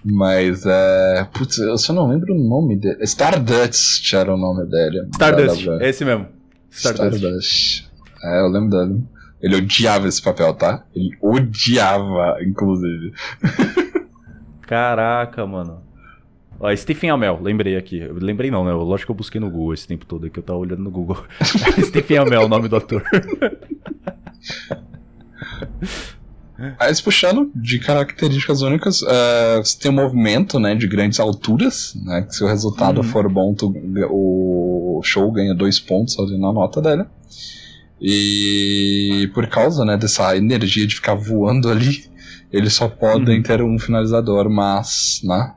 Mas 0.03 0.65
é. 0.65 1.27
Putz, 1.34 1.57
eu 1.57 1.77
só 1.77 1.91
não 1.91 2.07
lembro 2.07 2.34
o 2.34 2.38
nome 2.38 2.77
dele. 2.77 3.03
Stardust 3.03 4.13
era 4.13 4.34
o 4.34 4.38
nome 4.38 4.65
dele. 4.65 5.07
Stardust, 5.11 5.67
é 5.82 5.89
esse 5.89 6.05
mesmo. 6.05 6.38
Stardust. 6.72 7.15
Stardust. 7.15 7.89
É, 8.24 8.41
eu 8.41 8.47
lembro 8.47 8.70
dele. 8.70 9.03
Ele 9.41 9.55
odiava 9.55 10.07
esse 10.07 10.22
papel, 10.22 10.53
tá? 10.53 10.84
Ele 10.93 11.17
odiava, 11.22 12.38
inclusive. 12.41 13.13
Caraca, 14.61 15.45
mano. 15.45 15.82
Ó, 16.59 16.76
Stephen 16.76 17.09
Amell, 17.09 17.39
lembrei 17.41 17.78
aqui. 17.78 17.99
Lembrei 17.99 18.51
não, 18.51 18.65
né? 18.65 18.74
Lógico 18.74 19.07
que 19.07 19.11
eu 19.11 19.15
busquei 19.15 19.39
no 19.39 19.49
Google 19.49 19.74
esse 19.74 19.88
tempo 19.88 20.05
todo 20.05 20.30
que 20.30 20.39
eu 20.39 20.43
tava 20.43 20.59
olhando 20.59 20.84
no 20.84 20.91
Google. 20.91 21.24
Stephen 21.82 22.17
Amell, 22.17 22.43
o 22.43 22.49
nome 22.49 22.67
do 22.67 22.76
ator. 22.76 23.01
Mas 26.80 26.99
puxando 26.99 27.51
de 27.55 27.80
características 27.80 28.62
únicas, 28.62 29.01
uh, 29.01 29.57
você 29.64 29.80
tem 29.80 29.91
um 29.91 29.95
movimento 29.95 30.60
né, 30.60 30.76
de 30.76 30.88
grandes 30.88 31.20
alturas, 31.20 31.93
né? 32.03 32.24
Que 32.24 32.36
se 32.36 32.43
o 32.43 32.47
resultado 32.47 32.97
uhum. 32.97 33.03
for 33.03 33.32
bom, 33.32 33.53
tu, 33.53 33.74
o 34.10 35.01
show 35.03 35.32
ganha 35.32 35.55
dois 35.55 35.80
pontos 35.80 36.20
ali 36.20 36.38
na 36.38 36.51
nota 36.51 36.82
dele. 36.82 37.05
E 38.01 39.30
por 39.34 39.47
causa 39.47 39.86
né, 39.86 39.97
dessa 39.97 40.36
energia 40.36 40.86
de 40.86 40.95
ficar 40.95 41.16
voando 41.16 41.70
ali, 41.70 42.05
eles 42.51 42.74
só 42.74 42.88
podem 42.88 43.38
uhum. 43.38 43.43
ter 43.43 43.62
um 43.62 43.78
finalizador, 43.80 44.49
mas 44.49 45.22
né, 45.24 45.53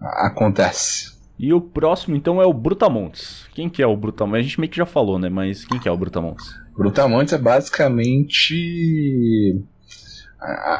acontece. 0.00 1.14
E 1.38 1.52
o 1.52 1.60
próximo, 1.60 2.16
então, 2.16 2.40
é 2.40 2.46
o 2.46 2.52
Brutamontes. 2.52 3.46
Quem 3.54 3.68
que 3.68 3.82
é 3.82 3.86
o 3.86 3.96
Brutamontes? 3.96 4.38
A 4.38 4.42
gente 4.42 4.60
meio 4.60 4.70
que 4.70 4.76
já 4.76 4.86
falou, 4.86 5.18
né? 5.18 5.28
Mas 5.28 5.64
quem 5.64 5.80
que 5.80 5.88
é 5.88 5.92
o 5.92 5.96
Brutamontes? 5.96 6.54
Brutamontes 6.76 7.32
é 7.32 7.38
basicamente 7.38 8.54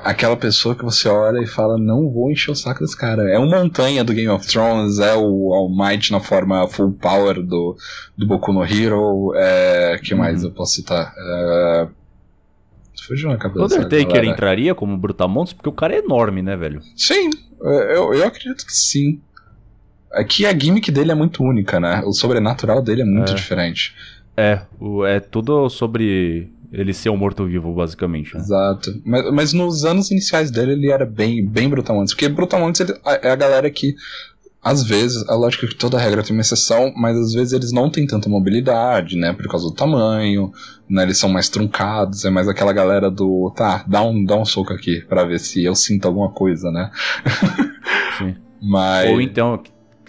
aquela 0.03 0.37
pessoa 0.37 0.75
que 0.75 0.85
você 0.85 1.09
olha 1.09 1.39
e 1.41 1.47
fala, 1.47 1.79
não 1.79 2.11
vou 2.11 2.31
encher 2.31 2.51
o 2.51 2.55
saco 2.55 2.81
desse 2.81 2.97
cara. 2.97 3.23
É 3.31 3.39
uma 3.39 3.62
montanha 3.62 4.05
do 4.05 4.12
Game 4.12 4.29
of 4.29 4.47
Thrones, 4.47 4.99
é 4.99 5.15
o 5.15 5.55
All 5.55 5.71
Might 5.75 6.12
na 6.12 6.21
forma 6.21 6.69
full 6.69 6.93
power 6.93 7.43
do, 7.43 7.77
do 8.17 8.27
Boku 8.27 8.53
no 8.53 8.65
Hero. 8.65 9.33
É, 9.35 9.99
que 10.03 10.15
mais 10.15 10.43
uhum. 10.43 10.51
eu 10.51 10.55
posso 10.55 10.75
citar? 10.75 11.15
É, 11.17 11.89
fugiu 13.07 13.31
na 13.31 13.39
cabeça. 13.39 13.65
Undertaker 13.65 14.25
entraria 14.25 14.75
como 14.75 14.97
Brutamontes? 14.99 15.53
Porque 15.53 15.69
o 15.69 15.73
cara 15.73 15.95
é 15.95 15.99
enorme, 15.99 16.43
né, 16.43 16.57
velho? 16.57 16.81
Sim, 16.97 17.31
eu, 17.61 18.12
eu 18.12 18.27
acredito 18.27 18.67
que 18.67 18.73
sim. 18.73 19.21
Aqui 20.12 20.45
é 20.45 20.51
a 20.51 20.59
gimmick 20.59 20.91
dele 20.93 21.11
é 21.11 21.15
muito 21.15 21.43
única, 21.43 21.81
né? 21.81 22.03
O 22.05 22.12
sobrenatural 22.12 22.83
dele 22.83 23.03
é 23.03 23.05
muito 23.05 23.33
é. 23.33 23.35
diferente. 23.35 23.95
É, 24.37 24.61
o, 24.79 25.05
é 25.05 25.21
tudo 25.21 25.69
sobre 25.69 26.53
ele 26.75 26.93
ser 26.93 27.09
um 27.09 27.16
morto-vivo, 27.16 27.72
basicamente. 27.72 28.35
Né? 28.35 28.41
Exato. 28.41 29.01
Mas, 29.05 29.33
mas 29.33 29.53
nos 29.53 29.85
anos 29.85 30.11
iniciais 30.11 30.51
dele, 30.51 30.72
ele 30.72 30.91
era 30.91 31.07
bem, 31.07 31.45
bem 31.47 31.68
Brutamontes. 31.68 32.12
Porque 32.12 32.29
Brutamontes 32.29 32.81
ele, 32.81 32.95
é 33.22 33.31
a 33.31 33.37
galera 33.37 33.70
que, 33.70 33.95
às 34.62 34.83
vezes, 34.83 35.25
é 35.29 35.33
lógico 35.35 35.68
que 35.68 35.75
toda 35.75 35.99
regra 35.99 36.22
tem 36.22 36.35
uma 36.35 36.41
exceção, 36.41 36.93
mas 36.97 37.16
às 37.16 37.33
vezes 37.33 37.53
eles 37.53 37.70
não 37.70 37.89
têm 37.89 38.07
tanta 38.07 38.29
mobilidade, 38.29 39.16
né? 39.16 39.33
Por 39.33 39.47
causa 39.49 39.66
do 39.66 39.75
tamanho, 39.75 40.51
né? 40.89 41.05
Eles 41.05 41.16
são 41.16 41.29
mais 41.29 41.49
truncados, 41.49 42.25
é 42.25 42.31
mais 42.31 42.49
aquela 42.49 42.72
galera 42.72 43.09
do, 43.09 43.53
tá, 43.55 43.85
dá 43.87 44.03
um, 44.03 44.25
dá 44.25 44.37
um 44.37 44.45
soco 44.45 44.72
aqui 44.72 45.01
para 45.09 45.25
ver 45.25 45.39
se 45.39 45.62
eu 45.62 45.77
sinto 45.77 46.09
alguma 46.09 46.31
coisa, 46.31 46.72
né? 46.72 46.91
Sim. 48.18 48.35
Mas... 48.61 49.11
Ou 49.11 49.20
então, 49.20 49.62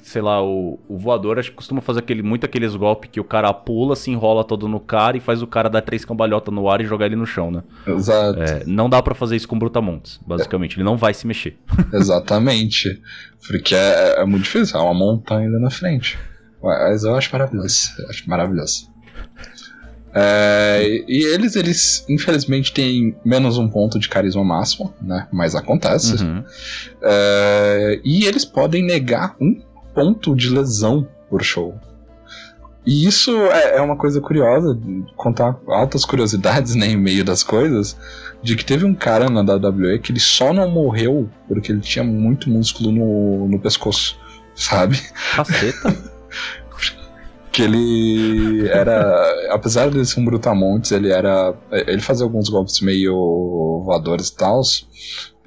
sei 0.05 0.21
lá, 0.21 0.41
o, 0.41 0.79
o 0.87 0.99
voador 0.99 1.39
acho 1.39 1.49
que 1.49 1.55
costuma 1.55 1.81
fazer 1.81 1.99
aquele, 1.99 2.21
muito 2.21 2.45
aqueles 2.45 2.75
golpes 2.75 3.09
que 3.11 3.19
o 3.19 3.23
cara 3.23 3.51
pula, 3.51 3.95
se 3.95 4.11
enrola 4.11 4.43
todo 4.43 4.67
no 4.67 4.79
cara 4.79 5.17
e 5.17 5.19
faz 5.19 5.41
o 5.41 5.47
cara 5.47 5.67
dar 5.67 5.81
três 5.81 6.05
cambalhotas 6.05 6.53
no 6.53 6.69
ar 6.69 6.79
e 6.79 6.85
jogar 6.85 7.07
ele 7.07 7.15
no 7.15 7.25
chão, 7.25 7.49
né? 7.49 7.63
Exato. 7.87 8.39
É, 8.39 8.63
não 8.67 8.87
dá 8.87 9.01
para 9.01 9.15
fazer 9.15 9.35
isso 9.35 9.47
com 9.47 9.57
Brutamontes, 9.57 10.19
basicamente. 10.25 10.73
É. 10.73 10.75
Ele 10.77 10.83
não 10.83 10.95
vai 10.95 11.11
se 11.11 11.25
mexer. 11.25 11.57
Exatamente. 11.91 13.01
Porque 13.47 13.73
é, 13.73 14.21
é, 14.21 14.25
muito 14.25 14.43
difícil, 14.43 14.79
é 14.79 14.83
uma 14.83 14.93
montanha 14.93 15.47
ali 15.49 15.59
na 15.59 15.71
frente. 15.71 16.19
Mas 16.61 17.03
eu 17.03 17.15
acho 17.15 17.31
maravilhoso. 17.31 17.89
Eu 17.97 18.09
acho 18.09 18.29
maravilhoso. 18.29 18.87
É, 20.13 21.03
e 21.07 21.25
eles, 21.33 21.55
eles, 21.55 22.05
infelizmente, 22.07 22.71
têm 22.71 23.17
menos 23.25 23.57
um 23.57 23.67
ponto 23.67 23.97
de 23.97 24.07
carisma 24.07 24.43
máximo, 24.43 24.93
né? 25.01 25.27
Mas 25.33 25.55
acontece. 25.55 26.23
Uhum. 26.23 26.43
É, 27.01 27.99
e 28.05 28.25
eles 28.25 28.45
podem 28.45 28.83
negar 28.83 29.35
um 29.41 29.59
ponto 29.95 30.35
de 30.35 30.49
lesão 30.49 31.07
por 31.29 31.41
show. 31.41 31.73
E 32.85 33.07
isso 33.07 33.31
é, 33.47 33.77
é 33.77 33.81
uma 33.81 33.97
coisa 33.97 34.21
curiosa, 34.21 34.77
contar 35.15 35.57
altas 35.67 36.05
curiosidades 36.05 36.75
né, 36.75 36.87
em 36.87 36.97
meio 36.97 37.25
das 37.25 37.41
coisas, 37.41 37.97
de 38.43 38.55
que 38.55 38.63
teve 38.63 38.85
um 38.85 38.93
cara 38.93 39.27
na 39.27 39.41
WWE 39.41 39.97
que 39.97 40.11
ele 40.11 40.19
só 40.19 40.53
não 40.53 40.69
morreu 40.69 41.27
porque 41.47 41.71
ele 41.71 41.81
tinha 41.81 42.03
muito 42.03 42.47
músculo 42.47 42.91
no, 42.91 43.47
no 43.47 43.59
pescoço, 43.59 44.19
sabe? 44.53 45.01
Caceta. 45.35 45.95
que 47.51 47.61
ele 47.61 48.67
era, 48.67 49.49
apesar 49.49 49.89
de 49.89 50.05
ser 50.05 50.19
um 50.19 50.25
brutamontes, 50.25 50.91
ele 50.91 51.09
era, 51.09 51.55
ele 51.71 52.01
fazia 52.01 52.25
alguns 52.25 52.49
golpes 52.49 52.81
meio 52.81 53.81
voadores 53.85 54.27
e 54.27 54.35
tal, 54.35 54.61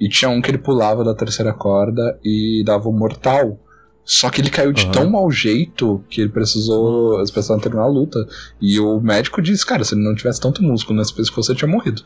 e 0.00 0.08
tinha 0.08 0.30
um 0.30 0.40
que 0.40 0.50
ele 0.50 0.56
pulava 0.56 1.04
da 1.04 1.14
terceira 1.14 1.52
corda 1.52 2.18
e 2.24 2.62
dava 2.64 2.88
o 2.88 2.92
um 2.92 2.98
mortal, 2.98 3.60
só 4.08 4.30
que 4.30 4.40
ele 4.40 4.48
caiu 4.48 4.72
de 4.72 4.86
uhum. 4.86 4.90
tão 4.90 5.10
mau 5.10 5.30
jeito 5.30 6.02
que 6.08 6.22
ele 6.22 6.30
precisou. 6.30 7.20
As 7.20 7.30
pessoas 7.30 7.60
terminar 7.60 7.82
a 7.82 7.88
luta. 7.88 8.18
E 8.58 8.80
o 8.80 8.98
médico 9.02 9.42
disse: 9.42 9.66
Cara, 9.66 9.84
se 9.84 9.94
ele 9.94 10.02
não 10.02 10.14
tivesse 10.14 10.40
tanto 10.40 10.62
músculo 10.62 10.98
nesse 10.98 11.14
pescoço, 11.14 11.52
ele 11.52 11.58
tinha 11.58 11.70
morrido. 11.70 12.02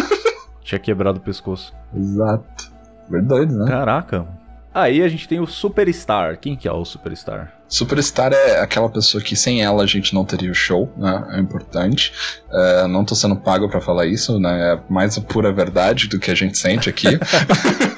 tinha 0.64 0.78
quebrado 0.78 1.18
o 1.18 1.22
pescoço. 1.22 1.70
Exato. 1.94 2.72
Verdade, 3.10 3.54
né? 3.54 3.66
Caraca. 3.66 4.26
Aí 4.72 5.02
a 5.02 5.08
gente 5.08 5.28
tem 5.28 5.38
o 5.38 5.46
Superstar. 5.46 6.38
Quem 6.40 6.56
que 6.56 6.66
é 6.66 6.72
o 6.72 6.82
Superstar? 6.82 7.52
Superstar 7.68 8.32
é 8.32 8.60
aquela 8.60 8.88
pessoa 8.88 9.22
que 9.22 9.36
sem 9.36 9.62
ela 9.62 9.82
a 9.82 9.86
gente 9.86 10.14
não 10.14 10.24
teria 10.24 10.50
o 10.50 10.54
show, 10.54 10.90
né? 10.96 11.28
É 11.32 11.40
importante. 11.40 12.10
É, 12.50 12.86
não 12.86 13.04
tô 13.04 13.14
sendo 13.14 13.36
pago 13.36 13.68
para 13.68 13.82
falar 13.82 14.06
isso, 14.06 14.40
né? 14.40 14.72
É 14.72 14.80
mais 14.90 15.18
a 15.18 15.20
pura 15.20 15.52
verdade 15.52 16.08
do 16.08 16.18
que 16.18 16.30
a 16.30 16.34
gente 16.34 16.56
sente 16.56 16.88
aqui. 16.88 17.06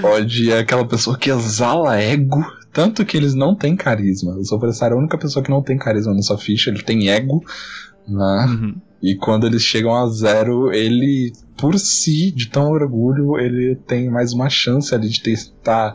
Pode 0.00 0.50
é 0.50 0.58
aquela 0.58 0.86
pessoa 0.86 1.16
que 1.16 1.30
exala 1.30 2.00
ego, 2.00 2.44
tanto 2.72 3.04
que 3.04 3.16
eles 3.16 3.34
não 3.34 3.54
têm 3.54 3.76
carisma. 3.76 4.34
O 4.36 4.44
Sobressar 4.44 4.90
é 4.90 4.94
a 4.94 4.98
única 4.98 5.18
pessoa 5.18 5.42
que 5.42 5.50
não 5.50 5.62
tem 5.62 5.78
carisma 5.78 6.14
na 6.14 6.22
sua 6.22 6.38
ficha, 6.38 6.70
ele 6.70 6.82
tem 6.82 7.10
ego, 7.10 7.42
né? 8.08 8.46
Uhum. 8.48 8.74
E 9.02 9.16
quando 9.16 9.46
eles 9.46 9.62
chegam 9.62 9.94
a 9.94 10.08
zero, 10.08 10.72
ele, 10.72 11.32
por 11.56 11.76
si, 11.78 12.30
de 12.30 12.48
tão 12.48 12.70
orgulho, 12.70 13.36
ele 13.38 13.74
tem 13.74 14.08
mais 14.08 14.32
uma 14.32 14.48
chance 14.48 14.94
ali 14.94 15.08
de 15.08 15.20
tentar 15.20 15.94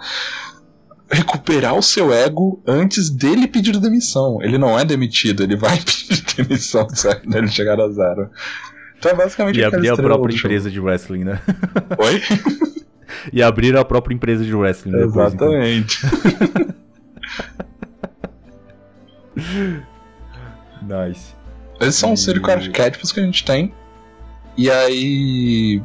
recuperar 1.09 1.73
o 1.75 1.81
seu 1.81 2.11
ego 2.11 2.61
antes 2.67 3.09
dele 3.09 3.47
pedir 3.47 3.79
demissão. 3.79 4.39
Ele 4.41 4.57
não 4.57 4.77
é 4.77 4.83
demitido, 4.83 5.41
ele 5.41 5.55
vai 5.55 5.77
pedir 5.79 6.23
demissão 6.35 6.87
certo? 6.89 7.33
ele 7.33 7.47
chegar 7.47 7.79
a 7.79 7.89
zero. 7.89 8.29
Então 8.99 9.11
é 9.11 9.15
basicamente 9.15 9.59
E 9.59 9.63
abrir 9.63 9.89
a 9.89 9.95
própria 9.95 10.35
empresa 10.35 10.69
de 10.69 10.79
wrestling, 10.79 11.23
né? 11.23 11.39
Oi? 11.97 12.21
e 13.31 13.41
abrir 13.41 13.75
a 13.77 13.83
própria 13.83 14.13
empresa 14.13 14.43
de 14.43 14.53
wrestling. 14.53 14.91
Depois, 14.91 15.33
Exatamente. 15.33 16.05
Então. 20.83 20.97
nice. 21.07 21.35
Esses 21.79 21.95
são 21.95 22.13
os 22.13 22.23
cinco 22.23 22.49
arquétipos 22.49 23.11
que 23.11 23.19
a 23.19 23.23
gente 23.23 23.43
tem. 23.43 23.73
E 24.57 24.69
aí 24.71 25.81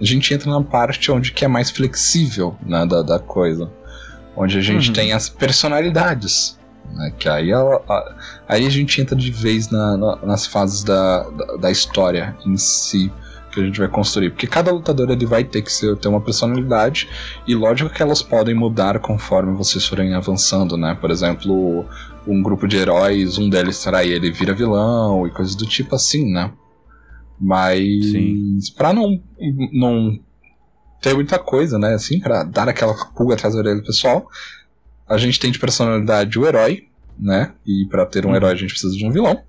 a 0.00 0.04
gente 0.04 0.32
entra 0.32 0.50
na 0.50 0.62
parte 0.62 1.10
onde 1.10 1.32
que 1.32 1.44
é 1.44 1.48
mais 1.48 1.70
flexível 1.70 2.56
né, 2.64 2.86
da, 2.86 3.02
da 3.02 3.18
coisa. 3.18 3.70
Onde 4.36 4.58
a 4.58 4.60
gente 4.60 4.88
uhum. 4.88 4.94
tem 4.94 5.12
as 5.12 5.28
personalidades. 5.28 6.58
Né, 6.92 7.12
que 7.18 7.28
aí 7.28 7.52
a, 7.52 7.60
a, 7.60 8.16
aí 8.48 8.66
a 8.66 8.70
gente 8.70 9.00
entra 9.00 9.16
de 9.16 9.30
vez 9.30 9.70
na, 9.70 9.96
na, 9.96 10.16
nas 10.24 10.46
fases 10.46 10.84
da, 10.84 11.28
da, 11.30 11.56
da 11.56 11.70
história 11.70 12.36
em 12.46 12.56
si 12.56 13.10
que 13.52 13.60
a 13.60 13.64
gente 13.64 13.78
vai 13.78 13.88
construir. 13.88 14.30
Porque 14.30 14.46
cada 14.46 14.72
lutador 14.72 15.10
ele 15.10 15.26
vai 15.26 15.44
ter 15.44 15.62
que 15.62 15.70
ser, 15.70 15.96
ter 15.96 16.08
uma 16.08 16.20
personalidade, 16.20 17.08
e 17.46 17.54
lógico 17.54 17.90
que 17.90 18.02
elas 18.02 18.22
podem 18.22 18.54
mudar 18.54 18.98
conforme 18.98 19.54
vocês 19.54 19.84
forem 19.86 20.14
avançando, 20.14 20.76
né? 20.76 20.96
Por 21.00 21.10
exemplo, 21.10 21.84
um 22.26 22.42
grupo 22.42 22.66
de 22.66 22.76
heróis, 22.76 23.38
um 23.38 23.48
deles 23.48 23.76
será 23.76 24.04
ele 24.04 24.30
vira 24.30 24.54
vilão 24.54 25.26
e 25.26 25.30
coisas 25.30 25.54
do 25.54 25.66
tipo 25.66 25.94
assim, 25.94 26.32
né? 26.32 26.50
Mas 27.38 28.70
para 28.70 28.92
não, 28.92 29.20
não 29.72 30.18
ter 31.00 31.14
muita 31.14 31.38
coisa, 31.38 31.78
né? 31.78 31.94
Assim, 31.94 32.20
para 32.20 32.44
dar 32.44 32.68
aquela 32.68 32.94
pulga 33.16 33.34
atrás 33.34 33.54
da 33.54 33.60
orelha 33.60 33.76
do 33.76 33.84
pessoal, 33.84 34.26
a 35.08 35.18
gente 35.18 35.38
tem 35.38 35.50
de 35.50 35.58
personalidade 35.58 36.38
o 36.38 36.46
herói, 36.46 36.88
né? 37.18 37.52
E 37.66 37.86
para 37.90 38.06
ter 38.06 38.24
um 38.24 38.30
uhum. 38.30 38.36
herói 38.36 38.52
a 38.52 38.56
gente 38.56 38.70
precisa 38.70 38.96
de 38.96 39.04
um 39.04 39.10
vilão. 39.10 39.42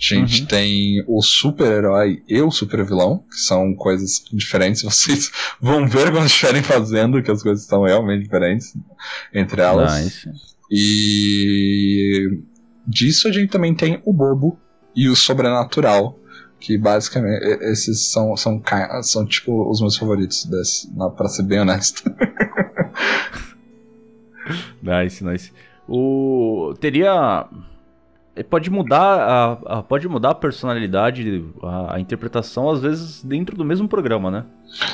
A 0.00 0.14
gente 0.14 0.40
uhum. 0.40 0.46
tem 0.46 1.04
o 1.06 1.20
super-herói 1.20 2.22
e 2.26 2.40
o 2.40 2.50
super-vilão, 2.50 3.22
que 3.30 3.36
são 3.36 3.74
coisas 3.74 4.24
diferentes. 4.32 4.80
Vocês 4.82 5.30
vão 5.60 5.86
ver 5.86 6.10
quando 6.10 6.26
estiverem 6.26 6.62
fazendo 6.62 7.22
que 7.22 7.30
as 7.30 7.42
coisas 7.42 7.66
são 7.66 7.82
realmente 7.82 8.22
diferentes 8.22 8.74
entre 9.34 9.60
elas. 9.60 10.02
Nice. 10.02 10.30
E 10.70 12.42
disso 12.86 13.28
a 13.28 13.32
gente 13.32 13.50
também 13.50 13.74
tem 13.74 14.00
o 14.06 14.12
bobo 14.12 14.58
e 14.96 15.06
o 15.08 15.14
sobrenatural, 15.14 16.18
que 16.58 16.78
basicamente 16.78 17.44
esses 17.62 18.10
são, 18.10 18.34
são, 18.36 18.62
são 19.02 19.26
tipo 19.26 19.70
os 19.70 19.82
meus 19.82 19.96
favoritos, 19.96 20.46
desse, 20.46 20.90
pra 21.16 21.28
ser 21.28 21.42
bem 21.42 21.60
honesto. 21.60 22.02
nice, 24.82 25.22
nice. 25.22 25.52
O... 25.86 26.74
Teria 26.80 27.46
pode 28.48 28.70
mudar 28.70 28.98
a, 28.98 29.78
a, 29.78 29.82
pode 29.82 30.08
mudar 30.08 30.30
a 30.30 30.34
personalidade, 30.34 31.44
a, 31.62 31.96
a, 31.96 32.00
interpretação, 32.00 32.70
às 32.70 32.80
vezes, 32.80 33.22
dentro 33.22 33.56
do 33.56 33.64
mesmo 33.64 33.88
programa, 33.88 34.30
né? 34.30 34.44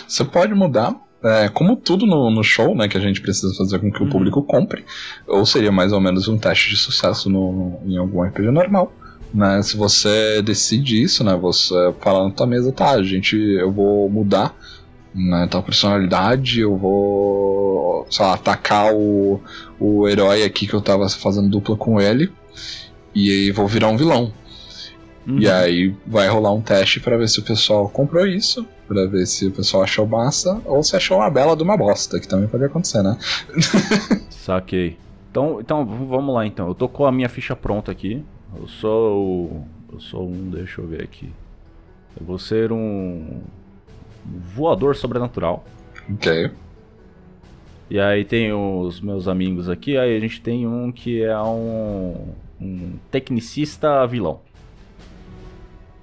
Você 0.06 0.24
pode 0.24 0.54
mudar. 0.54 0.94
É, 1.24 1.48
como 1.48 1.74
tudo 1.74 2.06
no, 2.06 2.30
no, 2.30 2.44
show, 2.44 2.76
né, 2.76 2.86
que 2.86 2.96
a 2.96 3.00
gente 3.00 3.20
precisa 3.20 3.52
fazer 3.56 3.78
com 3.78 3.90
que 3.90 4.00
uhum. 4.00 4.06
o 4.06 4.10
público 4.10 4.42
compre, 4.42 4.84
ou 5.26 5.44
seria 5.46 5.72
mais 5.72 5.90
ou 5.90 6.00
menos 6.00 6.28
um 6.28 6.38
teste 6.38 6.68
de 6.68 6.76
sucesso 6.76 7.28
no, 7.30 7.80
em 7.84 7.96
algum 7.96 8.22
RPG 8.22 8.50
normal. 8.50 8.92
Né, 9.34 9.60
se 9.62 9.76
você 9.76 10.40
decide 10.42 11.02
isso, 11.02 11.24
né, 11.24 11.34
você 11.34 11.74
fala 12.00 12.24
na 12.24 12.30
tua 12.30 12.46
mesa, 12.46 12.70
tá, 12.70 13.02
gente, 13.02 13.34
eu 13.34 13.72
vou 13.72 14.08
mudar 14.10 14.54
né, 15.16 15.48
tal 15.50 15.62
personalidade, 15.62 16.60
eu 16.60 16.76
vou, 16.76 18.06
sei 18.10 18.24
lá, 18.24 18.34
atacar 18.34 18.92
o, 18.94 19.40
o 19.80 20.06
herói 20.06 20.42
aqui 20.42 20.66
que 20.66 20.74
eu 20.74 20.80
tava 20.82 21.08
fazendo 21.08 21.48
dupla 21.48 21.76
com 21.76 21.98
ele, 21.98 22.30
e 23.16 23.30
aí 23.30 23.50
vou 23.50 23.66
virar 23.66 23.88
um 23.88 23.96
vilão. 23.96 24.30
Uhum. 25.26 25.38
E 25.38 25.48
aí 25.48 25.96
vai 26.06 26.28
rolar 26.28 26.52
um 26.52 26.60
teste 26.60 27.00
para 27.00 27.16
ver 27.16 27.28
se 27.30 27.40
o 27.40 27.42
pessoal 27.42 27.88
comprou 27.88 28.26
isso, 28.26 28.68
para 28.86 29.06
ver 29.06 29.26
se 29.26 29.46
o 29.46 29.50
pessoal 29.50 29.82
achou 29.82 30.06
massa 30.06 30.60
ou 30.66 30.82
se 30.82 30.94
achou 30.94 31.16
uma 31.16 31.30
bela 31.30 31.56
de 31.56 31.62
uma 31.62 31.78
bosta, 31.78 32.20
que 32.20 32.28
também 32.28 32.46
pode 32.46 32.64
acontecer, 32.64 33.02
né? 33.02 33.16
Saquei. 34.28 34.98
Então, 35.30 35.58
então 35.62 35.84
vamos 35.86 36.34
lá 36.34 36.46
então. 36.46 36.68
Eu 36.68 36.74
tô 36.74 36.90
com 36.90 37.06
a 37.06 37.10
minha 37.10 37.28
ficha 37.28 37.56
pronta 37.56 37.90
aqui. 37.90 38.22
Eu 38.54 38.68
sou 38.68 39.64
eu 39.90 39.98
sou 39.98 40.28
um, 40.28 40.50
deixa 40.50 40.82
eu 40.82 40.86
ver 40.86 41.02
aqui. 41.02 41.32
Eu 42.20 42.26
vou 42.26 42.38
ser 42.38 42.70
um 42.70 43.40
voador 44.54 44.94
sobrenatural. 44.94 45.64
OK. 46.12 46.50
E 47.88 47.98
aí 47.98 48.26
tem 48.26 48.52
os 48.52 49.00
meus 49.00 49.26
amigos 49.26 49.70
aqui, 49.70 49.96
aí 49.96 50.14
a 50.16 50.20
gente 50.20 50.40
tem 50.40 50.66
um 50.66 50.92
que 50.92 51.22
é 51.22 51.38
um 51.40 52.34
um 52.60 52.98
tecnicista 53.10 54.06
vilão. 54.06 54.40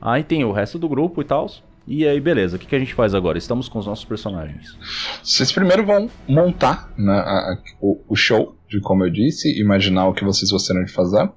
Aí 0.01 0.23
tem 0.23 0.43
o 0.43 0.51
resto 0.51 0.77
do 0.77 0.89
grupo 0.89 1.21
e 1.21 1.25
tal. 1.25 1.49
E 1.85 2.07
aí, 2.07 2.19
beleza, 2.19 2.55
o 2.55 2.59
que, 2.59 2.65
que 2.65 2.75
a 2.75 2.79
gente 2.79 2.93
faz 2.93 3.13
agora? 3.13 3.37
Estamos 3.37 3.67
com 3.67 3.77
os 3.77 3.85
nossos 3.85 4.05
personagens. 4.05 4.77
Vocês 5.21 5.51
primeiro 5.51 5.85
vão 5.85 6.09
montar 6.27 6.93
né, 6.97 7.13
a, 7.13 7.53
a, 7.53 7.57
o, 7.81 8.01
o, 8.07 8.15
show, 8.15 8.55
de 8.69 8.79
como 8.79 9.03
eu 9.03 9.09
disse, 9.09 9.59
imaginar 9.59 10.07
o 10.07 10.13
que 10.13 10.23
vocês 10.23 10.49
gostariam 10.49 10.85
de 10.85 10.91
fazer, 10.91 11.29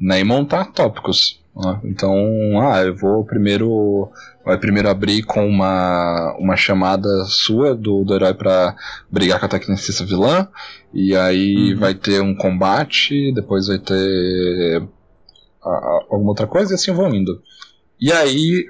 né, 0.00 0.20
e 0.20 0.24
montar 0.24 0.72
tópicos. 0.72 1.43
Né? 1.56 1.80
Então, 1.84 2.14
ah, 2.60 2.82
eu 2.82 2.94
vou 2.96 3.24
primeiro. 3.24 4.10
Vai 4.44 4.58
primeiro 4.58 4.90
abrir 4.90 5.22
com 5.22 5.46
uma, 5.46 6.36
uma 6.38 6.56
chamada 6.56 7.08
sua 7.24 7.74
do, 7.74 8.04
do 8.04 8.14
herói 8.14 8.34
para 8.34 8.76
brigar 9.10 9.40
com 9.40 9.46
a 9.46 9.48
tecnicista 9.48 10.04
vilã. 10.04 10.48
E 10.92 11.16
aí 11.16 11.72
uhum. 11.72 11.80
vai 11.80 11.94
ter 11.94 12.20
um 12.20 12.34
combate, 12.34 13.32
depois 13.32 13.68
vai 13.68 13.78
ter 13.78 14.82
a, 15.62 15.70
a, 15.70 16.00
alguma 16.10 16.30
outra 16.30 16.46
coisa 16.46 16.72
e 16.72 16.74
assim 16.74 16.92
vão 16.92 17.14
indo. 17.14 17.42
E 18.00 18.12
aí 18.12 18.66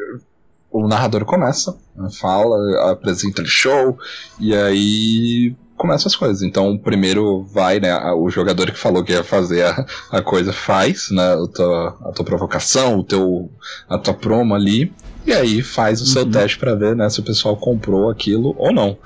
o 0.70 0.86
narrador 0.86 1.24
começa, 1.24 1.76
fala, 2.20 2.90
apresenta 2.90 3.42
o 3.42 3.46
show, 3.46 3.96
e 4.40 4.52
aí 4.54 5.54
começam 5.76 6.08
as 6.08 6.16
coisas. 6.16 6.42
Então, 6.42 6.76
primeiro 6.78 7.44
vai, 7.44 7.80
né, 7.80 7.94
o 8.12 8.30
jogador 8.30 8.70
que 8.70 8.78
falou 8.78 9.02
que 9.02 9.12
ia 9.12 9.24
fazer 9.24 9.64
a, 9.64 9.86
a 10.10 10.22
coisa 10.22 10.52
faz, 10.52 11.10
né, 11.10 11.34
a 11.34 11.46
tua, 11.48 11.98
a 12.04 12.12
tua 12.12 12.24
provocação, 12.24 12.98
o 12.98 13.04
teu, 13.04 13.50
a 13.88 13.98
tua 13.98 14.14
promo 14.14 14.54
ali, 14.54 14.92
e 15.26 15.32
aí 15.32 15.62
faz 15.62 16.00
o 16.00 16.04
uhum. 16.04 16.10
seu 16.10 16.30
teste 16.30 16.58
para 16.58 16.74
ver, 16.74 16.94
né, 16.94 17.08
se 17.08 17.20
o 17.20 17.24
pessoal 17.24 17.56
comprou 17.56 18.10
aquilo 18.10 18.54
ou 18.58 18.72
não. 18.72 18.96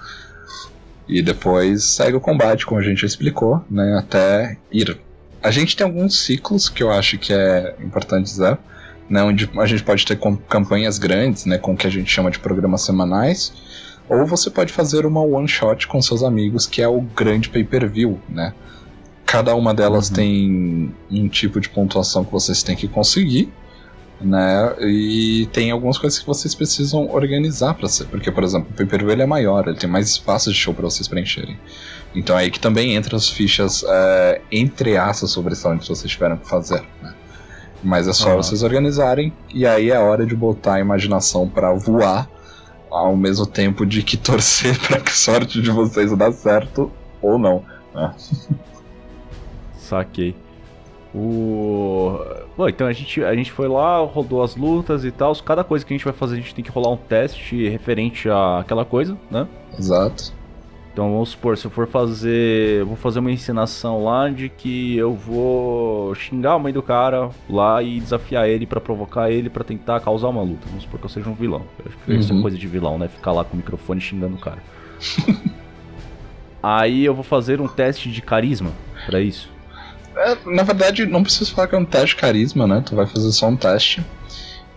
E 1.09 1.23
depois 1.23 1.85
segue 1.85 2.17
o 2.17 2.21
combate, 2.21 2.67
como 2.67 2.81
a 2.81 2.85
gente 2.85 3.01
já 3.01 3.07
explicou, 3.07 3.65
né, 3.71 3.97
até 3.99 4.59
ir. 4.71 4.99
A 5.43 5.51
gente 5.51 5.77
tem 5.77 5.87
alguns 5.87 6.19
ciclos 6.19 6.69
que 6.69 6.83
eu 6.83 6.91
acho 6.91 7.17
que 7.19 7.33
é 7.33 7.77
importante 7.81 8.25
dizer, 8.25 8.59
né, 9.09 9.23
onde 9.23 9.49
a 9.57 9.67
gente 9.67 9.83
pode 9.83 10.05
ter 10.05 10.19
campanhas 10.49 10.99
grandes, 10.99 11.47
né, 11.47 11.57
com 11.57 11.73
o 11.73 11.77
que 11.77 11.87
a 11.87 11.91
gente 11.91 12.11
chama 12.11 12.31
de 12.31 12.39
programas 12.39 12.83
semanais, 12.83 13.53
ou 14.09 14.27
você 14.27 14.51
pode 14.51 14.73
fazer 14.73 15.05
uma 15.05 15.21
one 15.21 15.47
shot 15.47 15.87
com 15.87 16.01
seus 16.01 16.23
amigos, 16.23 16.67
que 16.67 16.81
é 16.81 16.89
o 16.89 17.01
grande 17.01 17.49
pay-per-view, 17.49 18.19
né? 18.29 18.55
Cada 19.27 19.55
uma 19.55 19.75
delas 19.75 20.09
uhum. 20.09 20.15
tem 20.15 20.95
um 21.11 21.29
tipo 21.29 21.61
de 21.61 21.69
pontuação 21.69 22.25
que 22.25 22.33
vocês 22.33 22.63
têm 22.63 22.75
que 22.75 22.89
conseguir, 22.89 23.53
né? 24.21 24.75
E 24.81 25.47
tem 25.53 25.71
algumas 25.71 25.99
coisas 25.99 26.19
que 26.19 26.27
vocês 26.27 26.55
precisam 26.55 27.11
organizar 27.11 27.75
para 27.75 27.89
ser, 27.89 28.07
porque 28.07 28.33
por 28.33 28.43
exemplo, 28.43 28.69
o 28.71 28.75
pay-per-view 28.75 29.11
ele 29.11 29.23
é 29.23 29.27
maior, 29.27 29.69
ele 29.69 29.77
tem 29.77 29.89
mais 29.89 30.09
espaço 30.09 30.51
de 30.51 30.57
show 30.57 30.73
para 30.73 30.85
vocês 30.85 31.07
preencherem. 31.07 31.59
Então 32.15 32.37
é 32.39 32.43
aí 32.43 32.51
que 32.51 32.59
também 32.59 32.95
entra 32.95 33.17
as 33.17 33.29
fichas 33.29 33.85
é, 33.87 34.41
entre 34.51 34.97
asas 34.97 35.31
sobre 35.31 35.53
isso 35.53 35.69
que 35.79 35.89
vocês 35.89 36.11
tiveram 36.11 36.39
que 36.39 36.49
fazer, 36.49 36.83
né? 37.03 37.15
Mas 37.85 38.09
é 38.09 38.13
só 38.13 38.31
uhum. 38.31 38.37
vocês 38.39 38.63
organizarem 38.63 39.33
e 39.55 39.67
aí 39.67 39.91
é 39.91 39.99
hora 39.99 40.27
de 40.27 40.35
botar 40.35 40.75
a 40.75 40.81
imaginação 40.81 41.47
para 41.47 41.73
voar 41.75 42.29
ao 42.91 43.17
mesmo 43.17 43.47
tempo 43.47 43.85
de 43.87 44.03
que 44.03 44.17
torcer 44.17 44.79
para 44.87 45.01
que 45.01 45.11
a 45.11 45.15
sorte 45.15 45.61
de 45.61 45.71
vocês 45.71 46.17
dá 46.17 46.31
certo 46.33 46.91
ou 47.21 47.39
não. 47.39 47.65
Né? 47.95 48.15
Saquei. 49.77 50.35
O. 51.15 52.19
Bom, 52.57 52.69
então 52.69 52.87
a 52.87 52.93
gente, 52.93 53.25
a 53.25 53.35
gente 53.35 53.51
foi 53.51 53.67
lá, 53.67 53.99
rodou 53.99 54.43
as 54.43 54.55
lutas 54.57 55.05
e 55.05 55.11
tal. 55.11 55.35
Cada 55.37 55.65
coisa 55.65 55.85
que 55.85 55.93
a 55.93 55.97
gente 55.97 56.05
vai 56.05 56.13
fazer, 56.13 56.35
a 56.35 56.41
gente 56.41 56.55
tem 56.55 56.65
que 56.65 56.71
rolar 56.71 56.91
um 56.91 56.97
teste 56.97 57.69
referente 57.69 58.29
àquela 58.29 58.85
coisa, 58.85 59.17
né? 59.31 59.49
Exato. 59.79 60.33
Então 60.99 61.13
vamos 61.13 61.29
supor, 61.29 61.57
se 61.57 61.65
eu 61.65 61.71
for 61.71 61.87
fazer. 61.87 62.85
Vou 62.85 62.97
fazer 62.97 63.21
uma 63.21 63.31
ensinação 63.31 64.03
lá 64.03 64.29
de 64.29 64.49
que 64.49 64.97
eu 64.97 65.15
vou 65.15 66.13
xingar 66.17 66.55
a 66.55 66.59
mãe 66.59 66.73
do 66.73 66.83
cara 66.83 67.31
lá 67.49 67.81
e 67.81 68.01
desafiar 68.01 68.49
ele 68.49 68.67
para 68.67 68.81
provocar 68.81 69.31
ele 69.31 69.49
para 69.49 69.63
tentar 69.63 70.01
causar 70.01 70.27
uma 70.27 70.43
luta. 70.43 70.67
Vamos 70.67 70.83
supor 70.83 70.99
que 70.99 71.07
eu 71.07 71.11
seja 71.11 71.31
um 71.31 71.35
vilão. 71.35 71.63
Eu 71.79 71.85
acho 71.87 71.97
que 71.99 72.11
uhum. 72.11 72.19
isso 72.19 72.33
é 72.33 72.35
uhum. 72.35 72.43
coisa 72.43 72.59
de 72.59 72.67
vilão, 72.67 72.99
né? 72.99 73.07
Ficar 73.07 73.31
lá 73.31 73.45
com 73.45 73.55
o 73.55 73.57
microfone 73.59 74.01
xingando 74.01 74.35
o 74.35 74.41
cara. 74.41 74.59
Aí 76.61 77.05
eu 77.05 77.15
vou 77.15 77.23
fazer 77.23 77.61
um 77.61 77.69
teste 77.69 78.11
de 78.11 78.21
carisma 78.21 78.73
para 79.07 79.21
isso. 79.21 79.49
É, 80.17 80.37
na 80.47 80.65
verdade, 80.65 81.07
não 81.07 81.23
precisa 81.23 81.49
falar 81.49 81.69
que 81.69 81.77
é 81.77 81.79
um 81.79 81.85
teste 81.85 82.17
de 82.17 82.23
carisma, 82.23 82.67
né? 82.67 82.83
Tu 82.85 82.97
vai 82.97 83.07
fazer 83.07 83.31
só 83.31 83.47
um 83.47 83.55
teste. 83.55 84.05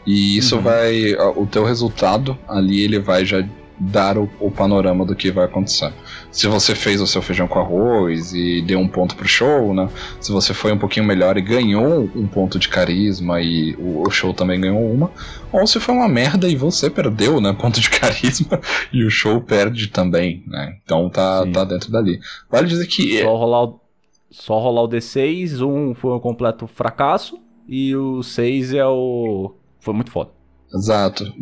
E 0.06 0.38
isso 0.38 0.58
uhum. 0.58 0.62
vai. 0.62 1.16
O 1.36 1.48
teu 1.48 1.66
resultado 1.66 2.38
ali 2.48 2.84
ele 2.84 3.00
vai 3.00 3.26
já 3.26 3.44
dar 3.84 4.16
o, 4.16 4.30
o, 4.40 4.52
panorama 4.52 5.04
do 5.04 5.16
que 5.16 5.32
vai 5.32 5.46
acontecer. 5.46 5.92
Se 6.32 6.48
você 6.48 6.76
fez 6.76 7.02
o 7.02 7.08
seu 7.08 7.20
feijão 7.20 7.48
com 7.48 7.58
arroz 7.58 8.32
e 8.32 8.62
deu 8.62 8.80
um 8.80 8.88
ponto 8.88 9.16
pro 9.16 9.28
show, 9.28 9.74
né? 9.74 9.90
Se 10.20 10.32
você 10.32 10.54
foi 10.54 10.72
um 10.72 10.78
pouquinho 10.78 11.04
melhor 11.04 11.36
e 11.36 11.42
ganhou 11.42 12.08
um 12.16 12.28
ponto 12.28 12.60
de 12.60 12.70
carisma 12.70 13.42
e 13.42 13.76
o, 13.80 14.04
o 14.08 14.12
show 14.12 14.36
também 14.36 14.62
ganhou 14.62 14.80
uma, 14.80 15.10
ou 15.52 15.66
se 15.66 15.80
foi 15.80 15.96
uma 15.96 16.08
merda 16.08 16.48
e 16.48 16.56
você 16.56 16.92
perdeu, 16.92 17.42
né? 17.42 17.54
Ponto 17.60 17.82
de 17.82 17.90
carisma 17.90 18.60
e 18.94 19.04
o 19.04 19.10
show 19.10 19.42
perde 19.42 19.88
também, 19.88 20.44
né? 20.46 20.78
Então 20.84 21.10
tá, 21.10 21.46
tá 21.48 21.64
dentro 21.64 21.92
dali. 21.92 22.20
Vale 22.50 22.68
dizer 22.68 22.86
que. 22.86 23.22
Só 23.22 23.36
rolar 23.36 23.64
o, 23.64 23.82
só 24.30 24.60
rolar 24.60 24.84
o 24.84 24.90
D6, 24.90 25.66
um 25.66 25.96
foi 25.96 26.12
um 26.12 26.20
completo 26.20 26.68
fracasso 26.68 27.40
e 27.68 27.96
o 27.96 28.22
6 28.22 28.76
é 28.76 28.86
o. 28.86 29.56
Foi 29.80 29.94
muito 29.94 30.12
foda. 30.12 30.41
Exato. 30.74 31.34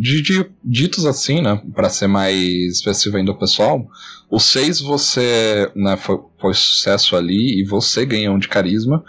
Ditos 0.64 1.06
assim, 1.06 1.42
né, 1.42 1.62
para 1.74 1.90
ser 1.90 2.08
mais 2.08 2.36
específico 2.36 3.18
ainda 3.18 3.32
o 3.32 3.38
pessoal, 3.38 3.88
o 4.30 4.40
6 4.40 4.82
você, 4.82 5.72
né, 5.76 5.98
foi, 5.98 6.20
foi 6.40 6.54
sucesso 6.54 7.16
ali 7.16 7.62
e 7.62 7.64
você 7.64 8.06
ganha 8.06 8.32
um 8.32 8.40
de 8.40 8.48
carisma, 8.48 9.04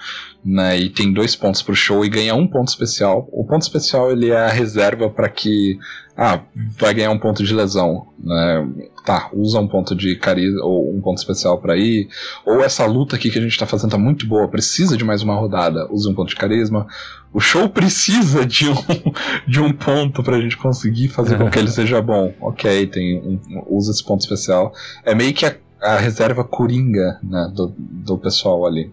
né, 0.45 0.79
e 0.79 0.91
tem 0.91 1.13
dois 1.13 1.35
pontos 1.35 1.63
pro 1.63 1.75
show 1.75 2.05
e 2.05 2.09
ganha 2.09 2.35
um 2.35 2.47
ponto 2.47 2.69
especial. 2.69 3.29
O 3.33 3.45
ponto 3.45 3.63
especial 3.63 4.13
ele 4.13 4.31
é 4.31 4.37
a 4.39 4.51
reserva 4.51 5.09
para 5.09 5.29
que, 5.29 5.79
ah, 6.17 6.41
vai 6.79 6.93
ganhar 6.93 7.11
um 7.11 7.19
ponto 7.19 7.43
de 7.43 7.55
lesão, 7.55 8.07
né, 8.19 8.69
tá, 9.05 9.31
usa 9.33 9.59
um 9.59 9.69
ponto 9.69 9.95
de 9.95 10.17
carisma 10.17 10.65
ou 10.65 10.95
um 10.95 11.01
ponto 11.01 11.19
especial 11.19 11.59
para 11.59 11.77
ir, 11.77 12.09
ou 12.45 12.63
essa 12.63 12.85
luta 12.87 13.17
aqui 13.17 13.31
que 13.31 13.39
a 13.39 13.43
gente 13.43 13.59
tá 13.59 13.67
fazendo 13.67 13.91
tá 13.91 13.99
muito 13.99 14.27
boa, 14.27 14.49
precisa 14.49 14.97
de 14.97 15.05
mais 15.05 15.23
uma 15.23 15.35
rodada, 15.35 15.87
use 15.91 16.09
um 16.09 16.15
ponto 16.15 16.29
de 16.29 16.37
carisma 16.37 16.87
o 17.33 17.39
show 17.39 17.69
precisa 17.69 18.45
de 18.45 18.69
um, 18.69 18.75
de 19.47 19.61
um 19.61 19.73
ponto 19.73 20.23
pra 20.23 20.41
gente 20.41 20.57
conseguir 20.57 21.09
fazer 21.09 21.39
com 21.39 21.49
que 21.49 21.59
ele 21.59 21.71
seja 21.71 22.03
bom. 22.03 22.35
Ok, 22.41 22.87
tem 22.89 23.19
um, 23.19 23.41
usa 23.69 23.93
esse 23.93 24.05
ponto 24.05 24.21
especial. 24.21 24.73
É 25.05 25.15
meio 25.15 25.33
que 25.33 25.47
a, 25.47 25.55
a 25.81 25.97
reserva 25.97 26.43
coringa 26.45 27.19
né, 27.23 27.51
do, 27.55 27.73
do 27.79 28.19
pessoal 28.19 28.67
ali. 28.67 28.93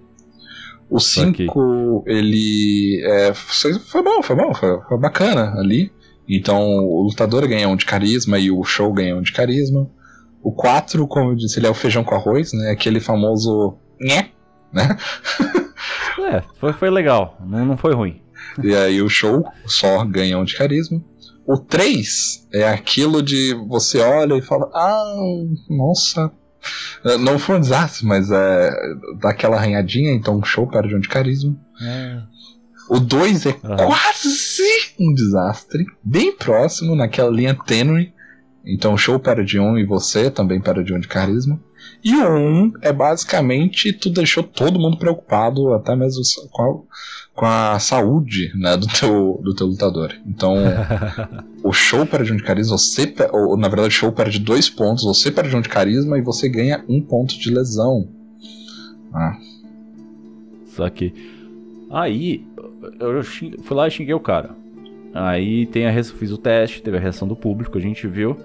O 0.89 0.99
5, 0.99 2.03
ele. 2.05 3.01
É, 3.03 3.33
foi 3.33 4.01
bom, 4.01 4.23
foi 4.23 4.35
bom, 4.35 4.53
foi, 4.53 4.79
foi, 4.87 4.97
bacana 4.97 5.59
ali. 5.59 5.91
Então 6.29 6.61
o 6.61 7.03
lutador 7.03 7.45
ganha 7.47 7.67
um 7.67 7.75
de 7.75 7.85
carisma 7.85 8.37
e 8.37 8.51
o 8.51 8.63
show 8.63 8.93
ganha 8.93 9.15
um 9.15 9.21
de 9.21 9.33
carisma. 9.33 9.89
O 10.41 10.51
4, 10.51 11.07
como 11.07 11.31
eu 11.31 11.35
disse, 11.35 11.59
ele 11.59 11.67
é 11.67 11.69
o 11.69 11.73
feijão 11.73 12.03
com 12.03 12.15
arroz, 12.15 12.53
né? 12.53 12.71
Aquele 12.71 12.99
famoso. 12.99 13.77
Né? 13.99 14.29
né? 14.71 14.97
é, 16.31 16.43
foi, 16.59 16.73
foi 16.73 16.89
legal, 16.89 17.37
não, 17.45 17.65
não 17.65 17.77
foi 17.77 17.93
ruim. 17.93 18.21
E 18.63 18.73
aí 18.75 19.01
o 19.01 19.09
show 19.09 19.43
só 19.65 20.03
ganha 20.05 20.37
um 20.37 20.43
de 20.43 20.55
carisma. 20.55 21.01
O 21.45 21.57
3 21.57 22.47
é 22.53 22.67
aquilo 22.67 23.21
de 23.21 23.53
você 23.67 23.99
olha 23.99 24.35
e 24.35 24.41
fala: 24.41 24.69
Ah, 24.73 25.15
nossa. 25.69 26.31
É, 27.05 27.17
não 27.17 27.39
foi 27.39 27.55
um 27.55 27.61
desastre, 27.61 28.05
mas 28.05 28.29
é 28.29 28.71
daquela 29.21 29.55
arranhadinha, 29.55 30.11
então 30.11 30.37
o 30.37 30.43
show 30.43 30.67
perde 30.67 30.95
um 30.95 30.99
de 30.99 31.07
carisma. 31.07 31.55
É. 31.81 32.21
O 32.89 32.99
2 32.99 33.45
é 33.45 33.49
uhum. 33.49 33.75
quase 33.87 34.93
um 34.99 35.13
desastre, 35.13 35.85
bem 36.03 36.35
próximo, 36.35 36.95
naquela 36.95 37.29
linha 37.29 37.55
tênue. 37.65 38.13
Então 38.67 38.93
o 38.93 38.97
show 38.97 39.17
perde 39.17 39.57
um 39.59 39.77
e 39.77 39.85
você 39.85 40.29
também 40.29 40.59
perde 40.59 40.93
um 40.93 40.99
de 40.99 41.07
carisma. 41.07 41.59
E 42.03 42.13
o 42.13 42.27
1 42.27 42.37
um 42.37 42.73
é 42.81 42.91
basicamente 42.91 43.93
tu 43.93 44.09
deixou 44.09 44.43
todo 44.43 44.79
mundo 44.79 44.97
preocupado, 44.97 45.73
até 45.73 45.95
mesmo 45.95 46.21
com 46.51 46.63
a, 46.63 46.79
com 47.33 47.45
a 47.45 47.79
saúde 47.79 48.51
né, 48.55 48.75
do, 48.75 48.87
teu, 48.87 49.39
do 49.41 49.55
teu 49.55 49.67
lutador. 49.67 50.13
Então, 50.25 50.55
o 51.63 51.71
show 51.71 52.05
perde 52.05 52.33
um 52.33 52.35
de 52.35 52.43
carisma, 52.43 52.77
você, 52.77 53.13
ou 53.31 53.57
na 53.57 53.69
verdade, 53.69 53.89
o 53.89 53.97
show 53.97 54.11
perde 54.11 54.37
dois 54.37 54.69
pontos, 54.69 55.05
você 55.05 55.31
perde 55.31 55.55
um 55.55 55.61
de 55.61 55.69
carisma 55.69 56.17
e 56.17 56.21
você 56.21 56.49
ganha 56.49 56.83
um 56.89 57.01
ponto 57.01 57.39
de 57.39 57.49
lesão. 57.49 58.09
Ah. 59.13 59.37
Só 60.67 60.89
que. 60.89 61.13
Aí, 61.89 62.45
eu 62.99 63.23
fui 63.23 63.77
lá 63.77 63.87
e 63.87 63.91
xinguei 63.91 64.13
o 64.13 64.19
cara. 64.19 64.55
Aí 65.13 65.65
tem 65.67 65.87
a 65.87 66.03
fiz 66.03 66.31
o 66.31 66.37
teste, 66.37 66.81
teve 66.81 66.97
a 66.97 66.99
reação 66.99 67.27
do 67.27 67.35
público, 67.35 67.77
a 67.77 67.81
gente 67.81 68.07
viu. 68.07 68.37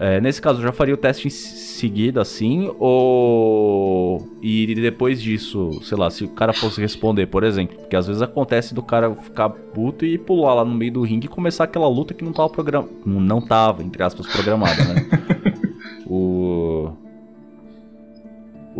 É, 0.00 0.20
nesse 0.20 0.40
caso, 0.40 0.60
eu 0.60 0.62
já 0.62 0.72
faria 0.72 0.94
o 0.94 0.96
teste 0.96 1.26
em 1.26 1.30
seguida, 1.30 2.22
assim, 2.22 2.72
ou. 2.78 4.28
E 4.40 4.74
depois 4.76 5.20
disso, 5.20 5.80
sei 5.82 5.98
lá, 5.98 6.08
se 6.08 6.22
o 6.22 6.28
cara 6.28 6.52
fosse 6.52 6.80
responder, 6.80 7.26
por 7.26 7.42
exemplo. 7.42 7.76
Porque 7.76 7.96
às 7.96 8.06
vezes 8.06 8.22
acontece 8.22 8.74
do 8.74 8.82
cara 8.82 9.12
ficar 9.16 9.50
puto 9.50 10.04
e 10.04 10.16
pular 10.16 10.54
lá 10.54 10.64
no 10.64 10.74
meio 10.74 10.92
do 10.92 11.02
ringue 11.02 11.26
e 11.26 11.28
começar 11.28 11.64
aquela 11.64 11.88
luta 11.88 12.14
que 12.14 12.24
não 12.24 12.32
tava 12.32 12.48
programada. 12.48 12.92
Não 13.04 13.40
tava, 13.40 13.82
entre 13.82 14.02
aspas, 14.02 14.26
programada, 14.26 14.84
né? 14.84 15.08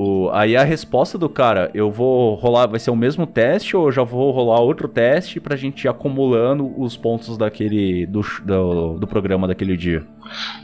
O, 0.01 0.31
aí 0.31 0.57
a 0.57 0.63
resposta 0.63 1.19
do 1.19 1.29
cara, 1.29 1.73
eu 1.75 1.91
vou 1.91 2.37
rolar, 2.37 2.69
vai 2.69 2.79
ser 2.79 2.93
o 2.93 2.95
mesmo 2.95 3.27
teste 3.27 3.77
ou 3.77 3.87
eu 3.87 3.91
já 3.91 4.05
vou 4.05 4.31
rolar 4.31 4.61
outro 4.61 4.87
teste 4.87 5.41
pra 5.41 5.57
gente 5.57 5.83
ir 5.83 5.89
acumulando 5.89 6.73
os 6.81 6.97
pontos 6.97 7.37
daquele 7.37 8.07
do, 8.07 8.25
do, 8.45 8.97
do 9.01 9.07
programa 9.09 9.49
daquele 9.49 9.77
dia? 9.77 10.07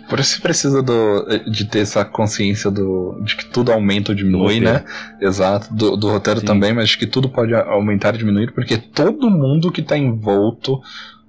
Por 0.08 0.20
isso 0.20 0.40
precisa 0.40 0.80
do, 0.80 1.26
de 1.50 1.64
ter 1.64 1.80
essa 1.80 2.04
consciência 2.04 2.70
do, 2.70 3.20
de 3.24 3.34
que 3.34 3.46
tudo 3.46 3.72
aumenta 3.72 4.12
ou 4.12 4.14
diminui, 4.14 4.60
né? 4.60 4.84
Exato, 5.20 5.74
do, 5.74 5.96
do 5.96 6.10
roteiro 6.10 6.38
Sim. 6.38 6.46
também, 6.46 6.72
mas 6.72 6.94
que 6.94 7.04
tudo 7.04 7.28
pode 7.28 7.52
aumentar 7.52 8.14
e 8.14 8.18
diminuir, 8.18 8.52
porque 8.52 8.78
todo 8.78 9.28
mundo 9.28 9.72
que 9.72 9.82
tá 9.82 9.98
envolto 9.98 10.80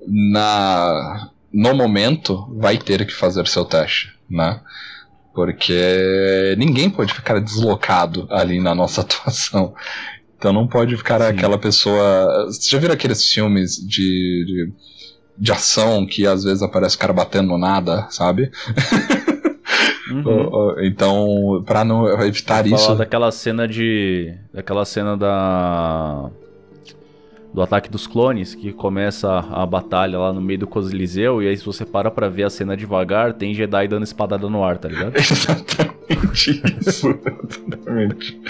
na, 0.08 1.32
no 1.51 1.74
momento 1.74 2.56
vai 2.56 2.78
ter 2.78 3.03
que 3.03 3.14
fazer 3.14 3.47
seu 3.47 3.66
teste, 3.66 4.14
né? 4.30 4.60
Porque 5.36 6.55
ninguém 6.57 6.89
pode 6.89 7.13
ficar 7.13 7.39
deslocado 7.41 8.25
ali 8.31 8.61
na 8.61 8.73
nossa 8.73 9.01
atuação. 9.05 9.75
Então 10.38 10.53
não 10.53 10.65
pode 10.67 10.95
ficar 10.95 11.19
Sim. 11.19 11.27
aquela 11.27 11.57
pessoa. 11.57 12.45
Você 12.47 12.69
já 12.69 12.79
viram 12.79 12.93
aqueles 12.93 13.23
filmes 13.29 13.75
de, 13.75 14.45
de, 14.45 14.73
de, 15.38 15.51
ação 15.51 16.05
que 16.05 16.25
às 16.25 16.43
vezes 16.43 16.63
aparece 16.63 16.95
o 16.95 16.99
cara 16.99 17.11
batendo 17.11 17.49
no 17.49 17.57
nada, 17.57 18.07
sabe? 18.09 18.49
Uhum. 20.09 20.75
então, 20.88 21.63
para 21.65 21.83
não 21.83 22.07
evitar 22.23 22.63
Vou 22.63 22.75
isso. 22.75 22.86
Falar 22.86 22.99
daquela 22.99 23.31
cena 23.31 23.67
de. 23.67 24.33
Daquela 24.53 24.86
cena 24.86 25.17
da 25.17 26.31
do 27.56 27.62
ataque 27.62 27.89
dos 27.89 28.06
clones, 28.06 28.53
que 28.53 28.74
começa 28.74 29.30
a 29.32 29.66
batalha 29.66 30.20
lá 30.20 30.34
no 30.34 30.41
meio 30.41 30.60
do 30.60 30.68
Coliseu, 30.68 31.41
e 31.41 31.47
aí 31.47 31.56
se 31.56 31.66
você 31.66 31.86
para 31.86 32.12
pra 32.12 32.28
ver 32.28 32.43
a 32.43 32.49
cena 32.49 32.76
devagar, 32.76 33.32
tem 33.32 33.53
Jedi 33.53 33.88
dando 33.88 34.03
espadada 34.03 34.49
no 34.49 34.62
ar, 34.62 34.78
tá 34.78 34.89
ligado? 34.89 35.16
Exatamente 35.16 36.62
isso, 36.86 37.08
exatamente. 37.66 38.41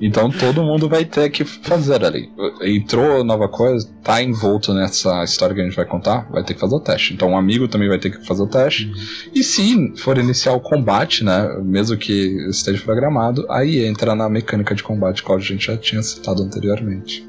Então 0.00 0.30
todo 0.30 0.62
mundo 0.62 0.88
vai 0.88 1.04
ter 1.04 1.28
que 1.28 1.44
fazer 1.44 2.02
ali. 2.04 2.30
Entrou 2.62 3.22
nova 3.22 3.48
coisa, 3.48 3.86
tá 4.02 4.22
envolto 4.22 4.72
nessa 4.72 5.22
história 5.24 5.54
que 5.54 5.60
a 5.60 5.64
gente 5.64 5.76
vai 5.76 5.84
contar, 5.84 6.26
vai 6.30 6.42
ter 6.42 6.54
que 6.54 6.60
fazer 6.60 6.74
o 6.74 6.80
teste. 6.80 7.12
Então 7.12 7.30
um 7.30 7.36
amigo 7.36 7.68
também 7.68 7.88
vai 7.88 7.98
ter 7.98 8.10
que 8.10 8.26
fazer 8.26 8.42
o 8.42 8.46
teste. 8.46 8.86
Uhum. 8.86 8.94
E 9.34 9.42
se 9.42 9.94
for 9.98 10.16
iniciar 10.16 10.54
o 10.54 10.60
combate, 10.60 11.22
né, 11.22 11.60
mesmo 11.62 11.98
que 11.98 12.48
esteja 12.48 12.82
programado, 12.82 13.44
aí 13.50 13.84
entra 13.84 14.14
na 14.14 14.28
mecânica 14.28 14.74
de 14.74 14.82
combate 14.82 15.22
que 15.22 15.30
a 15.30 15.38
gente 15.38 15.66
já 15.66 15.76
tinha 15.76 16.02
citado 16.02 16.42
anteriormente. 16.42 17.28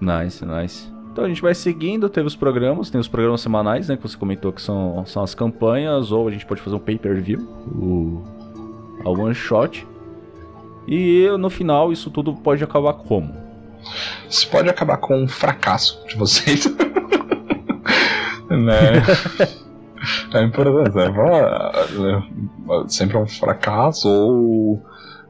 Nice, 0.00 0.44
nice. 0.44 0.88
Então 1.12 1.24
a 1.24 1.28
gente 1.28 1.42
vai 1.42 1.54
seguindo, 1.54 2.08
teve 2.08 2.26
os 2.26 2.36
programas, 2.36 2.90
tem 2.90 3.00
os 3.00 3.08
programas 3.08 3.40
semanais, 3.40 3.88
né, 3.88 3.96
que 3.96 4.02
você 4.02 4.16
comentou 4.16 4.52
que 4.52 4.62
são, 4.62 5.04
são 5.06 5.22
as 5.22 5.34
campanhas, 5.34 6.10
ou 6.10 6.26
a 6.26 6.30
gente 6.30 6.46
pode 6.46 6.60
fazer 6.60 6.76
um 6.76 6.80
pay-per-view, 6.80 7.40
o 7.40 8.22
a 9.04 9.10
one 9.10 9.34
shot. 9.34 9.86
E 10.88 11.28
no 11.38 11.50
final 11.50 11.92
isso 11.92 12.10
tudo 12.10 12.34
pode 12.34 12.64
acabar 12.64 12.94
como? 12.94 13.34
Isso 14.28 14.48
pode 14.48 14.68
acabar 14.70 14.96
com 14.96 15.22
um 15.22 15.28
fracasso 15.28 16.02
de 16.08 16.16
vocês. 16.16 16.64
né? 18.48 19.02
É 20.32 20.42
importante, 20.42 20.94
né? 20.96 22.22
sempre 22.88 23.16
é 23.16 23.20
um 23.20 23.26
fracasso 23.26 24.08
ou 24.08 24.82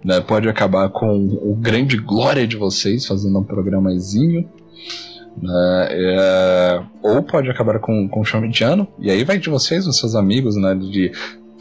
né, 0.04 0.20
pode 0.20 0.48
acabar 0.48 0.88
com 0.90 1.26
o 1.42 1.56
grande 1.56 1.96
glória 1.96 2.46
de 2.46 2.56
vocês 2.56 3.06
fazendo 3.06 3.38
um 3.38 3.44
programazinho. 3.44 4.48
Né, 5.40 5.88
é, 5.90 6.82
ou 7.02 7.22
pode 7.22 7.48
acabar 7.48 7.78
com, 7.78 8.08
com 8.08 8.24
chão 8.24 8.40
mediano, 8.40 8.88
e 8.98 9.10
aí 9.10 9.22
vai 9.22 9.38
de 9.38 9.48
vocês, 9.48 9.86
os 9.86 9.96
seus 9.96 10.16
amigos, 10.16 10.56
né, 10.56 10.74
de 10.74 11.12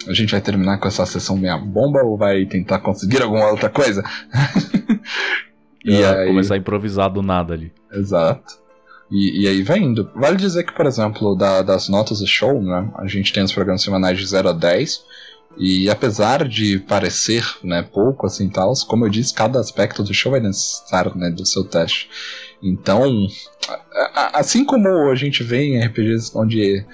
a 0.08 0.14
gente 0.14 0.32
vai 0.32 0.42
terminar 0.42 0.78
com 0.78 0.88
essa 0.88 1.06
sessão 1.06 1.38
meia 1.38 1.58
bomba 1.58 2.02
ou 2.04 2.18
vai 2.18 2.46
tentar 2.46 2.80
conseguir 2.80 3.22
alguma 3.22 3.50
outra 3.50 3.70
coisa? 3.70 4.04
e 5.84 6.04
aí... 6.04 6.28
Começar 6.28 6.56
a 6.56 6.58
improvisar 6.58 7.12
do 7.12 7.22
nada 7.22 7.54
ali. 7.54 7.72
Exato. 7.92 8.68
E, 9.10 9.44
e 9.44 9.48
aí 9.48 9.64
vai 9.64 9.80
indo. 9.80 10.10
Vale 10.16 10.38
dizer 10.38 10.64
que, 10.64 10.74
por 10.74 10.86
exemplo, 10.86 11.36
da, 11.36 11.62
das 11.62 11.88
notas 11.88 12.20
do 12.20 12.28
show, 12.28 12.62
né, 12.62 12.92
a 12.96 13.08
gente 13.08 13.32
tem 13.32 13.44
os 13.44 13.54
programas 13.54 13.82
semanais 13.82 14.18
de 14.18 14.26
0 14.26 14.50
a 14.50 14.54
10. 14.54 15.06
E 15.60 15.90
apesar 15.90 16.48
de 16.48 16.78
parecer 16.80 17.44
né, 17.64 17.82
pouco 17.82 18.28
assim 18.28 18.48
tal, 18.48 18.72
como 18.88 19.06
eu 19.06 19.10
disse, 19.10 19.34
cada 19.34 19.60
aspecto 19.60 20.04
do 20.04 20.14
show 20.14 20.32
vai 20.32 20.40
necessitar 20.40 21.16
né, 21.18 21.32
do 21.32 21.46
seu 21.46 21.64
teste. 21.64 22.10
Então, 22.62 23.28
assim 24.34 24.64
como 24.64 25.10
a 25.10 25.16
gente 25.16 25.44
vê 25.44 25.64
em 25.64 25.84
RPGs 25.84 26.32
onde 26.36 26.86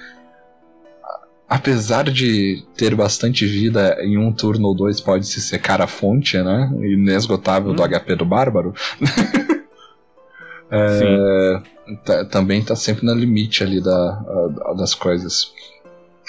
apesar 1.48 2.04
de 2.04 2.64
ter 2.76 2.94
bastante 2.94 3.46
vida, 3.46 3.96
em 4.00 4.16
um 4.18 4.32
turno 4.32 4.68
ou 4.68 4.74
dois 4.74 5.00
pode 5.00 5.26
se 5.26 5.40
secar 5.40 5.80
a 5.80 5.86
fonte, 5.86 6.36
né? 6.38 6.70
Inesgotável 6.82 7.72
hum. 7.72 7.76
do 7.76 7.82
HP 7.82 8.16
do 8.16 8.24
Bárbaro. 8.24 8.74
é, 10.70 11.62
também 12.30 12.62
tá 12.62 12.74
sempre 12.74 13.04
no 13.06 13.14
limite 13.14 13.62
ali 13.62 13.80
da, 13.80 14.24
a, 14.66 14.74
das 14.74 14.94
coisas. 14.94 15.52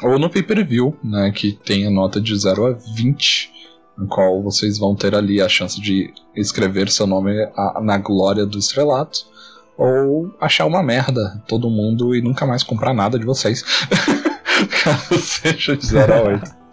Ou 0.04 0.20
no 0.20 0.30
pay-per-view, 0.30 0.96
né? 1.04 1.32
Que 1.32 1.54
tem 1.54 1.88
a 1.88 1.92
nota 1.92 2.20
de 2.20 2.38
0 2.38 2.66
a 2.68 2.72
20, 2.96 3.52
no 3.98 4.08
qual 4.08 4.44
vocês 4.44 4.78
vão 4.78 4.94
ter 4.96 5.16
ali 5.16 5.42
a 5.42 5.48
chance 5.48 5.80
de 5.80 6.14
escrever 6.36 6.90
seu 6.90 7.08
nome 7.08 7.32
a, 7.56 7.80
na 7.82 7.98
glória 7.98 8.46
do 8.46 8.60
estrelato. 8.60 9.34
Ou 9.78 10.34
achar 10.40 10.66
uma 10.66 10.84
merda 10.84 11.42
todo 11.48 11.70
mundo 11.70 12.16
e 12.16 12.22
nunca 12.22 12.46
mais 12.46 12.64
comprar 12.64 12.94
nada 12.94 13.18
de 13.18 13.26
vocês. 13.26 13.64
Caso 14.84 15.18
seja 15.20 15.76
de 15.76 15.86
0 15.86 16.14
a 16.14 16.22
8. 16.22 16.66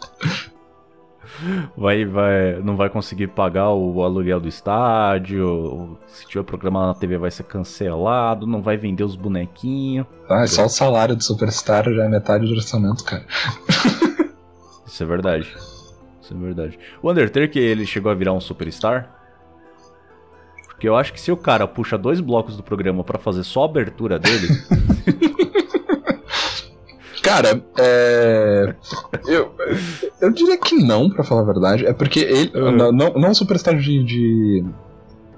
Vai, 1.77 2.05
vai, 2.05 2.61
não 2.63 2.77
vai 2.77 2.89
conseguir 2.89 3.29
pagar 3.29 3.71
o 3.73 4.03
aluguel 4.03 4.39
do 4.39 4.49
estádio. 4.49 5.99
Se 6.07 6.27
tiver 6.27 6.45
programa 6.45 6.87
na 6.87 6.95
TV, 6.95 7.19
vai 7.19 7.31
ser 7.31 7.45
cancelado. 7.45 8.47
Não 8.47 8.63
vai 8.63 8.77
vender 8.77 9.03
os 9.03 9.17
bonequinhos. 9.17 10.07
Ah, 10.29 10.47
só 10.47 10.67
o 10.67 10.69
salário 10.69 11.17
do 11.17 11.23
Superstar 11.23 11.93
já 11.93 12.05
é 12.05 12.09
metade 12.09 12.47
do 12.47 12.55
orçamento, 12.55 13.05
cara. 13.05 13.25
Isso 14.87 15.03
é 15.03 15.07
verdade. 15.07 15.53
Isso 16.21 16.33
é 16.33 16.37
verdade. 16.37 16.79
O 17.03 17.11
Undertaker, 17.11 17.63
ele 17.63 17.87
chegou 17.87 18.13
a 18.13 18.15
virar 18.15 18.33
um 18.33 18.41
Superstar? 18.41 19.11
Porque 20.69 20.89
eu 20.89 20.97
acho 20.97 21.13
que 21.13 21.21
se 21.21 21.33
o 21.33 21.37
cara 21.37 21.67
puxa 21.67 21.97
dois 21.99 22.21
blocos 22.21 22.57
do 22.57 22.63
programa 22.63 23.03
para 23.03 23.19
fazer 23.19 23.43
só 23.43 23.63
a 23.63 23.67
abertura 23.67 24.19
dele. 24.19 24.49
Cara, 27.23 27.63
é. 27.79 28.75
Eu, 29.27 29.53
eu 30.21 30.31
diria 30.33 30.59
que 30.59 30.75
não, 30.75 31.09
para 31.09 31.23
falar 31.23 31.43
a 31.43 31.45
verdade. 31.45 31.87
É 31.87 31.93
porque 31.93 32.19
ele. 32.19 32.51
Uhum. 32.55 32.73
Não, 32.73 32.93
não, 32.93 33.13
não 33.15 33.35
superstar 33.35 33.79
de, 33.79 34.03
de, 34.03 34.65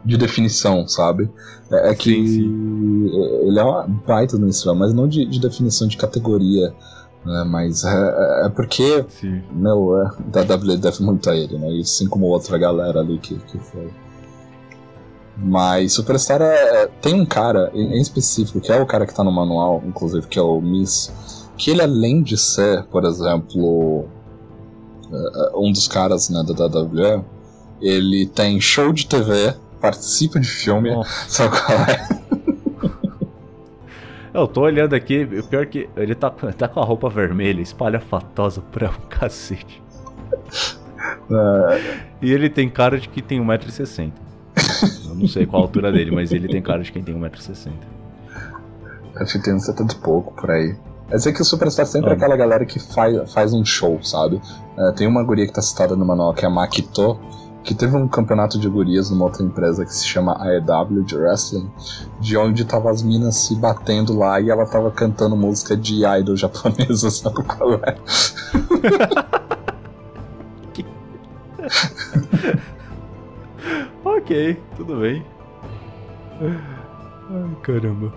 de, 0.03 0.17
definição, 0.17 0.89
sabe? 0.89 1.31
É, 1.71 1.91
é 1.91 1.95
que 1.95 2.11
sim, 2.11 2.27
sim. 2.27 3.11
ele 3.47 3.59
é 3.59 3.63
uma 3.63 3.87
baita 3.87 4.39
no 4.39 4.49
Instagram, 4.49 4.81
mas 4.81 4.95
não 4.95 5.07
de, 5.07 5.27
de 5.27 5.39
definição 5.39 5.87
de 5.87 5.99
categoria. 5.99 6.75
Né? 7.23 7.45
Mas 7.47 7.85
é, 7.85 8.47
é 8.47 8.49
porque. 8.49 9.05
Sim. 9.09 9.43
Meu, 9.53 10.01
é, 10.01 10.11
da 10.31 10.43
W 10.43 10.79
deve 10.79 11.03
muito 11.03 11.29
a 11.29 11.37
ele, 11.37 11.59
né? 11.59 11.71
E 11.71 11.81
assim 11.83 12.09
como 12.09 12.27
outra 12.27 12.57
galera 12.57 13.01
ali 13.01 13.19
que, 13.19 13.37
que 13.37 13.59
foi. 13.59 13.91
Mas 15.37 15.93
Superstar 15.93 16.41
é, 16.41 16.85
é, 16.85 16.87
tem 16.87 17.21
um 17.21 17.27
cara 17.27 17.71
em, 17.75 17.99
em, 17.99 18.01
específico, 18.01 18.61
que 18.61 18.73
é 18.73 18.81
o 18.81 18.87
cara 18.87 19.05
que 19.05 19.15
tá 19.15 19.25
no 19.25 19.33
manual, 19.33 19.83
inclusive, 19.85 20.27
que 20.29 20.39
é 20.39 20.43
o 20.43 20.61
Miss 20.61 21.44
que 21.57 21.71
ele 21.71 21.83
além 21.83 22.23
de 22.23 22.37
ser, 22.37 22.85
por 22.85 23.05
exemplo, 23.05 24.07
é, 25.11 25.17
é, 25.17 25.57
um 25.57 25.71
dos 25.73 25.87
caras 25.89 26.29
né, 26.29 26.43
da 26.43 26.67
WWE, 26.67 27.25
ele 27.81 28.27
tem 28.27 28.61
show 28.61 28.93
de 28.93 29.07
TV 29.07 29.55
participa 29.81 30.41
de 30.41 30.49
filme. 30.49 30.91
Nossa. 30.91 31.29
Sabe 31.29 31.61
qual 31.61 31.79
é? 31.81 32.25
Eu 34.33 34.49
tô 34.49 34.63
olhando 34.63 34.95
aqui, 34.95 35.23
o 35.23 35.45
pior 35.45 35.63
é 35.63 35.67
que 35.67 35.89
ele 35.97 36.15
tá, 36.15 36.29
tá 36.59 36.67
com 36.67 36.81
a 36.81 36.85
roupa 36.85 37.09
vermelha, 37.09 37.61
espalhafatosa 37.61 38.61
pra 38.61 38.91
um 38.91 39.09
cacete. 39.09 39.81
É, 41.31 42.01
E 42.21 42.33
ele 42.33 42.51
tem 42.51 42.69
cara 42.69 42.99
de 42.99 43.09
que 43.09 43.23
tem 43.23 43.41
1,60m. 43.41 44.13
Eu 45.09 45.15
não 45.15 45.29
sei 45.29 45.47
qual 45.47 45.63
a 45.63 45.67
altura 45.67 45.93
dele, 45.93 46.11
mas 46.11 46.33
ele 46.33 46.49
tem 46.49 46.61
cara 46.61 46.83
de 46.83 46.91
quem 46.91 47.03
tem 47.03 47.15
1,60m. 47.15 47.73
acho 49.17 49.39
que 49.39 49.45
tem 49.45 49.55
uns 49.55 49.67
70 49.67 49.95
e 49.95 49.99
pouco 49.99 50.35
por 50.35 50.51
aí. 50.51 50.75
Eu 51.11 51.19
sei 51.21 51.33
que 51.33 51.43
o 51.43 51.45
Superstar 51.45 51.87
sempre 51.87 52.11
é 52.11 52.13
Ah. 52.13 52.17
aquela 52.17 52.37
galera 52.37 52.65
que 52.65 52.79
faz, 52.79 53.33
faz 53.33 53.53
um 53.53 53.65
show, 53.65 53.99
sabe? 54.03 54.41
É, 54.77 54.93
tem 54.93 55.07
uma 55.07 55.23
guria 55.23 55.47
que 55.47 55.53
tá 55.53 55.63
citada 55.63 55.95
no 55.95 56.05
manual, 56.05 56.33
que 56.35 56.45
é 56.45 56.49
a 56.49 56.51
Makito, 56.51 57.19
que 57.63 57.75
teve 57.75 57.97
um 57.97 58.07
campeonato 58.09 58.59
de 58.59 58.69
gurias 58.69 59.11
numa 59.11 59.25
outra 59.25 59.43
empresa 59.43 59.85
que 59.85 59.95
se 59.95 60.07
chama 60.07 60.37
AEW 60.39 61.03
de 61.03 61.17
Wrestling, 61.17 61.71
de 62.21 62.37
onde 62.37 62.65
tava 62.65 62.91
as 62.91 63.03
minas 63.03 63.37
se 63.37 63.55
batendo 63.55 64.17
lá 64.19 64.41
e 64.41 64.51
ela 64.51 64.67
tava 64.67 64.91
cantando 64.91 65.37
música 65.37 65.77
de 65.77 66.05
idol 66.05 66.37
japonesa, 66.37 67.09
sabe 67.13 67.43
qual 67.45 67.75
é? 67.75 67.97
Ok, 74.05 74.61
tudo 74.77 75.01
bem. 75.01 75.25
Ai, 76.41 77.57
caramba. 77.63 78.13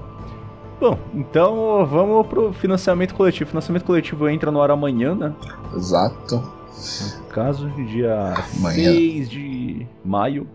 Bom, 0.79 0.97
então 1.13 1.85
vamos 1.85 2.27
pro 2.27 2.53
financiamento 2.53 3.15
coletivo. 3.15 3.49
Financiamento 3.49 3.83
coletivo 3.83 4.29
entra 4.29 4.51
no 4.51 4.61
ar 4.61 4.69
amanhã, 4.71 5.15
né? 5.15 5.33
Exato, 5.75 6.35
No 6.37 7.25
caso, 7.29 7.67
dia 7.71 8.33
Amanhã. 8.59 8.91
6 8.91 9.29
de 9.29 9.87
maio. 10.05 10.47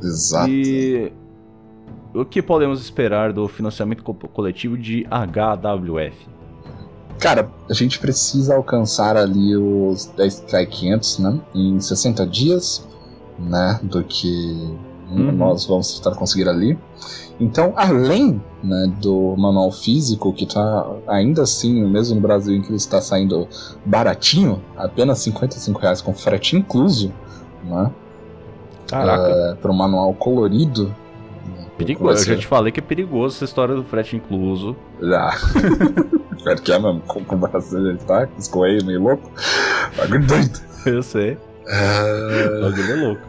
exato. 0.00 0.48
E 0.50 1.12
o 2.14 2.24
que 2.24 2.40
podemos 2.40 2.80
esperar 2.80 3.32
do 3.32 3.48
financiamento 3.48 4.04
co- 4.04 4.14
coletivo 4.14 4.78
de 4.78 5.04
HWF? 5.10 6.28
Cara, 7.18 7.50
a 7.68 7.74
gente 7.74 7.98
precisa 7.98 8.54
alcançar 8.54 9.16
ali 9.16 9.54
os 9.56 10.10
10k500, 10.16 11.18
né? 11.18 11.40
Em 11.54 11.78
60 11.80 12.24
dias, 12.26 12.86
né? 13.38 13.78
Do 13.82 14.02
que 14.04 14.78
Uhum. 15.10 15.32
nós 15.32 15.66
vamos 15.66 15.98
tentar 15.98 16.16
conseguir 16.16 16.48
ali. 16.48 16.78
Então, 17.40 17.72
além 17.74 18.40
né, 18.62 18.92
do 19.00 19.34
manual 19.36 19.72
físico, 19.72 20.32
que 20.32 20.46
tá 20.46 20.86
ainda 21.08 21.42
assim, 21.42 21.82
mesmo 21.86 22.16
no 22.16 22.20
Brasil 22.20 22.54
em 22.54 22.60
que 22.60 22.68
ele 22.68 22.76
está 22.76 23.00
saindo 23.00 23.48
baratinho, 23.84 24.62
apenas 24.76 25.20
55 25.20 25.80
reais 25.80 26.02
com 26.02 26.12
frete 26.12 26.56
incluso, 26.56 27.12
né? 27.64 27.90
Caraca, 28.86 29.58
para 29.60 29.70
o 29.70 29.74
manual 29.74 30.12
colorido. 30.14 30.94
perigoso. 31.78 32.22
Eu 32.22 32.34
já 32.34 32.40
te 32.40 32.46
falei 32.46 32.72
que 32.72 32.80
é 32.80 32.82
perigoso 32.82 33.36
essa 33.36 33.44
história 33.44 33.74
do 33.74 33.84
frete 33.84 34.16
incluso. 34.16 34.76
Já. 35.00 35.30
Pior 36.42 36.60
que 36.60 36.72
é 36.72 36.78
mesmo, 36.78 37.00
com, 37.00 37.24
com 37.24 37.34
o 37.36 37.38
Brasil 37.38 37.86
ele 37.86 37.98
tá, 37.98 38.26
com 38.26 38.38
os 38.38 38.48
correios 38.48 38.82
meio 38.82 39.02
louco. 39.02 39.30
Bagulho 39.96 40.26
doido. 40.26 40.60
Eu 40.86 41.02
sei. 41.02 41.38
É, 41.66 42.60
bagulho 42.60 42.92
é 42.92 42.96
louco. 42.96 43.22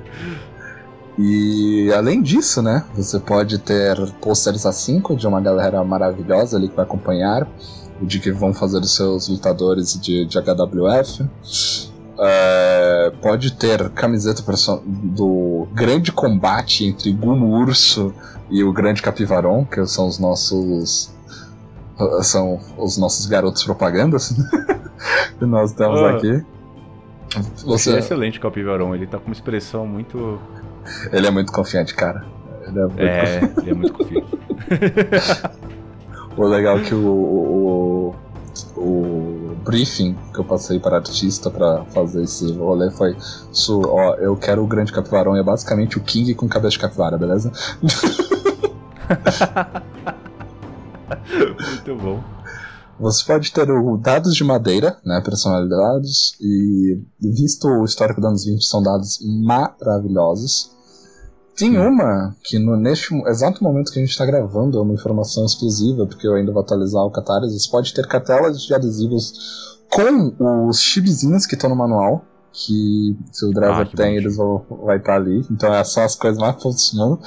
E 1.24 1.94
além 1.94 2.20
disso, 2.20 2.64
né, 2.64 2.84
você 2.96 3.20
pode 3.20 3.60
ter 3.60 3.96
pôsteres 4.20 4.64
A5 4.64 5.16
de 5.16 5.28
uma 5.28 5.40
galera 5.40 5.84
maravilhosa 5.84 6.58
ali 6.58 6.68
que 6.68 6.76
vai 6.76 6.84
acompanhar, 6.84 7.48
de 8.02 8.20
que 8.20 8.32
vão 8.32 8.52
fazer 8.56 8.80
os 8.80 8.96
seus 8.96 9.28
lutadores 9.28 10.00
de, 10.02 10.26
de 10.26 10.40
HWF. 10.40 11.30
É, 12.20 13.12
pode 13.22 13.54
ter 13.54 13.90
camiseta 13.92 14.44
do 14.86 15.68
grande 15.74 16.12
combate 16.12 16.86
entre 16.86 17.12
Guno 17.12 17.48
Urso 17.50 18.12
e 18.50 18.64
o 18.64 18.74
grande 18.74 19.04
Capivaron, 19.04 19.64
que 19.64 19.86
são 19.86 20.08
os 20.08 20.18
nossos. 20.18 21.14
São 22.24 22.60
os 22.80 22.98
nossos 22.98 23.28
garotos 23.28 23.64
propagandas 23.64 24.34
que 25.38 25.46
nós 25.46 25.72
temos 25.72 26.00
Ah. 26.02 26.16
aqui. 26.16 26.44
Você... 27.64 27.94
É 27.94 28.00
excelente 28.00 28.40
o 28.40 28.42
Capivarão, 28.42 28.96
ele 28.96 29.06
tá 29.06 29.20
com 29.20 29.26
uma 29.28 29.34
expressão 29.34 29.86
muito. 29.86 30.40
Ele 31.12 31.28
é 31.28 31.32
muito 31.32 31.52
confiante, 31.52 31.96
cara. 31.96 32.24
Ele 32.68 32.80
é 32.80 32.84
muito 32.84 33.02
É, 33.02 33.54
ele 33.58 33.72
é 33.72 33.74
muito 33.74 33.94
confiante. 33.94 34.38
O 36.38 36.46
legal 36.46 36.78
é 36.78 36.82
que 36.82 36.96
o, 36.96 37.06
o, 37.06 38.16
o 38.78 39.56
briefing 39.66 40.16
que 40.34 40.40
eu 40.40 40.46
passei 40.46 40.80
para 40.80 40.96
artista 40.96 41.50
pra 41.50 41.84
fazer 41.94 42.24
esse 42.24 42.54
rolê 42.54 42.90
foi: 42.90 43.18
su, 43.52 43.82
ó, 43.86 44.16
eu 44.16 44.38
quero 44.38 44.64
o 44.64 44.68
grande 44.68 44.94
capivarão, 44.94 45.36
e 45.36 45.40
é 45.40 45.44
basicamente 45.44 45.98
o 45.98 46.02
King 46.02 46.34
com 46.34 46.48
cabeça 46.48 46.72
de 46.72 46.80
capivara, 46.80 47.18
beleza? 47.18 47.52
Muito 51.60 51.96
bom. 51.96 52.24
Você 53.02 53.26
pode 53.26 53.52
ter 53.52 53.70
o 53.72 53.98
dados 53.98 54.36
de 54.36 54.44
madeira, 54.44 54.96
né, 55.04 55.20
personalizados, 55.22 56.36
e 56.40 57.02
visto 57.20 57.68
o 57.68 57.84
histórico 57.84 58.22
dos 58.22 58.30
anos 58.30 58.46
20, 58.46 58.64
são 58.64 58.84
dados 58.84 59.20
maravilhosos. 59.44 60.70
Tem 61.56 61.80
uma 61.80 62.36
que 62.44 62.60
no, 62.60 62.78
neste 62.78 63.14
exato 63.28 63.64
momento 63.64 63.92
que 63.92 63.98
a 63.98 64.02
gente 64.02 64.12
está 64.12 64.24
gravando 64.26 64.78
é 64.78 64.82
uma 64.82 64.94
informação 64.94 65.44
exclusiva, 65.46 66.06
porque 66.06 66.28
eu 66.28 66.36
ainda 66.36 66.52
vou 66.52 66.62
atualizar 66.62 67.04
o 67.04 67.12
Catarse. 67.12 67.60
Você 67.60 67.72
pode 67.72 67.92
ter 67.92 68.08
cartelas 68.08 68.62
de 68.62 68.74
adesivos 68.74 69.80
com 69.90 70.68
os 70.68 70.80
chipzinhos 70.80 71.48
que 71.48 71.56
estão 71.56 71.72
no 71.72 71.76
manual, 71.76 72.24
que 72.54 73.18
se 73.32 73.46
o 73.46 73.52
driver 73.52 73.90
Ah, 73.92 73.96
tem, 73.96 74.16
eles 74.16 74.36
vão 74.36 74.64
vai 74.86 74.98
estar 74.98 75.16
ali. 75.16 75.46
Então 75.50 75.74
é 75.74 75.84
só 75.84 76.04
as 76.04 76.16
coisas 76.16 76.40
mais 76.40 76.62
fofas 76.62 76.92
do 76.92 76.98
mundo. 76.98 77.20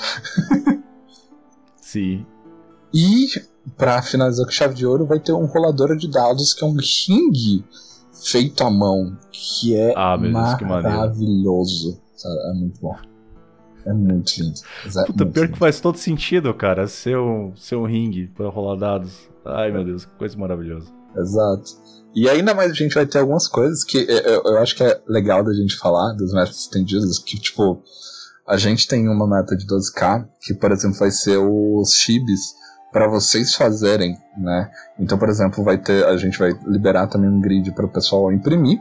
Sim. 1.83 2.25
E, 2.95 3.27
pra 3.77 4.01
finalizar 4.03 4.45
com 4.47 4.53
chave 4.53 4.75
de 4.75 4.87
ouro, 4.87 5.05
vai 5.07 5.19
ter 5.19 5.33
um 5.33 5.47
rolador 5.47 5.97
de 5.97 6.09
dados 6.09 6.55
que 6.55 6.65
é 6.65 6.67
um 6.67 6.77
ringue 6.77 7.65
feito 8.25 8.63
à 8.63 8.71
mão, 8.71 9.17
que 9.33 9.75
é 9.75 9.93
Ah, 9.97 10.17
Deus, 10.17 10.55
que 10.55 10.65
maravilhoso. 10.65 12.01
É 12.25 12.53
muito 12.55 12.81
bom. 12.81 12.95
É 13.85 13.93
muito 13.93 14.33
lindo. 14.41 14.55
É 14.87 14.89
Puta, 15.05 15.25
muito 15.25 15.33
pior 15.33 15.43
lindo. 15.43 15.53
que 15.55 15.59
faz 15.59 15.81
todo 15.81 15.99
sentido, 15.99 16.55
cara. 16.55 16.87
Ser 16.87 17.19
um, 17.19 17.53
ser 17.57 17.77
um 17.77 17.85
ringue 17.87 18.29
pra 18.29 18.49
rolar 18.49 18.77
dados. 18.79 19.29
Ai, 19.45 19.71
meu 19.71 19.85
Deus, 19.85 20.05
que 20.05 20.13
coisa 20.17 20.39
maravilhosa. 20.39 20.87
Exato. 21.17 21.73
E 22.15 22.29
ainda 22.29 22.55
mais 22.55 22.71
a 22.71 22.75
gente 22.75 22.95
vai 22.95 23.05
ter 23.07 23.19
algumas 23.19 23.47
coisas 23.49 23.83
que 23.85 23.99
eu, 23.99 24.05
eu- 24.19 24.43
eu 24.45 24.59
acho 24.59 24.75
que 24.77 24.83
é 24.85 25.01
legal 25.09 25.43
da 25.45 25.53
gente 25.53 25.77
falar 25.77 26.13
das 26.15 26.33
metas 26.33 26.61
estendidas, 26.61 27.19
que 27.19 27.39
tipo, 27.39 27.83
a 28.47 28.57
gente 28.57 28.87
tem 28.89 29.09
uma 29.09 29.27
meta 29.27 29.57
de 29.57 29.67
12k, 29.67 30.27
que 30.41 30.55
por 30.55 30.71
exemplo 30.73 30.97
vai 30.99 31.11
ser 31.11 31.37
os 31.39 31.93
chibis 31.95 32.55
para 32.95 33.09
vocês 33.09 33.57
fazerem, 33.57 34.17
né? 34.39 34.71
Então, 34.99 35.19
por 35.19 35.29
exemplo, 35.29 35.65
vai 35.65 35.77
ter, 35.77 36.05
a 36.07 36.17
gente 36.17 36.39
vai 36.39 36.53
liberar 36.65 37.09
também 37.09 37.29
um 37.29 37.41
grid 37.41 37.73
para 37.73 37.85
o 37.85 37.89
pessoal 37.89 38.33
imprimir 38.33 38.81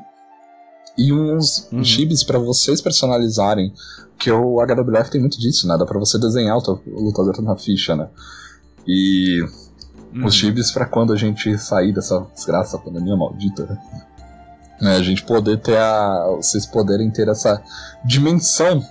e 0.95 1.11
uns 1.11 1.68
Uhum. 1.72 1.84
chibis 1.84 2.24
para 2.24 2.38
vocês 2.38 2.80
personalizarem, 2.80 3.74
que 4.20 4.32
o 4.32 4.61
HWF 4.61 5.09
tem 5.09 5.20
muito 5.20 5.39
disso, 5.39 5.68
né? 5.68 5.76
Dá 5.80 5.86
para 5.86 5.97
você 5.99 6.20
desenhar 6.20 6.55
o 6.55 6.61
teu 6.61 6.80
lutador 6.86 7.41
na 7.41 7.57
ficha, 7.57 7.95
né? 7.95 8.07
E 8.88 9.41
Uhum. 10.14 10.26
os 10.28 10.36
chibis 10.36 10.72
pra 10.72 10.86
quando 10.86 11.11
a 11.11 11.18
gente 11.18 11.57
sair 11.57 11.91
dessa 11.91 12.24
desgraça, 12.36 12.78
pandemia 12.78 13.18
maldita, 13.18 13.66
né? 13.66 13.78
É, 14.84 14.95
a 14.97 15.01
gente 15.01 15.24
poder 15.24 15.59
ter 15.59 15.78
a. 15.78 16.36
Vocês 16.36 16.66
poderem 16.68 17.09
ter 17.09 17.28
essa 17.30 17.61
dimensão 18.05 18.84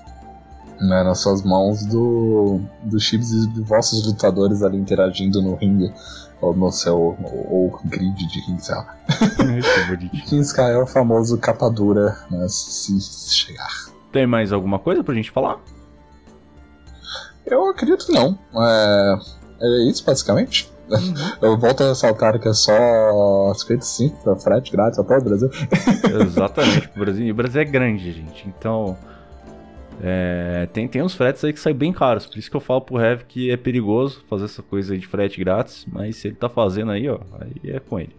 né, 0.82 1.02
nas 1.02 1.20
suas 1.20 1.42
mãos 1.42 1.86
do, 1.86 2.60
dos 2.82 3.02
chibis 3.02 3.32
e 3.32 3.46
de 3.48 3.60
vossos 3.62 4.06
lutadores 4.06 4.62
ali 4.62 4.76
interagindo 4.76 5.40
no 5.40 5.54
ringue. 5.54 5.92
Ou 6.40 6.54
no 6.54 6.72
seu. 6.72 6.96
Ou, 6.96 7.46
ou 7.50 7.80
grid 7.84 8.26
de 8.26 8.40
ringue, 8.40 8.64
sei 8.64 8.74
lá. 8.74 8.96
que 9.08 9.86
bonitinho. 9.88 10.24
King 10.24 10.42
Sky 10.42 10.60
é 10.60 10.78
o 10.78 10.86
famoso 10.86 11.38
capa 11.38 11.70
dura, 11.70 12.18
né? 12.28 12.46
Se, 12.48 13.00
se 13.00 13.34
chegar. 13.34 13.70
Tem 14.10 14.26
mais 14.26 14.52
alguma 14.52 14.78
coisa 14.78 15.04
pra 15.04 15.14
gente 15.14 15.30
falar? 15.30 15.60
Eu 17.46 17.70
acredito 17.70 18.06
que 18.06 18.12
não. 18.12 18.36
É, 18.56 19.18
é 19.60 19.88
isso, 19.88 20.04
basicamente. 20.04 20.70
Uhum. 20.90 21.14
Eu 21.40 21.58
volto 21.58 21.84
a 21.84 21.88
ressaltar 21.88 22.38
que 22.38 22.48
é 22.48 22.52
só 22.52 23.54
55 23.54 24.22
pra 24.22 24.36
frete 24.36 24.72
grátis 24.72 24.98
até 24.98 25.16
o 25.16 25.22
Brasil. 25.22 25.50
Exatamente, 26.20 26.90
o 26.94 26.98
Brasil, 26.98 27.32
o 27.32 27.36
Brasil 27.36 27.62
é 27.62 27.64
grande, 27.64 28.12
gente. 28.12 28.48
Então, 28.48 28.96
é, 30.04 30.68
tem, 30.72 30.88
tem 30.88 31.00
uns 31.00 31.14
fretes 31.14 31.44
aí 31.44 31.52
que 31.52 31.60
saem 31.60 31.76
bem 31.76 31.92
caros. 31.92 32.26
Por 32.26 32.36
isso 32.36 32.50
que 32.50 32.56
eu 32.56 32.60
falo 32.60 32.80
pro 32.80 32.96
Rev 32.96 33.22
que 33.22 33.52
é 33.52 33.56
perigoso 33.56 34.24
fazer 34.28 34.46
essa 34.46 34.60
coisa 34.60 34.94
aí 34.94 34.98
de 34.98 35.06
frete 35.06 35.38
grátis. 35.38 35.86
Mas 35.90 36.16
se 36.16 36.28
ele 36.28 36.34
tá 36.34 36.48
fazendo 36.48 36.90
aí, 36.90 37.08
ó, 37.08 37.20
aí 37.40 37.70
é 37.70 37.78
com 37.78 38.00
ele. 38.00 38.16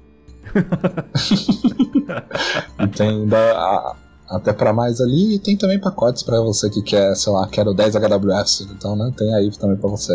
E 2.80 2.88
tem 2.96 3.10
ainda 3.10 3.96
até 4.30 4.54
pra 4.54 4.72
mais 4.72 5.02
ali 5.02 5.36
e 5.36 5.40
tem 5.40 5.58
também 5.58 5.80
pacotes 5.80 6.24
pra 6.24 6.40
você 6.40 6.70
que 6.70 6.82
quer, 6.82 7.14
sei 7.16 7.34
lá, 7.34 7.46
quero 7.48 7.74
10 7.74 7.96
HWFs. 7.98 8.62
Então, 8.72 8.96
né, 8.96 9.12
tem 9.18 9.36
aí 9.36 9.52
também 9.58 9.76
pra 9.76 9.90
você. 9.90 10.14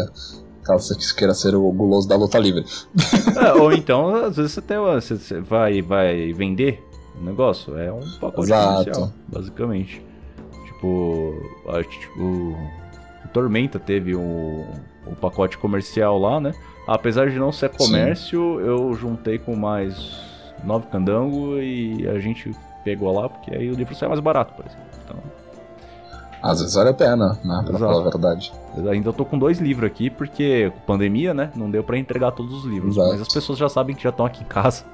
Caso 0.65 0.95
você 0.95 1.15
queira 1.15 1.35
ser 1.35 1.55
o 1.55 1.71
guloso 1.71 2.09
da 2.09 2.17
luta 2.17 2.39
livre. 2.39 2.65
É, 3.37 3.53
ou 3.53 3.73
então, 3.73 4.15
às 4.15 4.37
vezes 4.37 4.53
você, 4.53 4.63
tem, 4.63 4.79
você 4.79 5.41
vai, 5.41 5.83
vai 5.83 6.33
vender 6.33 6.83
um 7.21 7.25
negócio. 7.25 7.77
É 7.77 7.93
um 7.93 8.01
pacote 8.19 8.49
Exato. 8.49 8.85
comercial, 8.85 9.13
basicamente. 9.29 10.08
Tipo, 10.79 11.35
acho 11.71 11.89
tipo, 11.89 12.57
Tormenta 13.33 13.81
teve 13.81 14.15
o, 14.15 14.65
o 15.05 15.17
pacote 15.21 15.59
comercial 15.59 16.17
lá, 16.19 16.41
né? 16.41 16.53
Apesar 16.87 17.29
de 17.29 17.37
não 17.37 17.51
ser 17.51 17.71
comércio, 17.71 18.59
Sim. 18.61 18.67
eu 18.67 18.95
juntei 18.95 19.39
com 19.39 19.57
mais 19.57 20.17
nove 20.63 20.87
candango 20.87 21.59
e 21.59 22.09
a 22.09 22.19
gente 22.21 22.55
pegou 22.85 23.13
lá, 23.13 23.29
porque 23.29 23.55
aí 23.55 23.71
o 23.71 23.75
livro 23.75 23.95
sai 23.95 24.09
mais 24.09 24.21
barato, 24.21 24.55
por 24.55 24.65
exemplo. 24.65 24.87
Então... 25.05 25.17
Às 26.41 26.61
vezes 26.61 26.77
vale 26.77 26.91
a 26.91 26.95
pena, 26.95 27.37
né? 27.45 27.63
Pra 27.67 27.77
Exato. 27.77 27.79
falar 27.79 27.99
a 27.99 28.11
verdade. 28.11 28.53
Ainda 28.89 29.13
tô 29.13 29.25
com 29.25 29.37
dois 29.37 29.59
livros 29.59 29.91
aqui, 29.91 30.09
porque 30.09 30.73
pandemia, 30.87 31.35
né? 31.35 31.51
Não 31.57 31.69
deu 31.69 31.83
para 31.83 31.99
entregar 31.99 32.31
todos 32.31 32.55
os 32.55 32.65
livros. 32.65 32.97
Exato. 32.97 33.11
Mas 33.11 33.21
as 33.23 33.29
pessoas 33.29 33.59
já 33.59 33.69
sabem 33.69 33.97
que 33.97 34.03
já 34.03 34.11
estão 34.11 34.25
aqui 34.25 34.45
em 34.45 34.47
casa. 34.47 34.85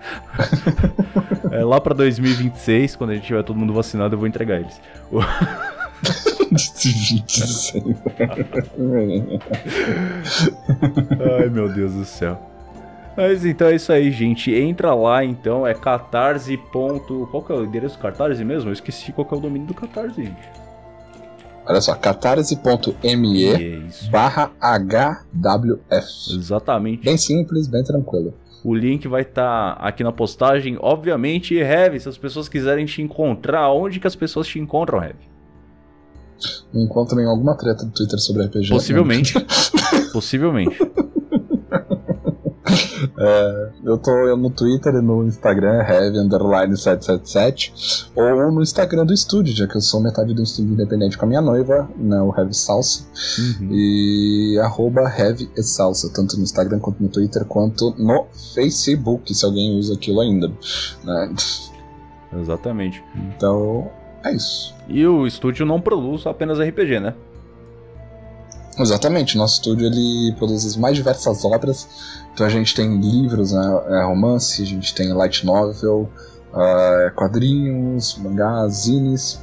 é, 1.52 1.64
lá 1.64 1.80
pra 1.80 1.94
2026, 1.94 2.96
quando 2.96 3.10
a 3.10 3.14
gente 3.14 3.26
tiver 3.26 3.42
todo 3.42 3.56
mundo 3.56 3.72
vacinado, 3.72 4.14
eu 4.14 4.18
vou 4.18 4.28
entregar 4.28 4.60
eles. 4.60 4.80
Ai, 11.38 11.48
meu 11.48 11.68
Deus 11.68 11.92
do 11.94 12.04
céu. 12.04 12.50
Mas 13.16 13.44
então 13.44 13.68
é 13.68 13.74
isso 13.74 13.92
aí, 13.92 14.10
gente. 14.10 14.52
Entra 14.54 14.94
lá 14.94 15.24
então, 15.24 15.66
é 15.66 15.74
catarse. 15.74 16.56
Qual 16.56 17.44
que 17.44 17.52
é 17.52 17.54
o 17.54 17.64
endereço 17.64 17.96
do 17.96 18.02
catarse 18.02 18.44
mesmo? 18.44 18.70
Eu 18.70 18.72
esqueci 18.72 19.12
qual 19.12 19.26
que 19.26 19.34
é 19.34 19.36
o 19.36 19.40
domínio 19.40 19.68
do 19.68 19.74
catarse, 19.74 20.24
gente. 20.24 20.48
Olha 21.66 21.80
só, 21.80 21.94
catarse.me 21.94 23.88
barra 24.10 24.50
HWF. 24.60 26.34
Exatamente. 26.34 27.04
Bem 27.04 27.16
simples, 27.16 27.68
bem 27.68 27.84
tranquilo. 27.84 28.34
O 28.64 28.74
link 28.74 29.08
vai 29.08 29.22
estar 29.22 29.76
tá 29.76 29.82
aqui 29.82 30.04
na 30.04 30.12
postagem. 30.12 30.76
Obviamente, 30.80 31.54
Rev, 31.54 31.98
se 31.98 32.08
as 32.08 32.18
pessoas 32.18 32.48
quiserem 32.48 32.86
te 32.86 33.00
encontrar, 33.02 33.72
onde 33.72 33.98
que 33.98 34.06
as 34.06 34.16
pessoas 34.16 34.46
te 34.46 34.58
encontram, 34.58 34.98
Rev? 34.98 35.16
Me 36.72 36.84
encontram 36.84 37.20
em 37.20 37.26
alguma 37.26 37.56
treta 37.56 37.84
do 37.84 37.92
Twitter 37.92 38.18
sobre 38.18 38.44
RPG. 38.44 38.70
Possivelmente. 38.70 39.34
Possivelmente. 40.12 40.78
É, 43.22 43.70
eu 43.84 43.98
tô 43.98 44.34
no 44.34 44.48
Twitter 44.48 44.94
e 44.94 45.02
no 45.02 45.26
Instagram, 45.26 45.84
heavy777, 45.84 48.08
ou 48.16 48.50
no 48.50 48.62
Instagram 48.62 49.04
do 49.04 49.12
estúdio, 49.12 49.54
já 49.54 49.66
que 49.66 49.76
eu 49.76 49.80
sou 49.82 50.00
metade 50.00 50.32
do 50.32 50.42
estúdio 50.42 50.72
independente 50.72 51.18
com 51.18 51.26
a 51.26 51.28
minha 51.28 51.42
noiva, 51.42 51.86
né, 51.98 52.18
o 52.22 52.34
Heavy 52.34 52.54
Salsa, 52.54 53.04
uhum. 53.38 53.68
e 53.70 54.58
arroba 54.62 55.02
Heavy 55.02 55.50
e 55.54 55.62
Salsa, 55.62 56.10
tanto 56.14 56.38
no 56.38 56.44
Instagram 56.44 56.78
quanto 56.78 57.02
no 57.02 57.10
Twitter, 57.10 57.44
quanto 57.44 57.94
no 57.98 58.26
Facebook, 58.54 59.34
se 59.34 59.44
alguém 59.44 59.78
usa 59.78 59.92
aquilo 59.94 60.20
ainda. 60.20 60.50
Né? 61.04 61.34
Exatamente. 62.40 63.04
Então, 63.36 63.90
é 64.24 64.32
isso. 64.32 64.74
E 64.88 65.06
o 65.06 65.26
estúdio 65.26 65.66
não 65.66 65.78
produz 65.78 66.26
apenas 66.26 66.58
RPG, 66.58 67.00
né? 67.00 67.14
Exatamente, 68.78 69.36
nosso 69.36 69.54
estúdio 69.54 69.86
ele 69.86 70.32
produz 70.36 70.64
as 70.64 70.76
mais 70.76 70.96
diversas 70.96 71.44
obras. 71.44 71.88
Então 72.32 72.46
a 72.46 72.50
gente 72.50 72.74
tem 72.74 72.98
livros, 72.98 73.52
né, 73.52 73.82
é, 73.88 74.04
romance, 74.04 74.62
a 74.62 74.66
gente 74.66 74.94
tem 74.94 75.12
light 75.12 75.44
novel, 75.44 76.08
uh, 76.52 77.14
quadrinhos, 77.14 78.16
mangás, 78.16 78.84
zines, 78.84 79.40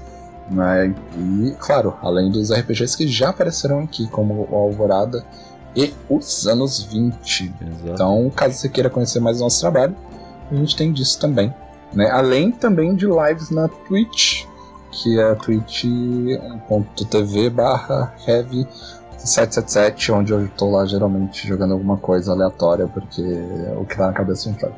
né, 0.49 0.95
e 1.17 1.51
claro, 1.59 1.93
além 2.01 2.32
dos 2.32 2.51
RPGs 2.51 2.95
que 2.97 3.07
já 3.07 3.30
apareceram 3.30 3.80
aqui, 3.80 4.07
como 4.07 4.47
o 4.49 4.55
Alvorada 4.55 5.25
e 5.75 5.93
os 6.09 6.47
anos 6.47 6.82
20. 6.84 7.43
Exato. 7.43 7.91
Então, 7.91 8.32
caso 8.36 8.55
você 8.55 8.69
queira 8.69 8.89
conhecer 8.89 9.19
mais 9.19 9.39
o 9.39 9.43
nosso 9.43 9.59
trabalho, 9.59 9.95
a 10.49 10.55
gente 10.55 10.75
tem 10.75 10.91
disso 10.91 11.19
também. 11.19 11.53
Né? 11.93 12.09
Além 12.09 12.51
também 12.51 12.95
de 12.95 13.05
lives 13.05 13.49
na 13.49 13.67
Twitch, 13.67 14.45
que 14.91 15.19
é 15.19 15.36
twitch.tv 15.36 15.89
barra 17.49 18.15
heavy 18.25 18.67
777, 19.18 20.11
onde 20.11 20.32
eu 20.32 20.47
tô 20.49 20.70
lá 20.70 20.86
geralmente 20.86 21.47
jogando 21.47 21.74
alguma 21.74 21.97
coisa 21.97 22.32
aleatória, 22.32 22.88
porque 22.88 23.22
é 23.22 23.76
o 23.78 23.86
que 23.86 23.97
tá 23.97 24.07
na 24.07 24.13
cabeça 24.13 24.53
pra, 24.59 24.72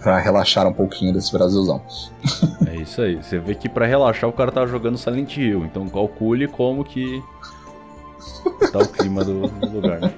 pra 0.00 0.18
relaxar 0.18 0.66
um 0.66 0.72
pouquinho 0.72 1.12
desse 1.12 1.32
Brasilzão. 1.32 1.82
É 2.72 2.76
isso 2.76 3.02
aí. 3.02 3.16
Você 3.16 3.38
vê 3.38 3.54
que 3.54 3.68
para 3.68 3.84
relaxar 3.84 4.30
o 4.30 4.32
cara 4.32 4.50
tá 4.50 4.64
jogando 4.64 4.96
Silent 4.96 5.36
Hill, 5.36 5.66
então 5.66 5.86
calcule 5.90 6.48
como 6.48 6.82
que 6.82 7.22
tá 8.72 8.78
o 8.78 8.88
clima 8.88 9.22
do, 9.22 9.46
do 9.46 9.70
lugar, 9.70 10.00
né? 10.00 10.10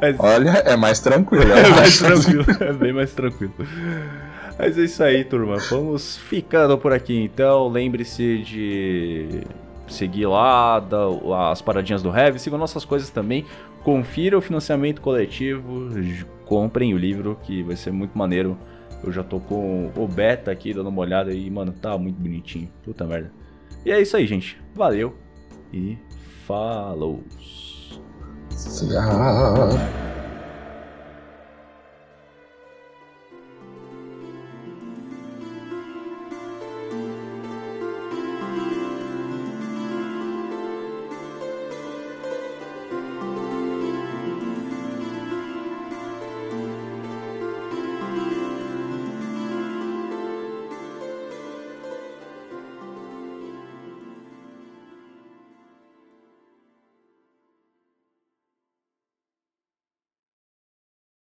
Mas... 0.00 0.16
Olha, 0.18 0.50
é 0.50 0.74
mais 0.74 1.00
tranquilo. 1.00 1.52
É, 1.52 1.60
é 1.60 1.68
mais 1.68 1.98
tranquilo, 1.98 2.46
é 2.60 2.72
bem 2.72 2.92
mais 2.94 3.12
tranquilo. 3.12 3.54
Mas 4.58 4.78
é 4.78 4.82
isso 4.82 5.02
aí, 5.02 5.22
turma. 5.22 5.58
Vamos 5.70 6.16
ficando 6.16 6.78
por 6.78 6.92
aqui 6.92 7.14
então. 7.22 7.68
Lembre-se 7.68 8.38
de 8.38 9.42
seguir 9.88 10.26
lá, 10.26 10.80
da, 10.80 11.06
as 11.50 11.62
paradinhas 11.62 12.02
do 12.02 12.14
Heavy, 12.14 12.38
sigam 12.38 12.58
nossas 12.58 12.84
coisas 12.84 13.10
também. 13.10 13.44
Confira 13.82 14.36
o 14.36 14.40
financiamento 14.40 15.00
coletivo, 15.00 15.90
comprem 16.44 16.92
o 16.92 16.98
livro, 16.98 17.38
que 17.42 17.62
vai 17.62 17.76
ser 17.76 17.92
muito 17.92 18.16
maneiro. 18.16 18.58
Eu 19.04 19.12
já 19.12 19.22
tô 19.22 19.38
com 19.38 19.92
o 19.96 20.08
beta 20.08 20.50
aqui 20.50 20.72
dando 20.74 20.88
uma 20.88 21.00
olhada 21.00 21.32
e, 21.32 21.48
mano, 21.50 21.72
tá 21.72 21.96
muito 21.96 22.16
bonitinho. 22.16 22.68
Puta 22.82 23.04
merda. 23.04 23.30
E 23.84 23.92
é 23.92 24.00
isso 24.00 24.16
aí, 24.16 24.26
gente. 24.26 24.58
Valeu 24.74 25.14
e 25.72 25.98
falou. 26.46 27.22
Tchau. 28.50 30.15